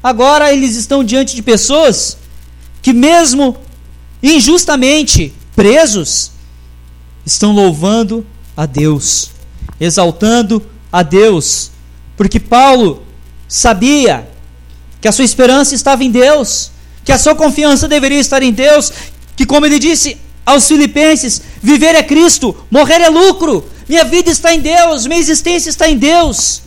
Agora 0.02 0.52
eles 0.52 0.74
estão 0.74 1.04
diante 1.04 1.36
de 1.36 1.42
pessoas 1.42 2.16
que, 2.82 2.92
mesmo 2.92 3.56
injustamente 4.22 5.32
presos, 5.56 6.32
estão 7.24 7.52
louvando 7.52 8.26
a 8.54 8.66
Deus, 8.66 9.30
exaltando 9.80 10.62
a 10.92 11.02
Deus, 11.02 11.70
porque 12.16 12.38
Paulo 12.38 13.02
sabia 13.48 14.28
que 15.00 15.08
a 15.08 15.12
sua 15.12 15.24
esperança 15.24 15.74
estava 15.74 16.04
em 16.04 16.10
Deus 16.10 16.72
que 17.04 17.12
a 17.12 17.18
sua 17.18 17.34
confiança 17.34 17.88
deveria 17.88 18.20
estar 18.20 18.42
em 18.42 18.52
Deus, 18.52 18.92
que, 19.36 19.46
como 19.46 19.66
ele 19.66 19.78
disse 19.78 20.16
aos 20.44 20.66
Filipenses, 20.66 21.40
viver 21.62 21.94
é 21.94 22.02
Cristo, 22.02 22.54
morrer 22.70 23.00
é 23.00 23.08
lucro, 23.08 23.64
minha 23.88 24.04
vida 24.04 24.30
está 24.30 24.54
em 24.54 24.60
Deus, 24.60 25.06
minha 25.06 25.20
existência 25.20 25.70
está 25.70 25.88
em 25.88 25.96
Deus. 25.96 26.62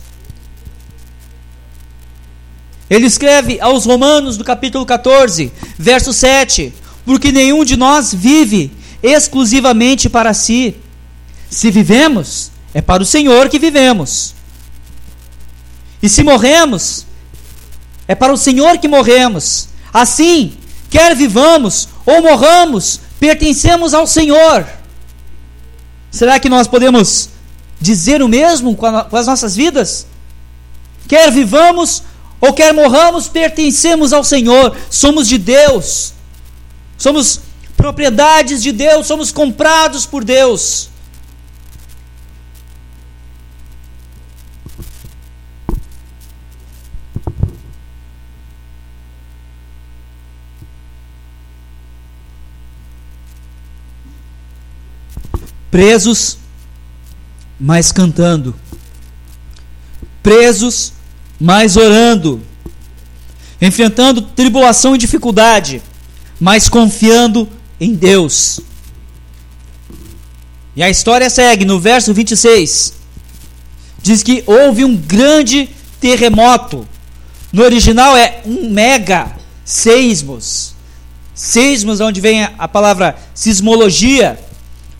Ele 2.88 3.06
escreve 3.06 3.60
aos 3.60 3.84
Romanos, 3.84 4.36
do 4.36 4.44
capítulo 4.44 4.86
14, 4.86 5.52
verso 5.78 6.12
7: 6.12 6.72
Porque 7.04 7.32
nenhum 7.32 7.64
de 7.64 7.76
nós 7.76 8.14
vive 8.14 8.70
exclusivamente 9.02 10.08
para 10.08 10.32
si. 10.32 10.76
Se 11.50 11.70
vivemos, 11.70 12.50
é 12.72 12.80
para 12.80 13.02
o 13.02 13.06
Senhor 13.06 13.48
que 13.48 13.58
vivemos. 13.58 14.34
E 16.02 16.08
se 16.08 16.22
morremos, 16.22 17.06
é 18.06 18.14
para 18.14 18.32
o 18.32 18.36
Senhor 18.36 18.78
que 18.78 18.86
morremos. 18.86 19.68
Assim, 19.92 20.56
quer 20.90 21.16
vivamos 21.16 21.88
ou 22.04 22.22
morramos, 22.22 23.00
pertencemos 23.18 23.94
ao 23.94 24.06
Senhor. 24.06 24.66
Será 26.10 26.38
que 26.38 26.48
nós 26.48 26.68
podemos 26.68 27.30
dizer 27.80 28.22
o 28.22 28.28
mesmo 28.28 28.76
com, 28.76 28.86
a, 28.86 29.04
com 29.04 29.16
as 29.16 29.26
nossas 29.26 29.56
vidas? 29.56 30.06
Quer 31.08 31.30
vivamos 31.30 32.02
ou 32.40 32.52
quer 32.52 32.72
morramos, 32.72 33.28
pertencemos 33.28 34.12
ao 34.12 34.24
Senhor, 34.24 34.76
somos 34.90 35.28
de 35.28 35.38
Deus, 35.38 36.12
somos 36.98 37.40
propriedades 37.76 38.62
de 38.62 38.72
Deus, 38.72 39.06
somos 39.06 39.32
comprados 39.32 40.06
por 40.06 40.24
Deus. 40.24 40.90
presos, 55.76 56.38
mas 57.60 57.92
cantando, 57.92 58.54
presos, 60.22 60.94
mas 61.40 61.76
orando, 61.76 62.40
enfrentando 63.60 64.22
tribulação 64.22 64.94
e 64.94 64.98
dificuldade, 64.98 65.82
mas 66.40 66.68
confiando 66.68 67.48
em 67.80 67.94
Deus. 67.94 68.60
E 70.74 70.82
a 70.82 70.90
história 70.90 71.30
segue 71.30 71.64
no 71.64 71.80
verso 71.80 72.12
26. 72.12 72.94
Diz 74.02 74.22
que 74.22 74.44
houve 74.46 74.84
um 74.84 74.94
grande 74.94 75.68
terremoto. 76.00 76.86
No 77.52 77.62
original 77.62 78.16
é 78.16 78.42
um 78.44 78.68
mega 78.70 79.32
seismos. 79.64 80.74
Seismos, 81.34 82.00
onde 82.00 82.20
vem 82.20 82.44
a 82.44 82.68
palavra 82.68 83.16
sismologia, 83.34 84.38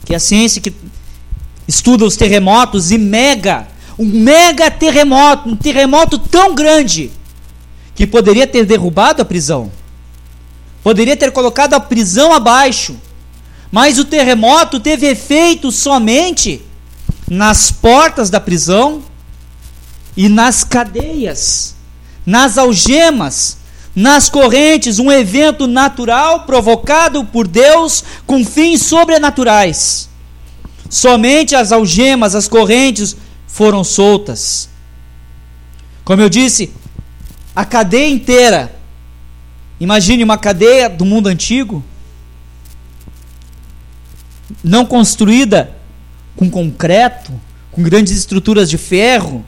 que 0.04 0.14
é 0.14 0.16
a 0.16 0.20
ciência 0.20 0.60
que 0.60 0.72
estuda 1.68 2.04
os 2.04 2.16
terremotos, 2.16 2.90
e 2.90 2.98
mega, 2.98 3.68
um 3.98 4.04
mega 4.04 4.70
terremoto, 4.70 5.48
um 5.48 5.56
terremoto 5.56 6.18
tão 6.18 6.54
grande, 6.54 7.10
que 7.94 8.06
poderia 8.06 8.46
ter 8.46 8.66
derrubado 8.66 9.22
a 9.22 9.24
prisão, 9.24 9.72
poderia 10.82 11.16
ter 11.16 11.32
colocado 11.32 11.74
a 11.74 11.80
prisão 11.80 12.32
abaixo, 12.32 12.96
mas 13.72 13.98
o 13.98 14.04
terremoto 14.04 14.78
teve 14.78 15.06
efeito 15.06 15.72
somente 15.72 16.62
nas 17.28 17.70
portas 17.72 18.30
da 18.30 18.38
prisão 18.38 19.02
e 20.16 20.28
nas 20.28 20.62
cadeias, 20.62 21.74
nas 22.24 22.58
algemas, 22.58 23.58
nas 23.94 24.28
correntes, 24.28 24.98
um 24.98 25.10
evento 25.10 25.66
natural 25.66 26.40
provocado 26.40 27.24
por 27.24 27.48
Deus 27.48 28.04
com 28.26 28.44
fins 28.44 28.82
sobrenaturais. 28.82 30.08
Somente 30.90 31.56
as 31.56 31.72
algemas, 31.72 32.34
as 32.34 32.46
correntes 32.46 33.16
foram 33.56 33.82
soltas. 33.82 34.68
Como 36.04 36.20
eu 36.20 36.28
disse, 36.28 36.74
a 37.54 37.64
cadeia 37.64 38.06
inteira. 38.06 38.76
Imagine 39.80 40.22
uma 40.22 40.36
cadeia 40.36 40.90
do 40.90 41.06
mundo 41.06 41.26
antigo, 41.26 41.82
não 44.62 44.84
construída 44.84 45.74
com 46.36 46.50
concreto, 46.50 47.32
com 47.72 47.82
grandes 47.82 48.14
estruturas 48.14 48.68
de 48.68 48.76
ferro, 48.76 49.42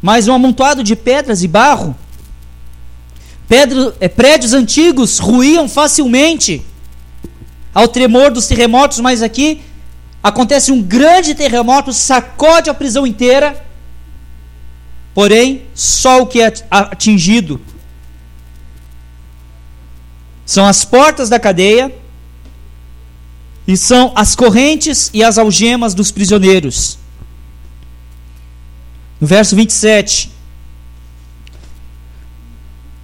mas 0.00 0.26
um 0.26 0.32
amontoado 0.32 0.82
de 0.82 0.96
pedras 0.96 1.42
e 1.42 1.48
barro. 1.48 1.94
Pedro, 3.46 3.94
é, 4.00 4.08
prédios 4.08 4.54
antigos 4.54 5.18
ruíam 5.18 5.68
facilmente 5.68 6.62
ao 7.74 7.88
tremor 7.88 8.30
dos 8.30 8.46
terremotos, 8.46 9.00
mas 9.00 9.22
aqui 9.22 9.60
acontece 10.28 10.70
um 10.72 10.82
grande 10.82 11.34
terremoto, 11.34 11.92
sacode 11.92 12.70
a 12.70 12.74
prisão 12.74 13.06
inteira, 13.06 13.64
porém, 15.14 15.62
só 15.74 16.22
o 16.22 16.26
que 16.26 16.40
é 16.40 16.52
atingido 16.70 17.60
são 20.48 20.64
as 20.64 20.82
portas 20.82 21.28
da 21.28 21.38
cadeia 21.38 21.94
e 23.66 23.76
são 23.76 24.12
as 24.14 24.34
correntes 24.34 25.10
e 25.12 25.22
as 25.22 25.36
algemas 25.36 25.92
dos 25.92 26.10
prisioneiros. 26.10 26.98
No 29.20 29.26
verso 29.26 29.54
27, 29.54 30.32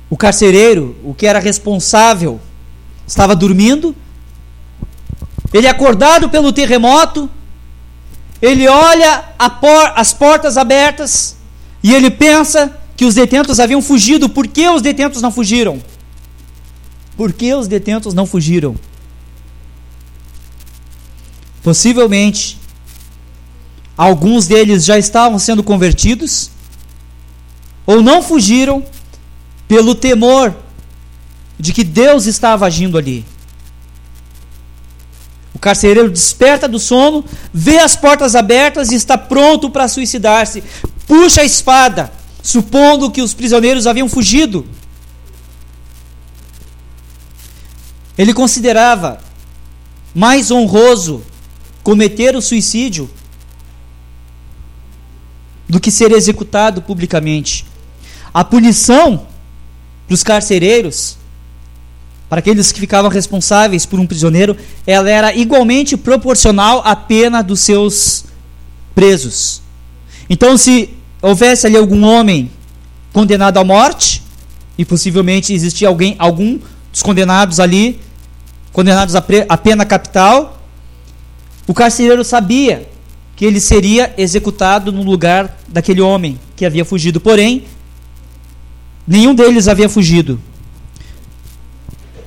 o 0.08 0.16
carcereiro, 0.16 0.96
o 1.04 1.12
que 1.12 1.26
era 1.26 1.38
responsável, 1.38 2.40
estava 3.06 3.36
dormindo, 3.36 3.94
Ele 5.54 5.68
é 5.68 5.70
acordado 5.70 6.28
pelo 6.28 6.52
terremoto, 6.52 7.30
ele 8.42 8.66
olha 8.66 9.24
por, 9.60 9.92
as 9.94 10.12
portas 10.12 10.56
abertas 10.56 11.36
e 11.80 11.94
ele 11.94 12.10
pensa 12.10 12.76
que 12.96 13.04
os 13.04 13.14
detentos 13.14 13.60
haviam 13.60 13.80
fugido. 13.80 14.28
Por 14.28 14.48
que 14.48 14.68
os 14.68 14.82
detentos 14.82 15.22
não 15.22 15.30
fugiram? 15.30 15.80
Por 17.16 17.32
que 17.32 17.54
os 17.54 17.68
detentos 17.68 18.12
não 18.14 18.26
fugiram? 18.26 18.74
Possivelmente, 21.62 22.58
alguns 23.96 24.48
deles 24.48 24.84
já 24.84 24.98
estavam 24.98 25.38
sendo 25.38 25.62
convertidos, 25.62 26.50
ou 27.86 28.02
não 28.02 28.20
fugiram 28.20 28.84
pelo 29.68 29.94
temor 29.94 30.52
de 31.60 31.72
que 31.72 31.84
Deus 31.84 32.26
estava 32.26 32.66
agindo 32.66 32.98
ali. 32.98 33.24
Carcereiro 35.64 36.10
desperta 36.10 36.68
do 36.68 36.78
sono, 36.78 37.24
vê 37.50 37.78
as 37.78 37.96
portas 37.96 38.34
abertas 38.34 38.92
e 38.92 38.96
está 38.96 39.16
pronto 39.16 39.70
para 39.70 39.88
suicidar-se. 39.88 40.62
Puxa 41.06 41.40
a 41.40 41.44
espada, 41.44 42.12
supondo 42.42 43.10
que 43.10 43.22
os 43.22 43.32
prisioneiros 43.32 43.86
haviam 43.86 44.06
fugido. 44.06 44.66
Ele 48.18 48.34
considerava 48.34 49.18
mais 50.14 50.50
honroso 50.50 51.24
cometer 51.82 52.36
o 52.36 52.42
suicídio 52.42 53.08
do 55.66 55.80
que 55.80 55.90
ser 55.90 56.12
executado 56.12 56.82
publicamente. 56.82 57.64
A 58.34 58.44
punição 58.44 59.26
para 60.06 60.12
os 60.12 60.22
carcereiros, 60.22 61.16
para 62.28 62.38
aqueles 62.38 62.72
que 62.72 62.80
ficavam 62.80 63.10
responsáveis 63.10 63.86
por 63.86 64.00
um 64.00 64.06
prisioneiro, 64.06 64.56
ela 64.86 65.08
era 65.08 65.34
igualmente 65.34 65.96
proporcional 65.96 66.82
à 66.84 66.96
pena 66.96 67.42
dos 67.42 67.60
seus 67.60 68.24
presos. 68.94 69.62
Então, 70.28 70.56
se 70.56 70.90
houvesse 71.20 71.66
ali 71.66 71.76
algum 71.76 72.04
homem 72.04 72.50
condenado 73.12 73.58
à 73.58 73.64
morte, 73.64 74.22
e 74.76 74.84
possivelmente 74.84 75.52
existia 75.52 75.86
alguém, 75.88 76.16
algum 76.18 76.58
dos 76.90 77.02
condenados 77.02 77.60
ali, 77.60 78.00
condenados 78.72 79.14
à 79.14 79.56
pena 79.56 79.84
capital, 79.84 80.60
o 81.66 81.72
carcereiro 81.72 82.24
sabia 82.24 82.88
que 83.36 83.44
ele 83.44 83.60
seria 83.60 84.12
executado 84.18 84.92
no 84.92 85.02
lugar 85.02 85.58
daquele 85.68 86.00
homem 86.00 86.38
que 86.56 86.64
havia 86.64 86.84
fugido. 86.84 87.20
Porém, 87.20 87.64
nenhum 89.06 89.34
deles 89.34 89.68
havia 89.68 89.88
fugido. 89.88 90.40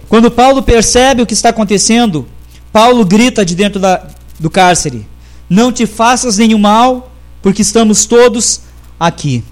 Quando 0.10 0.32
Paulo 0.32 0.64
percebe 0.64 1.22
o 1.22 1.26
que 1.26 1.34
está 1.34 1.50
acontecendo, 1.50 2.28
Paulo 2.72 3.06
grita 3.06 3.46
de 3.46 3.56
dentro 3.56 3.80
da, 3.80 4.08
do 4.40 4.50
cárcere: 4.50 5.06
Não 5.50 5.72
te 5.72 5.86
faças 5.86 6.38
nenhum 6.38 6.60
mal, 6.60 7.12
porque 7.42 7.62
estamos 7.62 8.06
todos 8.06 8.62
aqui. 9.00 9.44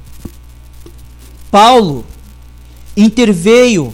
Paulo 1.52 2.06
interveio 2.96 3.94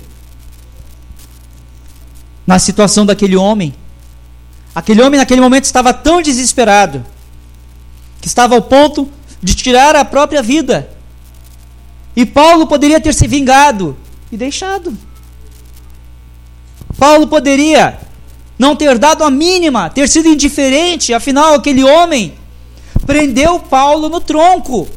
na 2.46 2.60
situação 2.60 3.06
daquele 3.06 3.36
homem 3.36 3.74
Aquele 4.74 5.02
homem 5.02 5.20
naquele 5.20 5.42
momento 5.42 5.66
estava 5.66 5.94
tão 5.94 6.22
desesperado 6.22 7.06
que 8.22 8.28
estava 8.28 8.56
ao 8.56 8.62
ponto 8.62 9.10
de 9.42 9.54
tirar 9.54 9.96
a 9.96 10.06
própria 10.06 10.42
vida. 10.42 10.90
E 12.16 12.26
Paulo 12.26 12.68
poderia 12.68 13.00
ter 13.00 13.14
se 13.14 13.28
vingado 13.28 13.98
e 14.32 14.38
deixado. 14.38 14.98
Paulo 17.02 17.26
poderia 17.26 17.98
não 18.60 18.76
ter 18.76 19.00
dado 19.00 19.24
a 19.24 19.32
mínima, 19.32 19.90
ter 19.90 20.08
sido 20.08 20.28
indiferente, 20.28 21.16
afinal, 21.16 21.56
aquele 21.56 21.84
homem 21.84 22.36
prendeu 23.08 23.58
Paulo 23.60 24.08
no 24.08 24.22
tronco. 24.22 24.88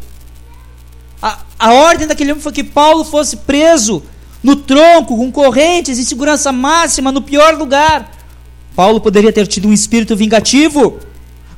A, 1.22 1.38
a 1.58 1.72
ordem 1.72 2.06
daquele 2.06 2.32
homem 2.32 2.42
foi 2.42 2.52
que 2.52 2.62
Paulo 2.62 3.04
fosse 3.04 3.38
preso 3.38 4.02
no 4.42 4.54
tronco, 4.54 5.16
com 5.16 5.32
correntes 5.32 5.98
em 5.98 6.04
segurança 6.04 6.52
máxima, 6.52 7.10
no 7.10 7.22
pior 7.22 7.54
lugar. 7.54 8.12
Paulo 8.76 9.00
poderia 9.00 9.32
ter 9.32 9.46
tido 9.46 9.66
um 9.66 9.72
espírito 9.72 10.14
vingativo, 10.14 10.98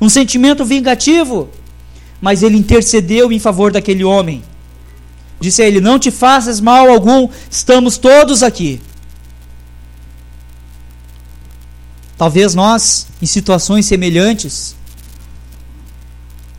um 0.01 0.09
sentimento 0.09 0.65
vingativo, 0.65 1.49
mas 2.21 2.45
ele 2.45 2.57
intercedeu 2.57 3.33
em 3.33 3.41
favor 3.41 3.73
daquele 3.73 4.05
homem. 4.05 4.45
Disse 5.41 5.61
a 5.61 5.67
ele: 5.67 5.81
Não 5.81 5.99
te 5.99 6.13
faças 6.13 6.61
mal 6.61 6.89
algum, 6.89 7.29
estamos 7.51 7.99
todos 7.99 8.45
aqui. 8.45 8.81
Talvez 12.17 12.55
nós, 12.55 13.07
em 13.21 13.27
situações 13.27 13.87
semelhantes, 13.87 14.75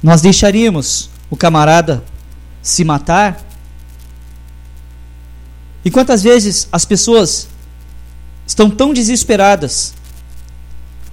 nós 0.02 0.22
deixaríamos 0.22 1.10
o 1.30 1.36
camarada 1.36 2.04
se 2.62 2.84
matar. 2.84 3.44
E 5.84 5.90
quantas 5.90 6.22
vezes 6.22 6.68
as 6.72 6.86
pessoas 6.86 7.48
estão 8.46 8.70
tão 8.70 8.94
desesperadas 8.94 9.94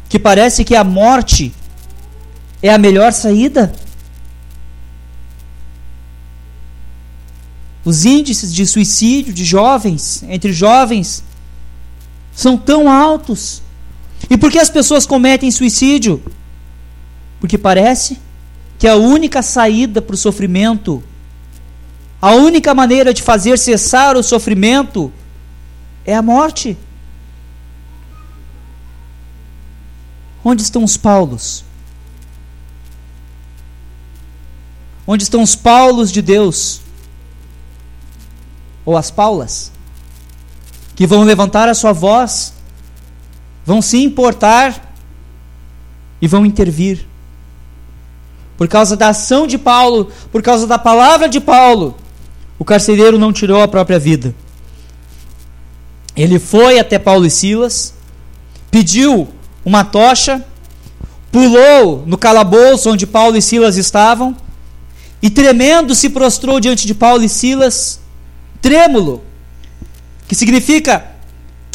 que 0.09 0.19
parece 0.19 0.65
que 0.65 0.77
a 0.77 0.85
morte 0.85 1.53
é 2.63 2.73
a 2.73 2.79
melhor 2.79 3.13
saída? 3.13 3.75
Os 7.85 8.05
índices 8.05 8.53
de 8.55 8.67
suicídio 8.67 9.33
de 9.33 9.45
jovens, 9.45 10.23
entre 10.29 10.53
jovens, 10.53 11.23
são 12.35 12.57
tão 12.57 12.91
altos. 12.91 13.63
E 14.31 14.37
por 14.37 14.51
que 14.51 14.59
as 14.59 14.71
pessoas 14.71 15.07
cometem 15.07 15.51
suicídio? 15.51 16.23
Porque 17.41 17.59
parece 17.59 18.19
que 18.79 18.89
a 18.89 18.97
única 18.97 19.43
saída 19.43 20.01
para 20.01 20.15
o 20.15 20.17
sofrimento, 20.17 21.03
a 22.21 22.33
única 22.33 22.75
maneira 22.75 23.13
de 23.13 23.23
fazer 23.23 23.59
cessar 23.59 24.17
o 24.17 24.23
sofrimento 24.23 25.13
é 26.05 26.15
a 26.15 26.23
morte. 26.23 26.77
Onde 30.43 30.63
estão 30.63 30.85
os 30.85 30.97
Paulos? 30.97 31.65
Onde 35.07 35.23
estão 35.23 35.43
os 35.43 35.55
Paulos 35.55 36.11
de 36.11 36.23
Deus? 36.23 36.81
Ou 38.87 38.97
as 38.97 39.11
Paulas? 39.11 39.71
Que 40.97 41.07
vão 41.07 41.25
levantar 41.25 41.69
a 41.69 41.75
sua 41.75 41.93
voz, 41.93 42.54
vão 43.65 43.81
se 43.81 44.03
importar 44.03 44.95
e 46.21 46.29
vão 46.29 46.45
intervir. 46.45 47.07
Por 48.57 48.69
causa 48.69 48.97
da 48.97 49.09
ação 49.09 49.47
de 49.47 49.59
Paulo, 49.59 50.11
por 50.31 50.43
causa 50.43 50.67
da 50.67 50.79
palavra 50.79 51.29
de 51.29 51.41
Paulo, 51.41 51.97
o 52.59 52.65
carcereiro 52.65 53.19
não 53.19 53.33
tirou 53.33 53.63
a 53.63 53.69
própria 53.69 53.99
vida. 53.99 54.35
Ele 56.17 56.39
foi 56.39 56.79
até 56.79 56.99
Paulo 56.99 57.27
e 57.27 57.31
Silas, 57.31 57.95
pediu 58.71 59.29
uma 59.65 59.85
tocha, 59.85 60.45
pulou 61.33 62.05
no 62.07 62.17
calabouço 62.17 62.91
onde 62.91 63.07
Paulo 63.07 63.37
e 63.37 63.43
Silas 63.43 63.77
estavam, 63.77 64.37
e 65.21 65.29
tremendo 65.29 65.95
se 65.95 66.11
prostrou 66.11 66.61
diante 66.61 66.87
de 66.87 66.95
Paulo 66.95 67.25
e 67.25 67.29
Silas, 67.29 67.99
trêmulo, 68.63 69.23
que 70.29 70.35
significa 70.35 71.14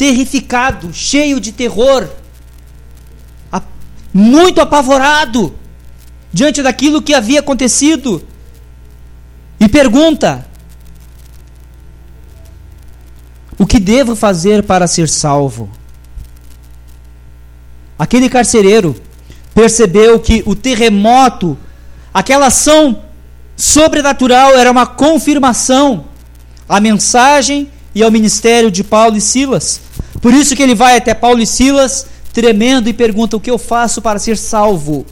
terrificado, 0.00 0.94
cheio 0.94 1.38
de 1.38 1.52
terror, 1.52 2.08
muito 4.14 4.58
apavorado 4.58 5.54
diante 6.32 6.62
daquilo 6.62 7.02
que 7.02 7.12
havia 7.12 7.40
acontecido, 7.40 8.26
e 9.60 9.68
pergunta: 9.68 10.46
O 13.58 13.66
que 13.66 13.78
devo 13.78 14.16
fazer 14.16 14.62
para 14.62 14.86
ser 14.86 15.06
salvo? 15.06 15.68
Aquele 17.98 18.30
carcereiro 18.30 18.96
percebeu 19.54 20.18
que 20.18 20.42
o 20.46 20.54
terremoto, 20.56 21.58
aquela 22.14 22.46
ação 22.46 23.02
sobrenatural, 23.54 24.56
era 24.56 24.70
uma 24.70 24.86
confirmação 24.86 26.06
à 26.66 26.80
mensagem 26.80 27.70
e 27.94 28.02
ao 28.02 28.10
ministério 28.10 28.70
de 28.70 28.82
Paulo 28.82 29.18
e 29.18 29.20
Silas. 29.20 29.89
Por 30.20 30.34
isso 30.34 30.54
que 30.54 30.62
ele 30.62 30.74
vai 30.74 30.96
até 30.96 31.14
Paulo 31.14 31.40
e 31.40 31.46
Silas, 31.46 32.06
tremendo, 32.32 32.88
e 32.88 32.92
pergunta: 32.92 33.36
O 33.36 33.40
que 33.40 33.50
eu 33.50 33.58
faço 33.58 34.02
para 34.02 34.18
ser 34.18 34.36
salvo? 34.36 35.06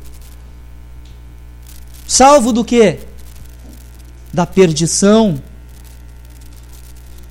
Salvo 2.06 2.52
do 2.52 2.64
que? 2.64 2.98
Da 4.32 4.46
perdição. 4.46 5.42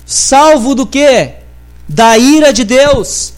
Salvo 0.04 0.74
do 0.74 0.86
que? 0.86 1.34
Da 1.88 2.16
ira 2.18 2.52
de 2.52 2.64
Deus 2.64 3.34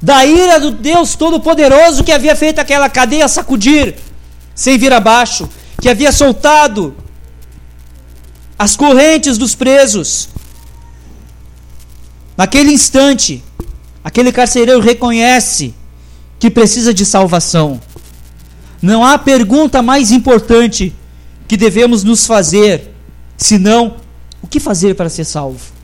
da 0.00 0.24
ira 0.24 0.58
do 0.58 0.70
Deus 0.70 1.14
Todo-Poderoso 1.14 2.02
que 2.02 2.12
havia 2.12 2.34
feito 2.34 2.58
aquela 2.58 2.88
cadeia 2.88 3.28
sacudir 3.28 3.96
sem 4.54 4.78
vir 4.78 4.92
abaixo, 4.92 5.48
que 5.80 5.88
havia 5.88 6.12
soltado 6.12 6.94
as 8.58 8.76
correntes 8.76 9.38
dos 9.38 9.54
presos. 9.54 10.28
Naquele 12.36 12.72
instante, 12.72 13.42
aquele 14.02 14.32
carcereiro 14.32 14.80
reconhece 14.80 15.74
que 16.38 16.50
precisa 16.50 16.92
de 16.94 17.04
salvação. 17.04 17.80
Não 18.80 19.04
há 19.04 19.18
pergunta 19.18 19.82
mais 19.82 20.10
importante 20.10 20.94
que 21.46 21.56
devemos 21.56 22.02
nos 22.02 22.26
fazer, 22.26 22.94
senão 23.36 23.96
o 24.42 24.46
que 24.46 24.58
fazer 24.58 24.94
para 24.94 25.10
ser 25.10 25.24
salvo. 25.24 25.80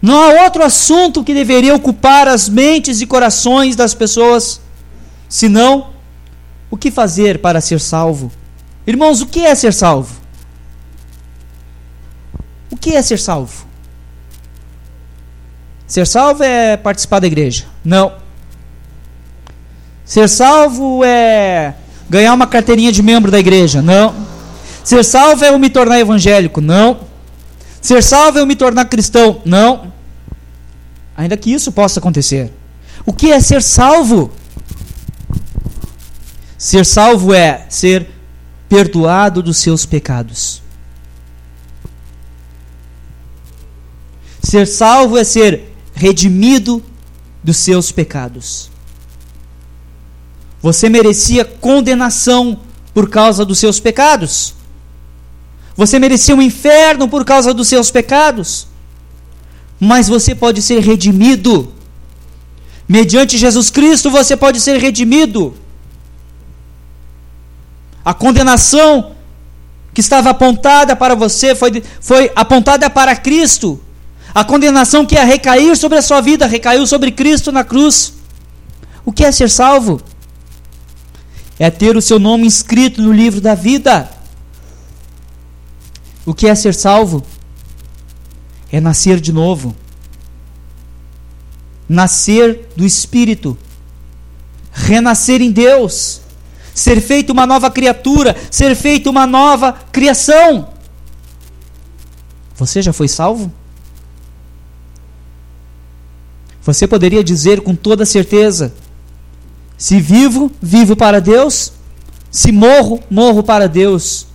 Não 0.00 0.22
há 0.22 0.44
outro 0.44 0.62
assunto 0.62 1.24
que 1.24 1.34
deveria 1.34 1.74
ocupar 1.74 2.28
as 2.28 2.48
mentes 2.48 3.00
e 3.00 3.06
corações 3.06 3.74
das 3.74 3.92
pessoas, 3.92 4.60
senão 5.28 5.90
o 6.70 6.76
que 6.76 6.90
fazer 6.90 7.40
para 7.40 7.60
ser 7.60 7.80
salvo. 7.80 8.30
Irmãos, 8.86 9.20
o 9.20 9.26
que 9.26 9.40
é 9.40 9.54
ser 9.54 9.74
salvo? 9.74 10.14
O 12.70 12.76
que 12.76 12.94
é 12.94 13.02
ser 13.02 13.18
salvo? 13.18 13.65
Ser 15.86 16.06
salvo 16.06 16.42
é 16.42 16.76
participar 16.76 17.20
da 17.20 17.26
igreja? 17.26 17.64
Não. 17.84 18.14
Ser 20.04 20.28
salvo 20.28 21.04
é 21.04 21.74
ganhar 22.08 22.34
uma 22.34 22.46
carteirinha 22.46 22.90
de 22.90 23.02
membro 23.02 23.30
da 23.30 23.38
igreja? 23.38 23.80
Não. 23.80 24.14
Ser 24.82 25.04
salvo 25.04 25.44
é 25.44 25.50
eu 25.50 25.58
me 25.58 25.70
tornar 25.70 26.00
evangélico? 26.00 26.60
Não. 26.60 27.00
Ser 27.80 28.02
salvo 28.02 28.38
é 28.38 28.40
eu 28.40 28.46
me 28.46 28.56
tornar 28.56 28.84
cristão? 28.86 29.40
Não. 29.44 29.92
Ainda 31.16 31.36
que 31.36 31.52
isso 31.52 31.70
possa 31.70 32.00
acontecer. 32.00 32.52
O 33.04 33.12
que 33.12 33.30
é 33.30 33.40
ser 33.40 33.62
salvo? 33.62 34.32
Ser 36.58 36.84
salvo 36.84 37.32
é 37.32 37.64
ser 37.68 38.08
perdoado 38.68 39.42
dos 39.42 39.58
seus 39.58 39.86
pecados. 39.86 40.62
Ser 44.42 44.66
salvo 44.66 45.16
é 45.16 45.24
ser 45.24 45.75
redimido 45.96 46.80
dos 47.42 47.56
seus 47.56 47.90
pecados. 47.90 48.70
Você 50.62 50.88
merecia 50.88 51.44
condenação 51.44 52.60
por 52.94 53.10
causa 53.10 53.44
dos 53.44 53.58
seus 53.58 53.80
pecados. 53.80 54.54
Você 55.76 55.98
merecia 55.98 56.36
um 56.36 56.40
inferno 56.40 57.08
por 57.08 57.24
causa 57.24 57.52
dos 57.52 57.66
seus 57.66 57.90
pecados 57.90 58.68
mas 59.78 60.08
você 60.08 60.34
pode 60.34 60.62
ser 60.62 60.80
redimido. 60.80 61.72
Mediante 62.88 63.36
Jesus 63.36 63.70
Cristo 63.70 64.10
você 64.10 64.36
pode 64.36 64.60
ser 64.60 64.78
redimido. 64.78 65.54
A 68.04 68.14
condenação 68.14 69.12
que 69.92 70.00
estava 70.00 70.30
apontada 70.30 70.94
para 70.94 71.14
você 71.14 71.54
foi, 71.54 71.82
foi 72.00 72.30
apontada 72.34 72.88
para 72.88 73.16
Cristo. 73.16 73.80
A 74.36 74.44
condenação 74.44 75.06
que 75.06 75.14
ia 75.14 75.24
recair 75.24 75.74
sobre 75.78 75.96
a 75.96 76.02
sua 76.02 76.20
vida 76.20 76.46
recaiu 76.46 76.86
sobre 76.86 77.10
Cristo 77.10 77.50
na 77.50 77.64
cruz. 77.64 78.12
O 79.02 79.10
que 79.10 79.24
é 79.24 79.32
ser 79.32 79.48
salvo? 79.48 79.98
É 81.58 81.70
ter 81.70 81.96
o 81.96 82.02
seu 82.02 82.18
nome 82.18 82.46
inscrito 82.46 83.00
no 83.00 83.14
livro 83.14 83.40
da 83.40 83.54
vida. 83.54 84.10
O 86.26 86.34
que 86.34 86.46
é 86.46 86.54
ser 86.54 86.74
salvo? 86.74 87.24
é 88.70 88.78
nascer 88.78 89.20
de 89.22 89.32
novo. 89.32 89.74
Nascer 91.88 92.68
do 92.76 92.84
Espírito. 92.84 93.56
Renascer 94.70 95.40
em 95.40 95.50
Deus. 95.50 96.20
Ser 96.74 97.00
feito 97.00 97.32
uma 97.32 97.46
nova 97.46 97.70
criatura. 97.70 98.36
Ser 98.50 98.74
feito 98.74 99.08
uma 99.08 99.26
nova 99.26 99.72
criação. 99.72 100.68
Você 102.56 102.82
já 102.82 102.92
foi 102.92 103.08
salvo? 103.08 103.50
Você 106.66 106.88
poderia 106.88 107.22
dizer 107.22 107.60
com 107.60 107.76
toda 107.76 108.04
certeza: 108.04 108.74
se 109.78 110.00
vivo, 110.00 110.50
vivo 110.60 110.96
para 110.96 111.20
Deus. 111.20 111.72
Se 112.28 112.50
morro, 112.50 113.00
morro 113.08 113.42
para 113.42 113.68
Deus. 113.68 114.26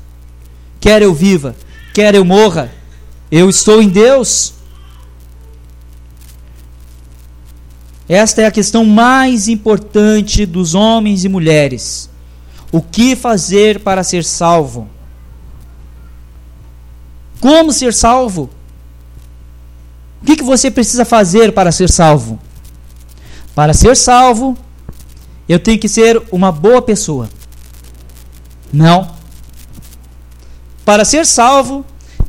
Quer 0.79 1.01
eu 1.01 1.13
viva, 1.13 1.55
quer 1.93 2.15
eu 2.15 2.23
morra, 2.23 2.71
eu 3.29 3.49
estou 3.49 3.81
em 3.81 3.89
Deus. 3.89 4.53
Esta 8.07 8.41
é 8.41 8.45
a 8.45 8.51
questão 8.51 8.85
mais 8.85 9.47
importante 9.47 10.45
dos 10.45 10.73
homens 10.73 11.23
e 11.25 11.29
mulheres. 11.29 12.09
O 12.71 12.81
que 12.81 13.15
fazer 13.15 13.81
para 13.81 14.03
ser 14.03 14.23
salvo? 14.23 14.89
Como 17.39 17.71
ser 17.73 17.93
salvo? 17.93 18.49
O 20.21 20.25
que, 20.25 20.35
que 20.35 20.43
você 20.43 20.69
precisa 20.69 21.03
fazer 21.03 21.51
para 21.51 21.71
ser 21.71 21.89
salvo? 21.89 22.39
Para 23.55 23.73
ser 23.73 23.97
salvo, 23.97 24.55
eu 25.49 25.59
tenho 25.59 25.79
que 25.79 25.89
ser 25.89 26.21
uma 26.31 26.51
boa 26.51 26.81
pessoa. 26.81 27.29
Não. 28.71 29.11
Para 30.85 31.03
ser 31.03 31.25
salvo, 31.25 31.83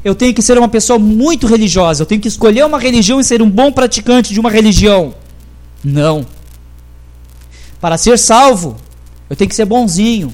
eu 0.04 0.14
tenho 0.14 0.34
que 0.34 0.42
ser 0.42 0.58
uma 0.58 0.68
pessoa 0.68 0.98
muito 0.98 1.46
religiosa, 1.46 2.02
eu 2.02 2.06
tenho 2.06 2.20
que 2.20 2.28
escolher 2.28 2.64
uma 2.64 2.78
religião 2.78 3.20
e 3.20 3.24
ser 3.24 3.40
um 3.40 3.50
bom 3.50 3.70
praticante 3.70 4.32
de 4.32 4.40
uma 4.40 4.50
religião. 4.50 5.14
Não. 5.84 6.26
Para 7.80 7.98
ser 7.98 8.18
salvo, 8.18 8.76
eu 9.28 9.36
tenho 9.36 9.48
que 9.48 9.54
ser 9.54 9.64
bonzinho, 9.64 10.32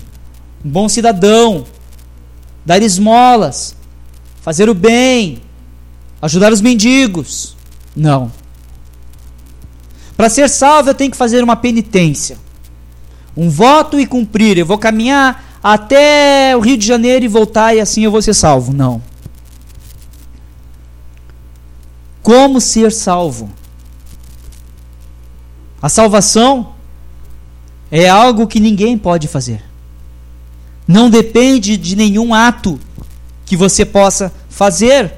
um 0.65 0.71
bom 0.71 0.89
cidadão, 0.89 1.65
dar 2.65 2.83
esmolas, 2.83 3.75
fazer 4.43 4.69
o 4.69 4.75
bem, 4.75 5.41
ajudar 6.21 6.53
os 6.53 6.61
mendigos. 6.61 7.57
Não. 7.95 8.31
Para 10.17 10.29
ser 10.29 10.49
salvo, 10.49 10.91
eu 10.91 10.95
tenho 10.95 11.11
que 11.11 11.17
fazer 11.17 11.45
uma 11.45 11.57
penitência, 11.57 12.39
um 13.37 13.49
voto 13.49 14.01
e 14.01 14.07
cumprir. 14.07 14.59
Eu 14.59 14.67
vou 14.67 14.79
caminhar 14.79 15.61
até 15.63 16.57
o 16.57 16.61
Rio 16.61 16.77
de 16.77 16.87
Janeiro 16.87 17.25
e 17.25 17.29
voltar 17.29 17.75
e 17.75 17.81
assim 17.81 18.03
eu 18.03 18.11
vou 18.11 18.23
ser 18.23 18.35
salvo. 18.35 18.73
Não. 18.73 19.03
Como 22.23 22.61
ser 22.61 22.93
salvo? 22.93 23.51
A 25.81 25.89
salvação 25.89 26.75
é 27.91 28.09
algo 28.09 28.47
que 28.47 28.61
ninguém 28.61 28.99
pode 28.99 29.29
fazer. 29.29 29.65
Não 30.87 31.09
depende 31.09 31.77
de 31.77 31.95
nenhum 31.95 32.35
ato 32.35 32.79
que 33.45 33.57
você 33.57 33.85
possa 33.85 34.33
fazer. 34.49 35.13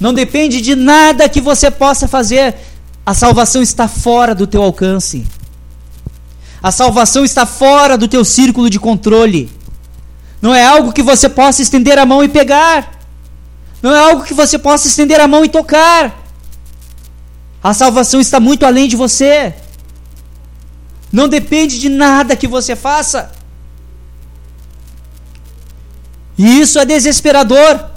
Não 0.00 0.14
depende 0.14 0.62
de 0.62 0.74
nada 0.74 1.28
que 1.28 1.42
você 1.42 1.70
possa 1.70 2.08
fazer. 2.08 2.56
A 3.04 3.12
salvação 3.12 3.60
está 3.60 3.86
fora 3.86 4.34
do 4.34 4.46
teu 4.46 4.62
alcance. 4.62 5.26
A 6.62 6.72
salvação 6.72 7.22
está 7.24 7.44
fora 7.44 7.98
do 7.98 8.08
teu 8.08 8.24
círculo 8.24 8.70
de 8.70 8.80
controle. 8.80 9.50
Não 10.40 10.54
é 10.54 10.64
algo 10.64 10.92
que 10.92 11.02
você 11.02 11.28
possa 11.28 11.60
estender 11.60 11.98
a 11.98 12.06
mão 12.06 12.24
e 12.24 12.28
pegar. 12.28 12.98
Não 13.82 13.94
é 13.94 13.98
algo 13.98 14.24
que 14.24 14.32
você 14.32 14.58
possa 14.58 14.88
estender 14.88 15.20
a 15.20 15.28
mão 15.28 15.44
e 15.44 15.48
tocar. 15.48 16.18
A 17.62 17.74
salvação 17.74 18.20
está 18.20 18.40
muito 18.40 18.64
além 18.64 18.88
de 18.88 18.96
você. 18.96 19.54
Não 21.12 21.28
depende 21.28 21.78
de 21.78 21.90
nada 21.90 22.36
que 22.36 22.48
você 22.48 22.74
faça. 22.74 23.32
E 26.38 26.60
isso 26.60 26.78
é 26.78 26.86
desesperador. 26.86 27.90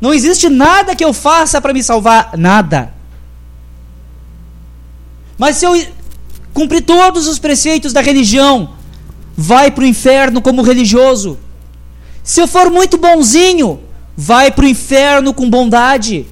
Não 0.00 0.12
existe 0.12 0.48
nada 0.48 0.94
que 0.94 1.04
eu 1.04 1.12
faça 1.12 1.60
para 1.60 1.72
me 1.72 1.82
salvar, 1.82 2.32
nada. 2.36 2.92
Mas 5.38 5.56
se 5.56 5.66
eu 5.66 5.86
cumprir 6.52 6.82
todos 6.82 7.26
os 7.26 7.38
preceitos 7.38 7.92
da 7.92 8.00
religião, 8.00 8.70
vai 9.36 9.70
para 9.70 9.84
o 9.84 9.86
inferno 9.86 10.40
como 10.40 10.62
religioso. 10.62 11.38
Se 12.22 12.40
eu 12.40 12.48
for 12.48 12.70
muito 12.70 12.96
bonzinho, 12.96 13.80
vai 14.16 14.50
para 14.50 14.64
o 14.64 14.68
inferno 14.68 15.34
com 15.34 15.48
bondade. 15.48 16.26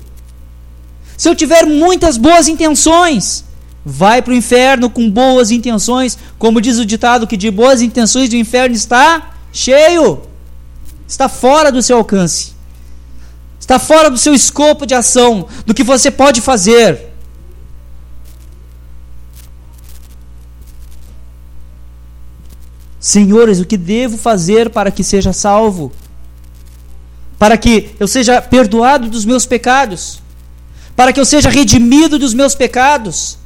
Se 1.17 1.29
eu 1.29 1.35
tiver 1.35 1.67
muitas 1.67 2.17
boas 2.17 2.49
intenções, 2.49 3.45
vai 3.85 4.23
para 4.23 4.33
o 4.33 4.37
inferno 4.37 4.89
com 4.89 5.11
boas 5.11 5.51
intenções, 5.51 6.19
como 6.39 6.61
diz 6.61 6.79
o 6.79 6.87
ditado 6.87 7.27
que 7.27 7.37
de 7.37 7.51
boas 7.51 7.83
intenções 7.83 8.31
o 8.33 8.37
inferno 8.37 8.75
está 8.75 9.35
cheio, 9.53 10.23
está 11.07 11.29
fora 11.29 11.71
do 11.71 11.83
seu 11.83 11.99
alcance, 11.99 12.54
está 13.65 13.79
fora 13.79 14.11
do 14.11 14.19
seu 14.19 14.35
escopo 14.35 14.87
de 14.87 14.95
ação, 14.95 15.49
do 15.65 15.75
que 15.75 15.83
você 15.83 16.11
pode 16.11 16.41
fazer. 16.41 17.13
Senhores, 23.01 23.61
o 23.61 23.65
que 23.65 23.77
devo 23.77 24.17
fazer 24.17 24.71
para 24.71 24.91
que 24.91 25.05
seja 25.05 25.33
salvo? 25.33 25.93
para 27.39 27.59
que 27.59 27.91
eu 28.01 28.09
seja 28.09 28.41
perdoado 28.41 29.07
dos 29.09 29.27
meus 29.27 29.45
pecados, 29.45 30.23
para 30.97 31.13
que 31.13 31.21
eu 31.21 31.27
seja 31.27 31.51
redimido 31.51 32.19
dos 32.19 32.33
meus 32.33 32.55
pecados, 32.55 33.37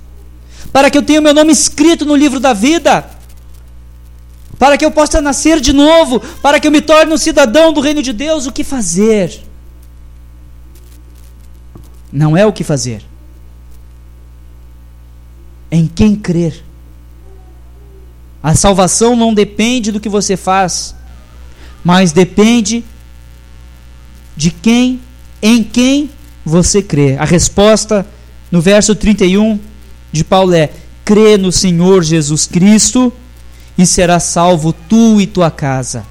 para 0.72 0.88
que 0.88 0.96
eu 0.96 1.02
tenha 1.02 1.20
meu 1.20 1.34
nome 1.34 1.52
escrito 1.52 2.04
no 2.04 2.14
livro 2.14 2.38
da 2.38 2.52
vida, 2.52 3.10
para 4.56 4.76
que 4.78 4.84
eu 4.84 4.92
possa 4.92 5.20
nascer 5.20 5.58
de 5.60 5.72
novo, 5.72 6.20
para 6.40 6.60
que 6.60 6.68
eu 6.68 6.70
me 6.70 6.80
torne 6.80 7.12
um 7.12 7.18
cidadão 7.18 7.72
do 7.72 7.80
reino 7.80 8.00
de 8.00 8.12
Deus, 8.12 8.46
o 8.46 8.52
que 8.52 8.62
fazer? 8.62 9.47
Não 12.12 12.36
é 12.36 12.46
o 12.46 12.52
que 12.52 12.64
fazer, 12.64 13.04
em 15.70 15.86
quem 15.86 16.16
crer. 16.16 16.64
A 18.42 18.54
salvação 18.54 19.14
não 19.14 19.34
depende 19.34 19.92
do 19.92 20.00
que 20.00 20.08
você 20.08 20.36
faz, 20.36 20.94
mas 21.84 22.12
depende 22.12 22.84
de 24.36 24.50
quem, 24.50 25.00
em 25.42 25.62
quem 25.62 26.10
você 26.44 26.82
crê. 26.82 27.16
A 27.16 27.24
resposta 27.24 28.06
no 28.50 28.60
verso 28.60 28.94
31 28.94 29.58
de 30.10 30.24
Paulo 30.24 30.54
é: 30.54 30.70
crê 31.04 31.36
no 31.36 31.52
Senhor 31.52 32.02
Jesus 32.02 32.46
Cristo 32.46 33.12
e 33.76 33.84
será 33.84 34.18
salvo 34.18 34.72
tu 34.72 35.20
e 35.20 35.26
tua 35.26 35.50
casa. 35.50 36.06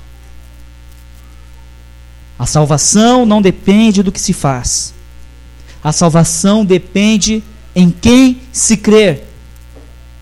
A 2.37 2.45
salvação 2.45 3.25
não 3.25 3.41
depende 3.41 4.03
do 4.03 4.11
que 4.11 4.21
se 4.21 4.31
faz. 4.31 4.93
A 5.83 5.91
salvação 5.91 6.65
depende 6.65 7.43
em 7.75 7.89
quem 7.89 8.41
se 8.51 8.77
crer. 8.77 9.25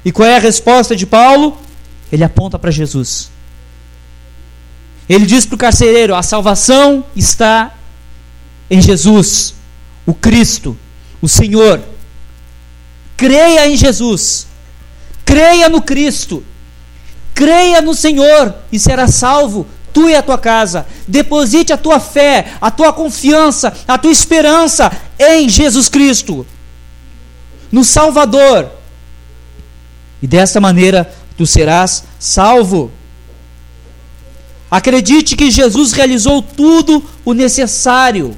E 0.03 0.11
qual 0.11 0.27
é 0.27 0.35
a 0.35 0.39
resposta 0.39 0.95
de 0.95 1.05
Paulo? 1.05 1.57
Ele 2.11 2.23
aponta 2.23 2.59
para 2.59 2.69
Jesus. 2.69 3.31
Ele 5.07 5.25
diz 5.25 5.45
para 5.45 5.55
o 5.55 5.57
carcereiro: 5.57 6.15
a 6.15 6.21
salvação 6.21 7.05
está 7.15 7.73
em 8.69 8.81
Jesus, 8.81 9.55
o 10.05 10.13
Cristo, 10.13 10.77
o 11.21 11.27
Senhor. 11.27 11.81
Creia 13.17 13.67
em 13.67 13.77
Jesus, 13.77 14.47
creia 15.23 15.69
no 15.69 15.81
Cristo, 15.81 16.43
creia 17.33 17.81
no 17.81 17.93
Senhor 17.93 18.53
e 18.71 18.77
será 18.77 19.07
salvo, 19.07 19.65
tu 19.93 20.09
e 20.09 20.15
a 20.15 20.21
tua 20.21 20.37
casa. 20.37 20.85
Deposite 21.07 21.71
a 21.71 21.77
tua 21.77 21.99
fé, 21.99 22.53
a 22.59 22.69
tua 22.69 22.91
confiança, 22.91 23.73
a 23.87 23.97
tua 23.97 24.11
esperança 24.11 24.91
em 25.19 25.47
Jesus 25.49 25.89
Cristo, 25.89 26.45
no 27.71 27.83
Salvador. 27.83 28.69
E 30.21 30.27
desta 30.27 30.59
maneira 30.59 31.13
tu 31.37 31.45
serás 31.45 32.03
salvo. 32.19 32.91
Acredite 34.69 35.35
que 35.35 35.51
Jesus 35.51 35.91
realizou 35.93 36.41
tudo 36.41 37.03
o 37.23 37.33
necessário. 37.33 38.35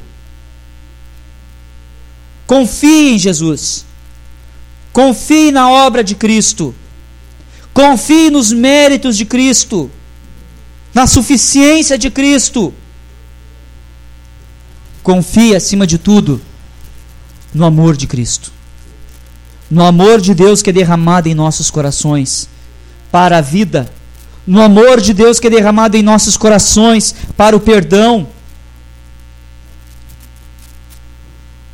Confie 2.45 3.13
em 3.13 3.17
Jesus. 3.17 3.85
Confie 4.93 5.51
na 5.51 5.69
obra 5.69 6.03
de 6.03 6.15
Cristo. 6.15 6.73
Confie 7.73 8.29
nos 8.29 8.51
méritos 8.51 9.15
de 9.17 9.25
Cristo. 9.25 9.91
Na 10.93 11.05
suficiência 11.05 11.97
de 11.97 12.09
Cristo. 12.09 12.73
Confie, 15.03 15.55
acima 15.55 15.85
de 15.87 15.97
tudo, 15.97 16.41
no 17.57 17.65
amor 17.65 17.97
de 17.97 18.07
Cristo. 18.07 18.51
No 19.69 19.83
amor 19.83 20.21
de 20.21 20.33
Deus 20.33 20.61
que 20.61 20.69
é 20.69 20.73
derramado 20.73 21.27
em 21.27 21.35
nossos 21.35 21.69
corações 21.69 22.47
para 23.11 23.39
a 23.39 23.41
vida. 23.41 23.91
No 24.45 24.61
amor 24.61 25.01
de 25.01 25.13
Deus 25.13 25.39
que 25.39 25.47
é 25.47 25.49
derramado 25.49 25.97
em 25.97 26.01
nossos 26.01 26.37
corações 26.37 27.13
para 27.35 27.55
o 27.55 27.59
perdão. 27.59 28.27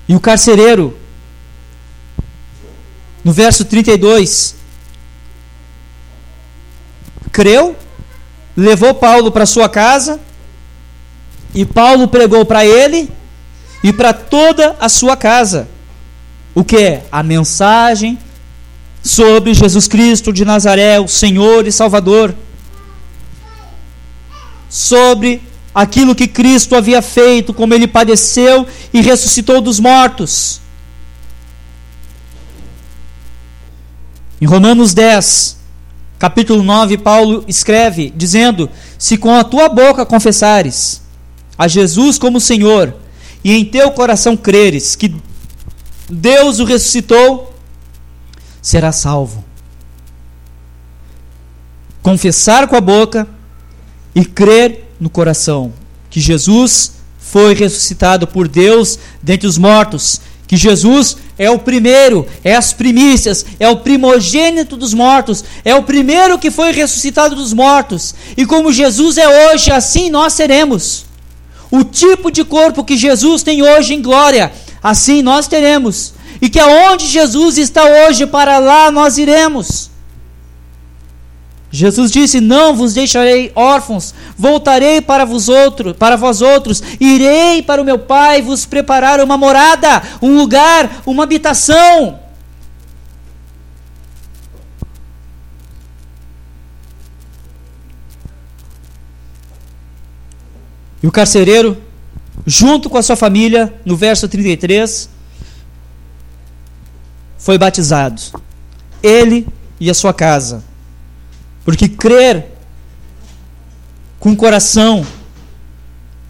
E 0.07 0.15
o 0.15 0.19
carcereiro 0.19 0.97
no 3.23 3.31
verso 3.31 3.63
32, 3.63 4.55
creu, 7.31 7.75
levou 8.55 8.93
Paulo 8.93 9.31
para 9.31 9.45
sua 9.45 9.69
casa, 9.69 10.19
e 11.55 11.65
Paulo 11.65 12.07
pregou 12.07 12.45
para 12.45 12.65
ele 12.65 13.09
e 13.83 13.93
para 13.93 14.11
toda 14.11 14.75
a 14.79 14.89
sua 14.89 15.15
casa. 15.15 15.69
O 16.55 16.63
que 16.63 16.77
é? 16.77 17.05
A 17.11 17.23
mensagem 17.23 18.17
sobre 19.01 19.53
Jesus 19.53 19.87
Cristo 19.87 20.31
de 20.31 20.45
Nazaré, 20.45 20.99
o 20.99 21.07
Senhor 21.07 21.67
e 21.67 21.71
Salvador. 21.71 22.33
Sobre 24.69 25.41
aquilo 25.73 26.15
que 26.15 26.27
Cristo 26.27 26.75
havia 26.75 27.01
feito, 27.01 27.53
como 27.53 27.73
ele 27.73 27.87
padeceu 27.87 28.65
e 28.93 29.01
ressuscitou 29.01 29.59
dos 29.59 29.79
mortos. 29.79 30.61
Em 34.39 34.45
Romanos 34.45 34.93
10, 34.93 35.57
capítulo 36.19 36.63
9, 36.63 36.97
Paulo 36.97 37.43
escreve 37.47 38.13
dizendo: 38.15 38.69
Se 38.97 39.17
com 39.17 39.33
a 39.33 39.43
tua 39.43 39.69
boca 39.69 40.05
confessares 40.05 41.01
a 41.57 41.67
Jesus 41.67 42.17
como 42.17 42.39
Senhor 42.39 42.95
e 43.43 43.53
em 43.53 43.65
teu 43.65 43.91
coração 43.91 44.35
creres 44.35 44.95
que 44.95 45.15
Deus 46.09 46.59
o 46.59 46.65
ressuscitou, 46.65 47.53
serás 48.61 48.97
salvo. 48.97 49.43
Confessar 52.01 52.67
com 52.67 52.75
a 52.75 52.81
boca 52.81 53.27
e 54.13 54.25
crer 54.25 54.85
no 54.99 55.09
coração 55.09 55.73
que 56.09 56.19
Jesus 56.19 56.93
foi 57.17 57.55
ressuscitado 57.55 58.27
por 58.27 58.47
Deus 58.47 58.99
dentre 59.21 59.47
os 59.47 59.57
mortos 59.57 60.21
que 60.53 60.57
Jesus 60.57 61.17
é 61.35 61.49
o 61.49 61.57
primeiro, 61.57 62.27
é 62.43 62.55
as 62.55 62.73
primícias, 62.73 63.43
é 63.59 63.67
o 63.67 63.77
primogênito 63.77 64.77
dos 64.77 64.93
mortos, 64.93 65.43
é 65.65 65.73
o 65.73 65.81
primeiro 65.81 66.37
que 66.37 66.51
foi 66.51 66.71
ressuscitado 66.71 67.35
dos 67.35 67.53
mortos. 67.53 68.13
E 68.37 68.45
como 68.45 68.71
Jesus 68.71 69.17
é 69.17 69.51
hoje, 69.51 69.71
assim 69.71 70.11
nós 70.11 70.33
seremos. 70.33 71.05
O 71.71 71.83
tipo 71.83 72.29
de 72.29 72.43
corpo 72.43 72.83
que 72.83 72.95
Jesus 72.95 73.41
tem 73.41 73.63
hoje 73.63 73.95
em 73.95 74.01
glória, 74.01 74.53
assim 74.83 75.21
nós 75.21 75.47
teremos. 75.47 76.13
E 76.41 76.49
que 76.49 76.59
aonde 76.59 77.07
Jesus 77.07 77.57
está 77.57 77.83
hoje, 77.85 78.27
para 78.27 78.59
lá 78.59 78.91
nós 78.91 79.17
iremos. 79.17 79.89
Jesus 81.71 82.11
disse: 82.11 82.39
Não 82.39 82.75
vos 82.75 82.93
deixarei 82.93 83.51
órfãos, 83.55 84.13
voltarei 84.37 85.01
para 85.01 85.25
vós 85.25 85.49
outros, 85.49 85.97
para 85.97 86.15
vós 86.15 86.39
outros, 86.39 86.83
irei 86.99 87.63
para 87.63 87.81
o 87.81 87.85
meu 87.85 87.97
Pai 87.97 88.43
vos 88.43 88.63
preparar 88.65 89.19
uma 89.19 89.37
morada, 89.37 90.03
um 90.21 90.37
lugar, 90.37 91.01
uma 91.03 91.23
habitação. 91.23 92.19
E 101.01 101.07
o 101.07 101.11
carcereiro, 101.11 101.81
junto 102.45 102.89
com 102.89 102.97
a 102.97 103.03
sua 103.03 103.15
família, 103.15 103.73
no 103.85 103.95
verso 103.95 104.27
33, 104.27 105.09
foi 107.37 107.57
batizado. 107.57 108.21
Ele 109.01 109.47
e 109.79 109.89
a 109.89 109.93
sua 109.93 110.13
casa. 110.13 110.63
Porque 111.65 111.87
crer 111.87 112.47
com 114.19 114.31
o 114.31 114.35
coração 114.35 115.05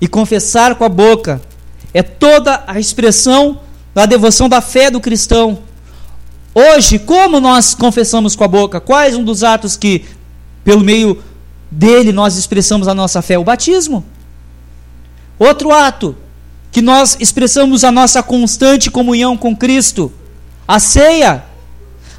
e 0.02 0.08
confessar 0.08 0.76
com 0.76 0.84
a 0.84 0.90
boca 0.90 1.42
é 1.94 2.02
toda 2.02 2.64
a 2.66 2.80
expressão 2.80 3.62
da 3.94 4.06
devoção 4.06 4.50
da 4.50 4.62
fé 4.62 4.90
do 4.90 5.00
cristão. 5.00 5.60
Hoje, 6.56 7.00
como 7.00 7.40
nós 7.40 7.74
confessamos 7.74 8.36
com 8.36 8.44
a 8.44 8.48
boca? 8.48 8.80
Quais 8.80 9.16
um 9.16 9.24
dos 9.24 9.44
atos 9.44 9.78
que, 9.78 10.06
pelo 10.64 10.82
meio 10.82 11.24
dele, 11.70 12.12
nós 12.12 12.36
expressamos 12.38 12.88
a 12.88 12.94
nossa 12.94 13.22
fé? 13.22 13.38
O 13.38 13.44
batismo. 13.44 14.04
Outro 15.38 15.72
ato 15.72 16.16
que 16.72 16.82
nós 16.82 17.18
expressamos 17.20 17.84
a 17.84 17.92
nossa 17.92 18.24
constante 18.24 18.90
comunhão 18.90 19.38
com 19.38 19.56
Cristo, 19.56 20.12
a 20.68 20.80
ceia. 20.80 21.44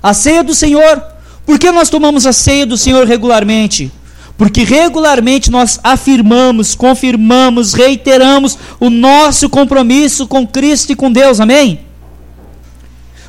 A 0.03 0.15
ceia 0.15 0.45
do 0.45 0.55
Senhor. 0.55 1.03
Por 1.45 1.59
que 1.59 1.71
nós 1.71 1.91
tomamos 1.91 2.27
a 2.27 2.33
ceia 2.33 2.65
do 2.65 2.77
Senhor 2.77 3.07
regularmente? 3.07 3.91
Porque 4.37 4.65
regularmente 4.65 5.51
nós 5.51 5.79
afirmamos, 5.83 6.75
confirmamos, 6.75 7.73
reiteramos 7.73 8.59
o 8.81 8.91
nosso 8.91 9.49
compromisso 9.49 10.27
com 10.27 10.47
Cristo 10.47 10.93
e 10.93 10.97
com 10.97 11.11
Deus, 11.11 11.41
amém? 11.41 11.81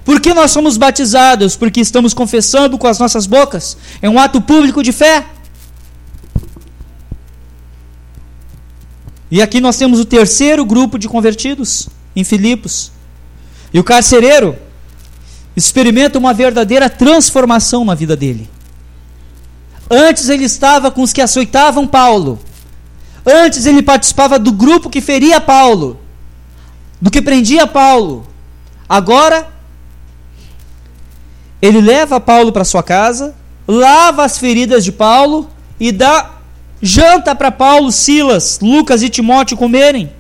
Por 0.04 0.22
que 0.22 0.34
nós 0.34 0.52
somos 0.52 0.78
batizados? 0.78 1.56
Porque 1.56 1.82
estamos 1.82 2.14
confessando 2.14 2.78
com 2.78 2.88
as 2.88 3.00
nossas 3.00 3.26
bocas. 3.26 3.76
É 4.02 4.10
um 4.10 4.20
ato 4.20 4.40
público 4.40 4.84
de 4.84 4.92
fé. 4.92 5.26
E 9.36 9.42
aqui 9.42 9.60
nós 9.60 9.76
temos 9.76 10.00
o 10.00 10.06
terceiro 10.06 10.64
grupo 10.64 10.98
de 10.98 11.10
convertidos, 11.10 11.90
em 12.16 12.24
Filipos. 12.24 12.90
E 13.74 13.78
o 13.78 13.84
carcereiro, 13.84 14.56
experimenta 15.54 16.18
uma 16.18 16.34
verdadeira 16.34 16.90
transformação 16.90 17.84
na 17.84 17.94
vida 17.94 18.16
dele. 18.16 18.50
Antes 19.92 20.30
ele 20.30 20.46
estava 20.46 20.90
com 20.90 21.02
os 21.02 21.12
que 21.12 21.22
açoitavam 21.22 21.86
Paulo. 21.86 22.40
Antes 23.26 23.66
ele 23.66 23.84
participava 23.84 24.40
do 24.40 24.54
grupo 24.54 24.90
que 24.90 25.02
feria 25.02 25.42
Paulo, 25.42 26.00
do 27.02 27.12
que 27.12 27.22
prendia 27.22 27.68
Paulo. 27.68 28.26
Agora 28.88 29.50
ele 31.62 31.82
leva 31.82 32.22
Paulo 32.22 32.54
para 32.54 32.64
sua 32.64 32.82
casa, 32.82 33.36
lava 33.68 34.24
as 34.24 34.38
feridas 34.38 34.86
de 34.86 34.94
Paulo 34.94 35.50
e 35.78 35.92
dá 35.92 36.35
janta 36.82 37.34
para 37.36 37.52
Paulo, 37.52 37.92
Silas, 37.92 38.60
Lucas 38.62 39.02
e 39.02 39.10
Timóteo 39.10 39.58
comerem 39.58 40.12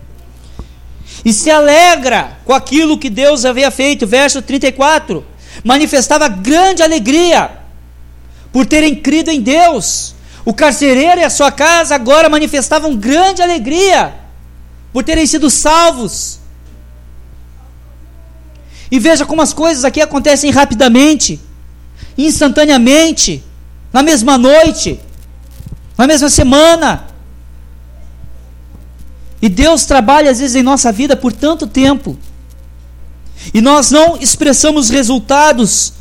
e 1.25 1.33
se 1.33 1.49
alegra 1.49 2.37
com 2.45 2.53
aquilo 2.53 2.99
que 2.99 3.09
Deus 3.09 3.45
havia 3.45 3.71
feito. 3.71 4.05
Verso 4.05 4.41
34. 4.43 5.25
manifestava 5.63 6.27
grande 6.27 6.83
alegria 6.83 7.49
por 8.51 8.65
terem 8.65 8.95
crido 8.95 9.31
em 9.31 9.41
Deus. 9.41 10.13
O 10.45 10.53
carcereiro 10.53 11.19
e 11.19 11.23
a 11.23 11.29
sua 11.29 11.51
casa 11.51 11.95
agora 11.95 12.29
manifestavam 12.29 12.95
grande 12.95 13.41
alegria 13.41 14.13
por 14.93 15.03
terem 15.03 15.25
sido 15.25 15.49
salvos. 15.49 16.39
E 18.91 18.99
veja 18.99 19.25
como 19.25 19.41
as 19.41 19.51
coisas 19.51 19.83
aqui 19.83 19.99
acontecem 19.99 20.51
rapidamente, 20.51 21.39
instantaneamente, 22.15 23.43
na 23.91 24.03
mesma 24.03 24.37
noite, 24.37 24.99
na 25.97 26.07
mesma 26.07 26.29
semana. 26.29 27.07
E 29.41 29.49
Deus 29.49 29.85
trabalha 29.85 30.31
às 30.31 30.39
vezes 30.39 30.55
em 30.55 30.63
nossa 30.63 30.91
vida 30.91 31.15
por 31.15 31.31
tanto 31.31 31.67
tempo. 31.67 32.17
E 33.53 33.61
nós 33.61 33.91
não 33.91 34.17
expressamos 34.17 34.89
resultados 34.89 35.93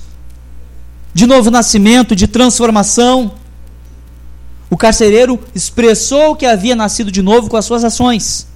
de 1.13 1.27
novo 1.27 1.51
nascimento, 1.51 2.17
de 2.17 2.27
transformação. 2.27 3.35
O 4.71 4.77
carcereiro 4.77 5.39
expressou 5.55 6.35
que 6.35 6.47
havia 6.47 6.75
nascido 6.75 7.13
de 7.13 7.23
novo 7.23 7.49
com 7.49 7.57
as 7.57 7.65
suas 7.65 7.85
ações. 7.85 8.49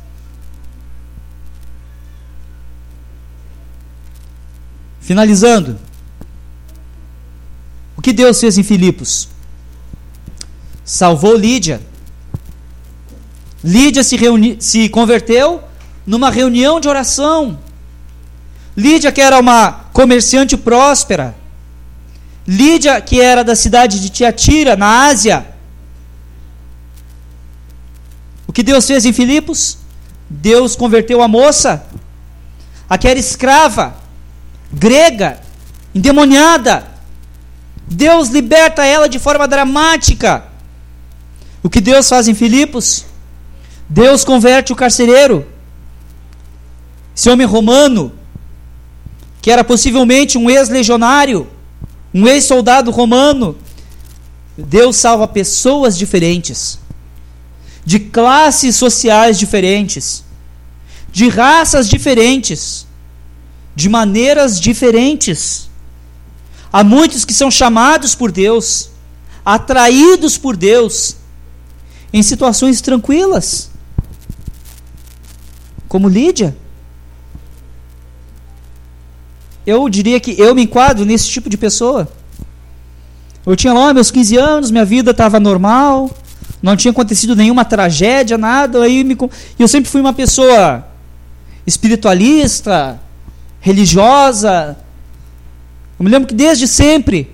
Finalizando. 5.01 5.79
O 7.97 8.03
que 8.03 8.13
Deus 8.13 8.41
fez 8.41 8.59
em 8.59 8.63
Filipos? 8.63 9.29
Salvou 10.89 11.37
Lídia. 11.37 11.83
Lídia 13.63 14.03
se, 14.03 14.17
reuni, 14.17 14.57
se 14.59 14.89
converteu 14.89 15.63
numa 16.07 16.31
reunião 16.31 16.81
de 16.81 16.89
oração. 16.89 17.59
Lídia, 18.75 19.13
que 19.13 19.21
era 19.21 19.39
uma 19.39 19.85
comerciante 19.93 20.57
próspera. 20.57 21.35
Lídia, 22.47 23.03
que 23.03 23.21
era 23.21 23.45
da 23.45 23.55
cidade 23.55 24.01
de 24.01 24.09
Tiatira, 24.09 24.77
na 24.77 25.05
Ásia. 25.09 25.47
O 28.47 28.53
que 28.53 28.63
Deus 28.63 28.87
fez 28.87 29.05
em 29.05 29.13
Filipos? 29.13 29.77
Deus 30.31 30.75
converteu 30.75 31.21
a 31.21 31.29
moça, 31.29 31.87
a 32.89 32.97
que 32.97 33.07
era 33.07 33.19
escrava, 33.19 33.95
grega, 34.73 35.39
endemoniada. 35.95 36.87
Deus 37.87 38.31
liberta 38.31 38.87
ela 38.87 39.07
de 39.07 39.19
forma 39.19 39.47
dramática. 39.47 40.48
O 41.63 41.69
que 41.69 41.81
Deus 41.81 42.09
faz 42.09 42.29
em 42.29 42.35
Filipos? 42.35 43.05
Deus 43.89 44.25
converte 44.25 44.73
o 44.73 44.77
carcereiro. 44.77 45.47
Esse 47.17 47.29
homem 47.29 47.47
romano, 47.47 48.13
que 49.43 49.51
era 49.51 49.65
possivelmente 49.65 50.39
um 50.39 50.49
ex-legionário, 50.49 51.49
um 52.15 52.27
ex-soldado 52.29 52.91
romano, 52.91 53.57
Deus 54.57 54.97
salva 54.97 55.27
pessoas 55.27 55.97
diferentes, 55.97 56.79
de 57.85 57.99
classes 57.99 58.77
sociais 58.77 59.39
diferentes, 59.39 60.25
de 61.11 61.29
raças 61.29 61.89
diferentes, 61.89 62.87
de 63.75 63.89
maneiras 63.89 64.61
diferentes. 64.61 65.69
Há 66.73 66.85
muitos 66.85 67.25
que 67.25 67.33
são 67.33 67.51
chamados 67.51 68.15
por 68.15 68.31
Deus, 68.31 68.91
atraídos 69.45 70.37
por 70.37 70.57
Deus, 70.57 71.17
em 72.13 72.23
situações 72.23 72.81
tranquilas 72.81 73.71
como 75.89 76.09
Lídia. 76.09 76.57
Eu 79.67 79.89
diria 79.89 80.21
que 80.21 80.39
eu 80.39 80.55
me 80.55 80.63
enquadro 80.63 81.05
nesse 81.05 81.29
tipo 81.29 81.49
de 81.49 81.57
pessoa. 81.57 82.09
Eu 83.45 83.57
tinha 83.57 83.73
lá 83.73 83.93
meus 83.95 84.11
15 84.11 84.37
anos, 84.37 84.71
minha 84.71 84.85
vida 84.85 85.11
estava 85.11 85.41
normal, 85.41 86.11
não 86.63 86.77
tinha 86.77 86.91
acontecido 86.91 87.35
nenhuma 87.35 87.65
tragédia, 87.65 88.37
nada. 88.37 88.83
Aí 88.83 89.03
me, 89.05 89.17
eu 89.59 89.69
sempre 89.69 89.91
fui 89.91 90.01
uma 90.01 90.13
pessoa 90.13 90.87
espiritualista, 91.67 93.01
religiosa. 93.61 94.77
Eu 95.99 96.05
me 96.05 96.11
lembro 96.11 96.29
que 96.29 96.35
desde 96.35 96.69
sempre 96.69 97.31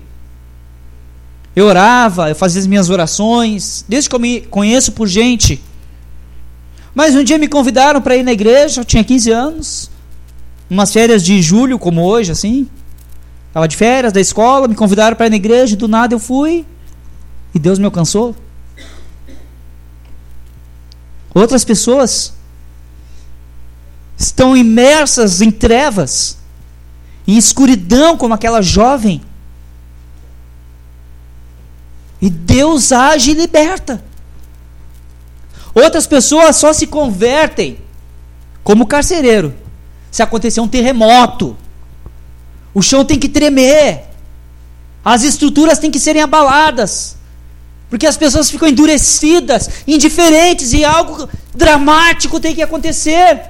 eu 1.55 1.65
orava, 1.65 2.29
eu 2.29 2.35
fazia 2.35 2.59
as 2.61 2.67
minhas 2.67 2.89
orações, 2.89 3.85
desde 3.87 4.09
que 4.09 4.15
eu 4.15 4.19
me 4.19 4.41
conheço 4.41 4.91
por 4.91 5.07
gente 5.07 5.61
mas 6.95 7.13
um 7.13 7.23
dia 7.23 7.37
me 7.37 7.49
convidaram 7.49 8.01
para 8.01 8.15
ir 8.15 8.23
na 8.23 8.31
igreja, 8.31 8.79
eu 8.79 8.85
tinha 8.85 9.03
15 9.03 9.29
anos, 9.29 9.91
umas 10.69 10.93
férias 10.93 11.21
de 11.21 11.41
julho, 11.41 11.77
como 11.77 12.01
hoje, 12.01 12.31
assim. 12.31 12.69
Estava 13.49 13.67
de 13.67 13.75
férias 13.75 14.13
da 14.13 14.21
escola, 14.21 14.65
me 14.69 14.75
convidaram 14.75 15.15
para 15.17 15.27
ir 15.27 15.29
na 15.29 15.35
igreja, 15.35 15.75
do 15.75 15.89
nada 15.89 16.15
eu 16.15 16.19
fui, 16.19 16.65
e 17.53 17.59
Deus 17.59 17.77
me 17.77 17.83
alcançou. 17.83 18.33
Outras 21.33 21.65
pessoas 21.65 22.33
estão 24.17 24.55
imersas 24.55 25.41
em 25.41 25.51
trevas, 25.51 26.37
em 27.27 27.35
escuridão, 27.35 28.15
como 28.15 28.33
aquela 28.33 28.61
jovem. 28.61 29.21
E 32.21 32.29
Deus 32.29 32.91
age 32.91 33.31
e 33.31 33.33
liberta. 33.33 34.03
Outras 35.73 36.07
pessoas 36.07 36.55
só 36.55 36.71
se 36.71 36.87
convertem 36.87 37.79
como 38.63 38.87
carcereiro 38.87 39.53
se 40.09 40.23
acontecer 40.23 40.61
um 40.61 40.67
terremoto. 40.67 41.57
O 42.73 42.81
chão 42.81 43.03
tem 43.03 43.19
que 43.19 43.27
tremer. 43.27 44.05
As 45.03 45.23
estruturas 45.23 45.77
têm 45.77 45.91
que 45.91 45.99
serem 45.99 46.21
abaladas. 46.21 47.17
Porque 47.89 48.07
as 48.07 48.15
pessoas 48.15 48.49
ficam 48.49 48.67
endurecidas, 48.67 49.69
indiferentes 49.85 50.71
e 50.71 50.85
algo 50.85 51.29
dramático 51.53 52.39
tem 52.39 52.55
que 52.55 52.61
acontecer. 52.61 53.41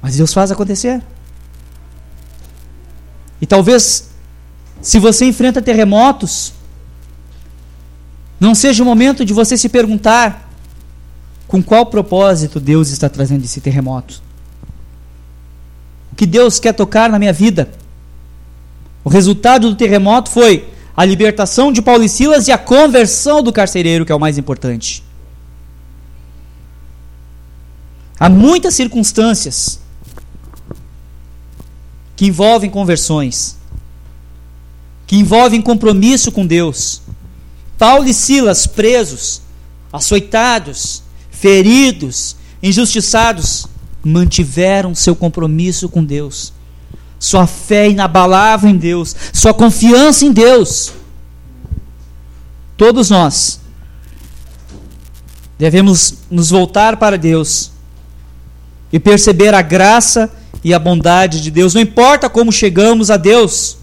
Mas 0.00 0.16
Deus 0.16 0.32
faz 0.32 0.50
acontecer. 0.50 1.02
E 3.40 3.46
talvez, 3.46 4.10
se 4.80 4.98
você 4.98 5.26
enfrenta 5.26 5.60
terremotos, 5.60 6.52
não 8.38 8.54
seja 8.54 8.82
o 8.82 8.86
momento 8.86 9.24
de 9.24 9.32
você 9.32 9.56
se 9.56 9.68
perguntar 9.68 10.50
com 11.46 11.62
qual 11.62 11.86
propósito 11.86 12.58
Deus 12.58 12.90
está 12.90 13.08
trazendo 13.08 13.44
esse 13.44 13.60
terremoto. 13.60 14.22
O 16.12 16.16
que 16.16 16.26
Deus 16.26 16.58
quer 16.58 16.72
tocar 16.72 17.10
na 17.10 17.18
minha 17.18 17.32
vida? 17.32 17.70
O 19.04 19.08
resultado 19.08 19.70
do 19.70 19.76
terremoto 19.76 20.30
foi 20.30 20.68
a 20.96 21.04
libertação 21.04 21.70
de 21.70 21.82
Paulo 21.82 22.02
e 22.02 22.08
Silas 22.08 22.48
e 22.48 22.52
a 22.52 22.58
conversão 22.58 23.42
do 23.42 23.52
carcereiro, 23.52 24.04
que 24.04 24.10
é 24.10 24.14
o 24.14 24.20
mais 24.20 24.38
importante. 24.38 25.04
Há 28.18 28.28
muitas 28.28 28.74
circunstâncias 28.74 29.78
que 32.16 32.26
envolvem 32.26 32.70
conversões, 32.70 33.56
que 35.06 35.16
envolvem 35.16 35.62
compromisso 35.62 36.32
com 36.32 36.46
Deus 36.46 37.02
Paulo 37.78 38.08
e 38.08 38.14
Silas 38.14 38.66
presos, 38.66 39.42
açoitados, 39.92 41.02
feridos, 41.30 42.36
injustiçados, 42.62 43.66
mantiveram 44.02 44.94
seu 44.94 45.14
compromisso 45.14 45.88
com 45.88 46.02
Deus, 46.02 46.52
sua 47.18 47.46
fé 47.46 47.88
inabalável 47.88 48.70
em 48.70 48.76
Deus, 48.76 49.14
sua 49.32 49.52
confiança 49.52 50.24
em 50.24 50.32
Deus. 50.32 50.92
Todos 52.76 53.10
nós 53.10 53.60
devemos 55.58 56.14
nos 56.30 56.50
voltar 56.50 56.96
para 56.96 57.18
Deus 57.18 57.72
e 58.92 58.98
perceber 58.98 59.54
a 59.54 59.62
graça 59.62 60.30
e 60.45 60.45
a 60.74 60.78
bondade 60.78 61.40
de 61.40 61.50
Deus, 61.50 61.74
não 61.74 61.80
importa 61.80 62.28
como 62.28 62.50
chegamos 62.52 63.10
a 63.10 63.16
Deus. 63.16 63.78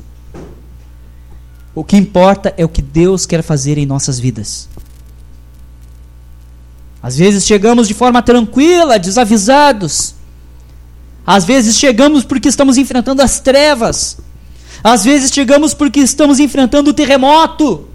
O 1.75 1.83
que 1.83 1.97
importa 1.97 2.53
é 2.57 2.63
o 2.63 2.69
que 2.69 2.81
Deus 2.81 3.25
quer 3.25 3.41
fazer 3.41 3.77
em 3.77 3.85
nossas 3.85 4.19
vidas. 4.19 4.69
Às 7.01 7.17
vezes 7.17 7.45
chegamos 7.45 7.87
de 7.87 7.93
forma 7.93 8.21
tranquila, 8.21 8.99
desavisados. 8.99 10.15
Às 11.25 11.45
vezes 11.45 11.77
chegamos 11.77 12.23
porque 12.23 12.47
estamos 12.47 12.77
enfrentando 12.77 13.21
as 13.21 13.39
trevas. 13.39 14.17
Às 14.83 15.03
vezes 15.03 15.31
chegamos 15.31 15.73
porque 15.73 15.99
estamos 15.99 16.39
enfrentando 16.39 16.89
o 16.89 16.93
terremoto. 16.93 17.87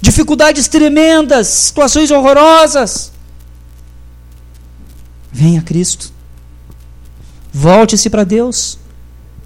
Dificuldades 0.00 0.68
tremendas, 0.68 1.46
situações 1.46 2.10
horrorosas. 2.10 3.12
Venha 5.32 5.62
Cristo. 5.62 6.11
Volte-se 7.52 8.08
para 8.08 8.24
Deus. 8.24 8.78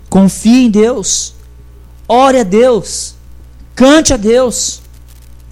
Confie 0.08 0.66
em 0.66 0.70
Deus. 0.70 1.34
Ore 2.08 2.40
a 2.40 2.44
Deus. 2.44 3.14
Cante 3.74 4.14
a 4.14 4.16
Deus. 4.16 4.80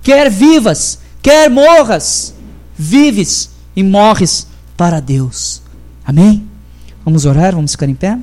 Quer 0.04 0.30
vivas, 0.30 0.98
quer 1.22 1.48
morras, 1.48 2.34
vives 2.76 3.48
e 3.74 3.82
morres 3.82 4.46
para 4.76 5.00
Deus. 5.00 5.62
Amém? 6.04 6.46
Vamos 7.02 7.24
orar, 7.24 7.54
vamos 7.54 7.72
ficar 7.72 7.88
em 7.88 7.94
pé? 7.94 8.18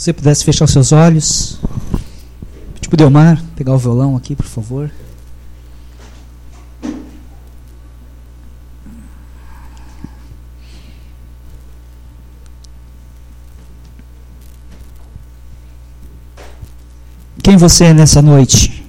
Se 0.00 0.04
você 0.04 0.12
pudesse 0.14 0.44
fechar 0.46 0.64
os 0.64 0.70
seus 0.70 0.92
olhos. 0.92 1.58
Tipo 2.80 2.96
Delmar, 2.96 3.44
pegar 3.54 3.74
o 3.74 3.78
violão 3.78 4.16
aqui, 4.16 4.34
por 4.34 4.46
favor. 4.46 4.90
Quem 17.42 17.58
você 17.58 17.84
é 17.84 17.92
nessa 17.92 18.22
noite? 18.22 18.82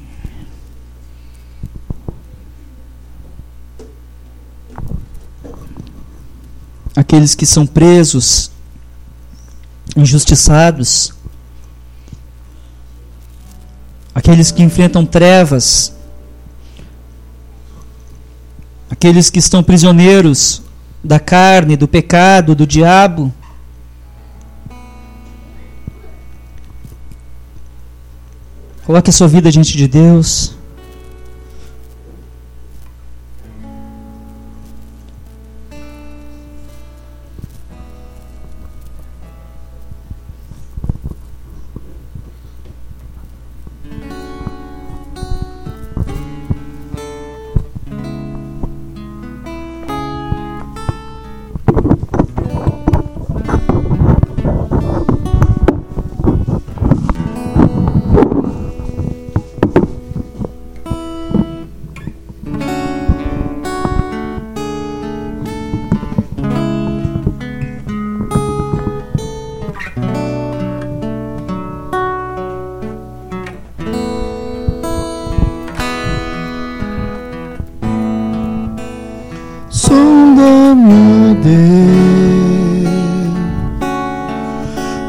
Aqueles 6.96 7.36
que 7.36 7.46
são 7.46 7.68
presos 7.68 8.51
injustiçados, 9.96 11.14
aqueles 14.14 14.52
que 14.52 14.64
enfrentam 14.64 15.06
trevas, 15.06 15.94
aqueles 18.90 19.30
que 19.30 19.40
estão 19.40 19.64
prisioneiros 19.64 20.62
da 21.04 21.20
carne, 21.20 21.76
do 21.76 21.88
pecado, 21.88 22.54
do 22.54 22.68
diabo. 22.68 23.34
Coloque 28.86 29.10
a 29.10 29.14
sua 29.14 29.28
vida 29.28 29.52
diante 29.52 29.76
de 29.76 29.88
Deus. 29.88 30.61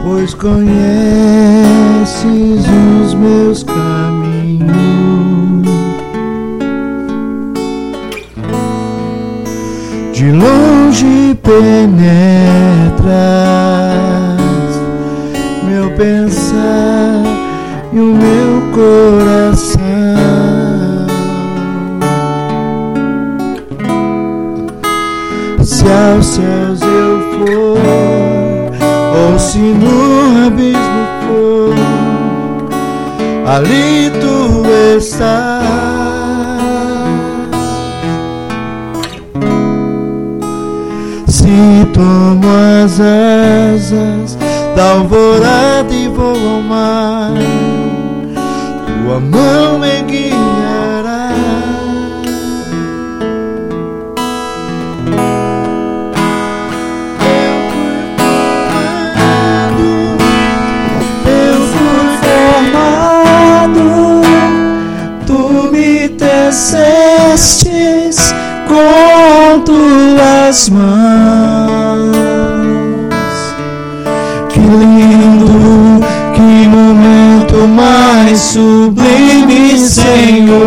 pois 0.02 0.34
conheces 0.34 0.64
os 3.04 3.14
meus 3.14 3.62
caminhos. 3.62 4.72
De 10.12 10.30
longe 10.30 11.36
penetras 11.42 12.42
meu 15.64 15.90
pensar 15.96 17.22
e 17.92 17.98
o 17.98 18.14
meu 18.14 18.62
coração. 18.72 19.71
aos 26.22 26.26
céus 26.26 26.80
eu 26.82 27.20
for, 27.32 27.78
ou 29.32 29.38
se 29.38 29.58
no 29.58 30.46
abismo 30.46 31.02
for, 31.26 31.74
ali 33.52 34.12
tu 34.20 34.62
estás. 34.96 35.62
Se 41.26 41.86
tomo 41.92 42.48
as 42.84 43.00
asas 43.00 44.38
da 44.76 44.90
alvorada 44.92 45.92
e 45.92 46.06
vou 46.06 46.36
ao 46.36 46.62
mar, 46.62 47.32
tua 48.86 49.18
mão 49.18 49.80
me 49.80 50.11
tuas 70.52 70.68
mãos. 70.68 72.14
Que 74.50 74.60
lindo, 74.60 76.04
que 76.34 76.68
momento 76.68 77.66
mais 77.68 78.38
sublime, 78.38 79.78
Senhor. 79.78 80.60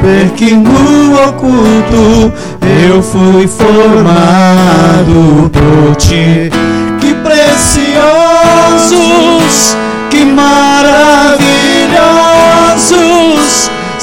Porque 0.00 0.54
no 0.54 1.14
oculto 1.28 2.32
eu 2.86 3.02
fui 3.02 3.48
formado 3.48 5.50
por 5.50 5.96
ti. 5.96 6.48
Que 7.00 7.14
preciosos, 7.14 7.96
que 10.10 10.24
maravilhosos 10.24 11.42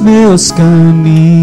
meus 0.00 0.50
caminhos. 0.50 1.40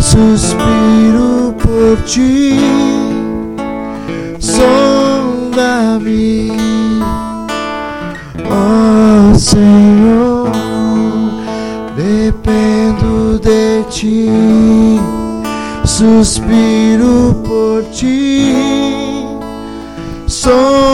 suspiro 0.00 1.54
por 1.56 1.96
ti. 2.04 2.58
Sonda-me, 4.40 5.80
ó 8.50 9.32
Senhor. 9.38 10.50
Dependo 11.94 13.38
de 13.38 13.84
ti, 13.88 14.28
suspiro 15.84 17.32
por 17.46 17.84
ti. 17.92 18.56
Sonda-me, 20.26 20.87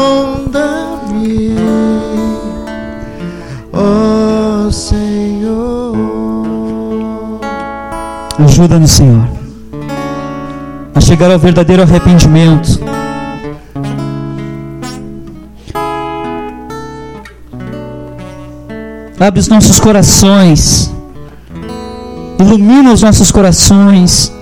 Ajuda-nos, 8.55 8.93
Senhor, 8.93 9.29
a 10.95 11.01
chegar 11.01 11.29
ao 11.29 11.41
verdadeiro 11.41 11.83
arrependimento. 11.83 12.79
Abre 19.19 19.41
os 19.41 19.49
nossos 19.49 19.81
corações, 19.81 20.89
ilumina 22.39 22.93
os 22.93 23.03
nossos 23.03 23.33
corações, 23.33 24.33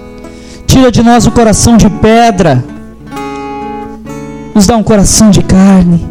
tira 0.67 0.93
de 0.93 1.03
nós 1.03 1.27
o 1.27 1.31
coração 1.31 1.79
de 1.79 1.89
pedra, 1.89 2.63
nos 4.55 4.67
dá 4.67 4.77
um 4.77 4.83
coração 4.83 5.31
de 5.31 5.43
carne. 5.43 6.07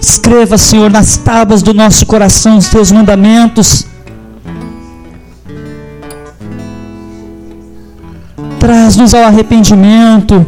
Escreva, 0.00 0.56
Senhor, 0.56 0.90
nas 0.90 1.18
tábuas 1.18 1.62
do 1.62 1.74
nosso 1.74 2.06
coração 2.06 2.56
os 2.56 2.68
teus 2.68 2.90
mandamentos. 2.90 3.92
Traz-nos 8.84 9.14
ao 9.14 9.22
arrependimento. 9.22 10.44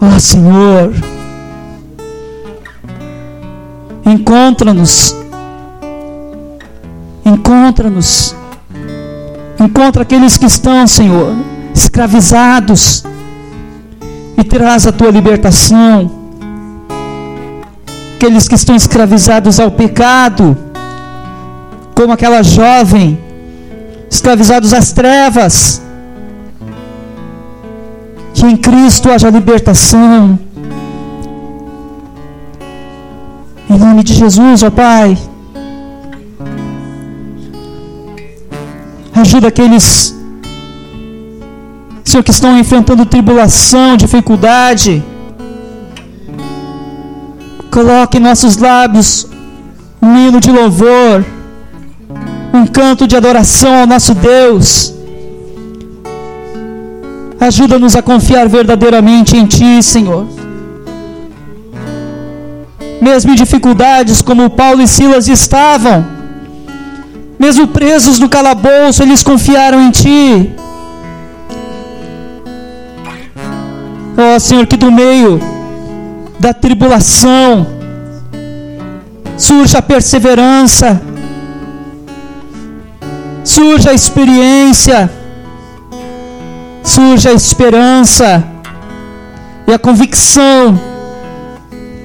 Ó 0.00 0.06
oh, 0.06 0.20
Senhor, 0.20 0.94
encontra-nos. 4.06 5.16
Encontra-nos. 7.24 8.36
Encontra 9.58 10.02
aqueles 10.02 10.38
que 10.38 10.46
estão, 10.46 10.86
Senhor, 10.86 11.34
escravizados 11.74 13.02
e 14.36 14.44
traz 14.44 14.86
a 14.86 14.92
tua 14.92 15.10
libertação. 15.10 16.08
Aqueles 18.14 18.46
que 18.46 18.54
estão 18.54 18.76
escravizados 18.76 19.58
ao 19.58 19.72
pecado, 19.72 20.56
como 21.96 22.12
aquela 22.12 22.44
jovem, 22.44 23.26
escravizados 24.10 24.72
às 24.72 24.92
trevas. 24.92 25.82
Que 28.34 28.46
em 28.46 28.56
Cristo 28.56 29.10
haja 29.10 29.30
libertação. 29.30 30.38
Em 33.70 33.78
nome 33.78 34.02
de 34.02 34.14
Jesus, 34.14 34.62
ó 34.62 34.70
Pai. 34.70 35.18
Ajuda 39.14 39.48
aqueles, 39.48 40.16
Senhor, 42.04 42.22
que 42.22 42.30
estão 42.30 42.56
enfrentando 42.58 43.04
tribulação, 43.04 43.96
dificuldade. 43.96 45.02
Coloque 47.70 48.18
em 48.18 48.20
nossos 48.20 48.56
lábios 48.56 49.26
um 50.00 50.16
hino 50.16 50.40
de 50.40 50.50
louvor, 50.50 51.24
um 52.52 52.66
canto 52.66 53.06
de 53.06 53.16
adoração 53.16 53.80
ao 53.80 53.86
nosso 53.86 54.14
Deus. 54.14 54.94
Ajuda-nos 57.40 57.94
a 57.94 58.02
confiar 58.02 58.48
verdadeiramente 58.48 59.36
em 59.36 59.46
Ti, 59.46 59.82
Senhor. 59.82 60.26
Mesmo 63.00 63.32
em 63.32 63.36
dificuldades 63.36 64.20
como 64.20 64.50
Paulo 64.50 64.82
e 64.82 64.88
Silas 64.88 65.28
estavam, 65.28 66.04
mesmo 67.38 67.68
presos 67.68 68.18
no 68.18 68.28
calabouço, 68.28 69.02
eles 69.02 69.22
confiaram 69.22 69.80
em 69.80 69.90
Ti. 69.90 70.50
Ó 74.16 74.34
oh, 74.34 74.40
Senhor, 74.40 74.66
que 74.66 74.76
do 74.76 74.90
meio 74.90 75.40
da 76.40 76.52
tribulação 76.52 77.66
surja 79.36 79.78
a 79.78 79.82
perseverança, 79.82 81.00
surja 83.48 83.90
a 83.92 83.94
experiência, 83.94 85.10
surja 86.84 87.30
a 87.30 87.32
esperança 87.32 88.44
e 89.66 89.72
a 89.72 89.78
convicção 89.78 90.78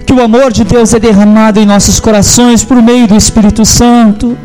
que 0.05 0.13
o 0.13 0.21
amor 0.21 0.53
de 0.53 0.63
Deus 0.63 0.93
é 0.93 0.99
derramado 0.99 1.59
em 1.59 1.65
nossos 1.65 1.99
corações 1.99 2.63
por 2.63 2.81
meio 2.81 3.07
do 3.07 3.15
Espírito 3.17 3.65
Santo. 3.65 4.37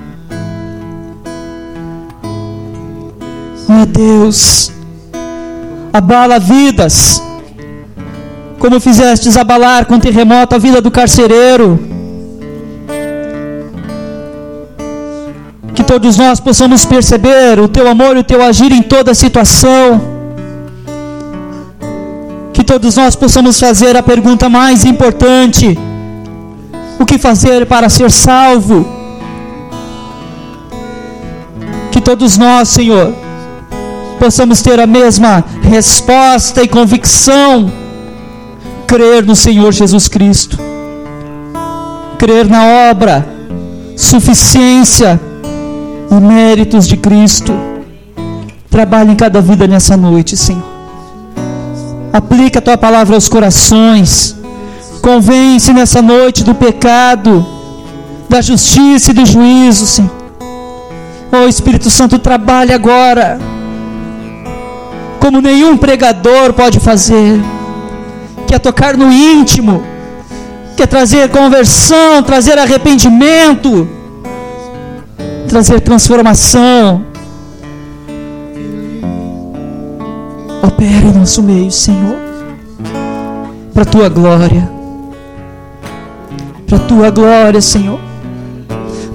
Oh 3.68 3.86
Deus, 3.86 4.72
abala 5.92 6.40
vidas, 6.40 7.22
como 8.58 8.80
fizestes 8.80 9.36
abalar 9.36 9.86
com 9.86 10.00
terremoto 10.00 10.56
a 10.56 10.58
vida 10.58 10.80
do 10.80 10.90
carcereiro. 10.90 11.97
Todos 15.88 16.18
nós 16.18 16.38
possamos 16.38 16.84
perceber 16.84 17.58
o 17.58 17.66
teu 17.66 17.88
amor 17.88 18.14
e 18.14 18.20
o 18.20 18.22
teu 18.22 18.42
agir 18.42 18.70
em 18.72 18.82
toda 18.82 19.14
situação. 19.14 19.98
Que 22.52 22.62
todos 22.62 22.94
nós 22.94 23.16
possamos 23.16 23.58
fazer 23.58 23.96
a 23.96 24.02
pergunta 24.02 24.50
mais 24.50 24.84
importante: 24.84 25.78
o 26.98 27.06
que 27.06 27.16
fazer 27.16 27.64
para 27.64 27.88
ser 27.88 28.10
salvo? 28.10 28.86
Que 31.90 32.02
todos 32.02 32.36
nós, 32.36 32.68
Senhor, 32.68 33.14
possamos 34.18 34.60
ter 34.60 34.78
a 34.78 34.86
mesma 34.86 35.42
resposta 35.62 36.62
e 36.62 36.68
convicção. 36.68 37.72
Crer 38.86 39.24
no 39.24 39.34
Senhor 39.34 39.72
Jesus 39.72 40.06
Cristo, 40.06 40.58
crer 42.18 42.46
na 42.46 42.90
obra, 42.90 43.26
suficiência 43.96 45.27
e 46.10 46.14
méritos 46.14 46.86
de 46.86 46.96
Cristo. 46.96 47.52
Trabalhe 48.70 49.12
em 49.12 49.16
cada 49.16 49.40
vida 49.40 49.66
nessa 49.66 49.96
noite, 49.96 50.36
Senhor. 50.36 50.62
Aplica 52.12 52.58
a 52.58 52.62
tua 52.62 52.78
palavra 52.78 53.14
aos 53.14 53.28
corações. 53.28 54.36
Convence 55.02 55.72
nessa 55.72 56.02
noite 56.02 56.42
do 56.42 56.54
pecado, 56.54 57.46
da 58.28 58.40
justiça 58.40 59.10
e 59.10 59.14
do 59.14 59.24
juízo, 59.24 59.86
Senhor. 59.86 60.10
Oh 61.30 61.46
Espírito 61.46 61.90
Santo, 61.90 62.18
trabalhe 62.18 62.72
agora, 62.72 63.38
como 65.20 65.42
nenhum 65.42 65.76
pregador 65.76 66.54
pode 66.54 66.80
fazer, 66.80 67.38
que 68.46 68.54
é 68.54 68.58
tocar 68.58 68.96
no 68.96 69.12
íntimo, 69.12 69.82
que 70.74 70.82
é 70.82 70.86
trazer 70.86 71.28
conversão, 71.28 72.22
trazer 72.22 72.58
arrependimento, 72.58 73.86
trazer 75.48 75.80
transformação. 75.80 77.04
Opera 80.62 81.06
em 81.06 81.18
nosso 81.18 81.42
meio, 81.42 81.70
Senhor, 81.70 82.16
para 83.72 83.82
a 83.82 83.86
tua 83.86 84.08
glória, 84.08 84.70
para 86.66 86.76
a 86.76 86.80
tua 86.80 87.10
glória, 87.10 87.60
Senhor, 87.60 87.98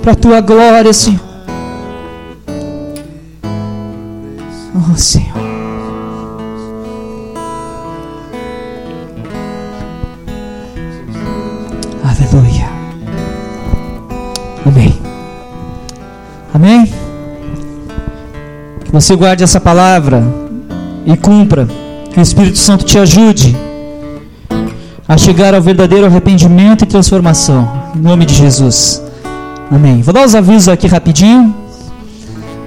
para 0.02 0.14
a 0.14 0.16
tua 0.16 0.42
glória, 0.42 0.92
Senhor. 0.92 1.22
Oh 4.92 4.98
Senhor. 4.98 5.43
Você 18.94 19.16
guarde 19.16 19.44
essa 19.44 19.60
palavra 19.60 20.24
e 21.04 21.18
cumpra. 21.18 21.68
Que 22.12 22.20
o 22.20 22.22
Espírito 22.22 22.60
Santo 22.60 22.86
te 22.86 23.00
ajude 23.00 23.58
a 25.08 25.18
chegar 25.18 25.56
ao 25.56 25.62
verdadeiro 25.64 26.06
arrependimento 26.06 26.84
e 26.84 26.86
transformação. 26.86 27.68
Em 27.96 28.00
nome 28.00 28.24
de 28.24 28.36
Jesus. 28.36 29.02
Amém. 29.72 30.04
Vou 30.04 30.14
dar 30.14 30.24
os 30.24 30.36
avisos 30.36 30.70
aqui 30.70 30.86
rapidinho. 30.86 31.56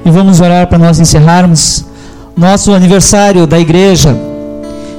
E 0.04 0.10
vamos 0.10 0.40
orar 0.40 0.66
para 0.66 0.78
nós 0.78 0.98
encerrarmos 0.98 1.84
nosso 2.36 2.72
aniversário 2.72 3.46
da 3.46 3.58
igreja, 3.58 4.16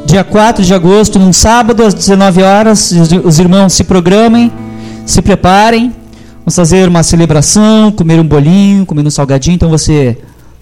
dia 0.05 0.23
4 0.23 0.63
de 0.63 0.73
agosto, 0.73 1.19
num 1.19 1.33
sábado 1.33 1.83
às 1.83 1.93
19 1.93 2.41
horas. 2.41 2.93
Os 3.21 3.37
irmãos 3.37 3.73
se 3.73 3.83
programem, 3.83 4.49
se 5.05 5.21
preparem. 5.21 5.93
Vamos 6.39 6.55
fazer 6.55 6.87
uma 6.87 7.03
celebração, 7.03 7.91
comer 7.91 8.17
um 8.17 8.25
bolinho, 8.25 8.85
comer 8.85 9.05
um 9.05 9.09
salgadinho. 9.09 9.55
Então 9.55 9.69
você 9.69 10.17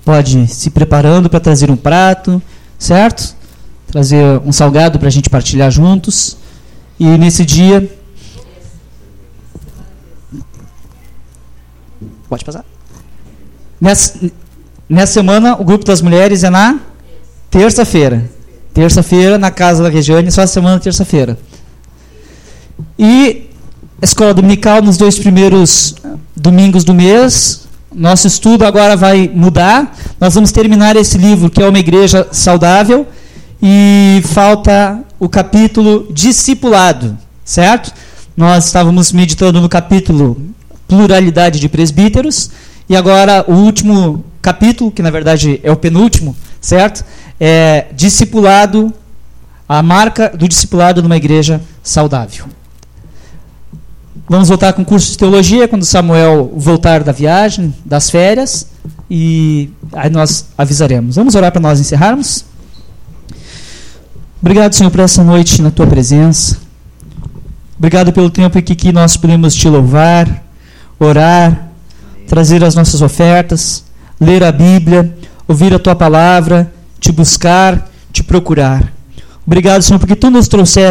pode 0.06 0.40
ir 0.40 0.48
se 0.48 0.70
preparando 0.70 1.30
para 1.30 1.40
trazer 1.40 1.70
um 1.70 1.76
prato, 1.76 2.42
certo? 2.80 3.36
Trazer 3.88 4.40
um 4.46 4.52
salgado 4.52 5.00
para 5.00 5.10
a 5.10 5.12
gente 5.12 5.30
partilhar 5.30 5.70
juntos. 5.70 6.38
E 6.98 7.06
nesse 7.18 7.44
dia. 7.44 7.90
Pode 12.30 12.46
passar? 12.46 12.64
Nessa, 13.82 14.32
Nessa 14.88 15.14
semana, 15.14 15.60
o 15.60 15.64
grupo 15.64 15.84
das 15.84 16.00
mulheres 16.00 16.44
é 16.44 16.50
na 16.50 16.80
terça-feira. 17.50 18.30
Terça-feira, 18.72 19.38
na 19.38 19.50
casa 19.50 19.82
da 19.82 19.90
Regiane, 19.90 20.32
só 20.32 20.42
a 20.42 20.48
semana 20.48 20.80
terça-feira. 20.80 21.40
E 23.00 23.50
escola 24.00 24.32
dominical 24.32 24.84
nos 24.84 24.96
dois 24.96 25.18
primeiros 25.18 25.96
domingos 26.36 26.84
do 26.84 26.94
mês. 26.94 27.65
Nosso 27.98 28.28
estudo 28.28 28.66
agora 28.66 28.98
vai 28.98 29.32
mudar. 29.34 29.96
Nós 30.20 30.36
vamos 30.36 30.52
terminar 30.52 30.98
esse 30.98 31.18
livro, 31.18 31.50
que 31.50 31.64
é 31.64 31.68
uma 31.68 31.80
igreja 31.80 32.28
saudável, 32.30 33.08
e 33.64 34.22
falta 34.26 35.00
o 35.18 35.30
capítulo 35.30 36.06
discipulado, 36.12 37.18
certo? 37.46 37.94
Nós 38.36 38.66
estávamos 38.66 39.14
meditando 39.14 39.62
no 39.62 39.70
capítulo 39.70 40.36
pluralidade 40.90 41.58
de 41.58 41.70
presbíteros, 41.70 42.52
e 42.90 42.98
agora 42.98 43.46
o 43.48 43.54
último 43.54 44.26
capítulo, 44.42 44.92
que 44.92 45.02
na 45.02 45.10
verdade 45.10 45.62
é 45.64 45.72
o 45.72 45.78
penúltimo, 45.78 46.36
certo? 46.60 47.06
É 47.40 47.86
discipulado, 47.96 48.94
a 49.70 49.82
marca 49.82 50.34
do 50.38 50.50
discipulado 50.50 51.02
numa 51.02 51.16
igreja 51.16 51.62
saudável. 51.82 52.46
Vamos 54.28 54.50
voltar 54.50 54.74
com 54.74 54.82
o 54.82 54.86
curso 54.86 55.12
de 55.12 55.18
teologia 55.18 55.68
quando 55.68 55.86
Samuel 55.86 56.52
voltar 56.56 57.04
da 57.04 57.12
viagem, 57.12 57.74
das 57.86 58.10
férias, 58.10 58.68
e 59.10 59.70
aí 59.94 60.10
nós 60.10 60.48
avisaremos. 60.58 61.16
Vamos 61.16 61.36
orar 61.36 61.52
para 61.52 61.62
nós 61.62 61.80
encerrarmos? 61.80 62.46
Obrigado, 64.42 64.74
Senhor, 64.74 64.90
por 64.90 65.00
essa 65.00 65.24
noite 65.24 65.62
na 65.62 65.72
tua 65.72 65.88
presença. 65.88 66.58
Obrigado 67.78 68.12
pelo 68.12 68.30
tempo 68.30 68.58
em 68.58 68.62
que 68.62 68.92
nós 68.92 69.16
podemos 69.18 69.54
te 69.54 69.68
louvar, 69.70 70.44
orar, 71.00 71.70
trazer 72.28 72.64
as 72.64 72.76
nossas 72.76 73.02
ofertas 73.02 73.86
ler 74.20 74.44
a 74.44 74.52
Bíblia, 74.52 75.16
ouvir 75.48 75.74
a 75.74 75.80
tua 75.80 75.96
palavra, 75.96 76.72
te 77.00 77.12
buscar, 77.12 77.90
te 78.12 78.24
procurar. 78.24 78.92
Obrigado, 79.46 79.82
Senhor, 79.82 80.00
porque 80.00 80.16
tu 80.16 80.30
nos 80.30 80.48
trouxeste 80.48 80.84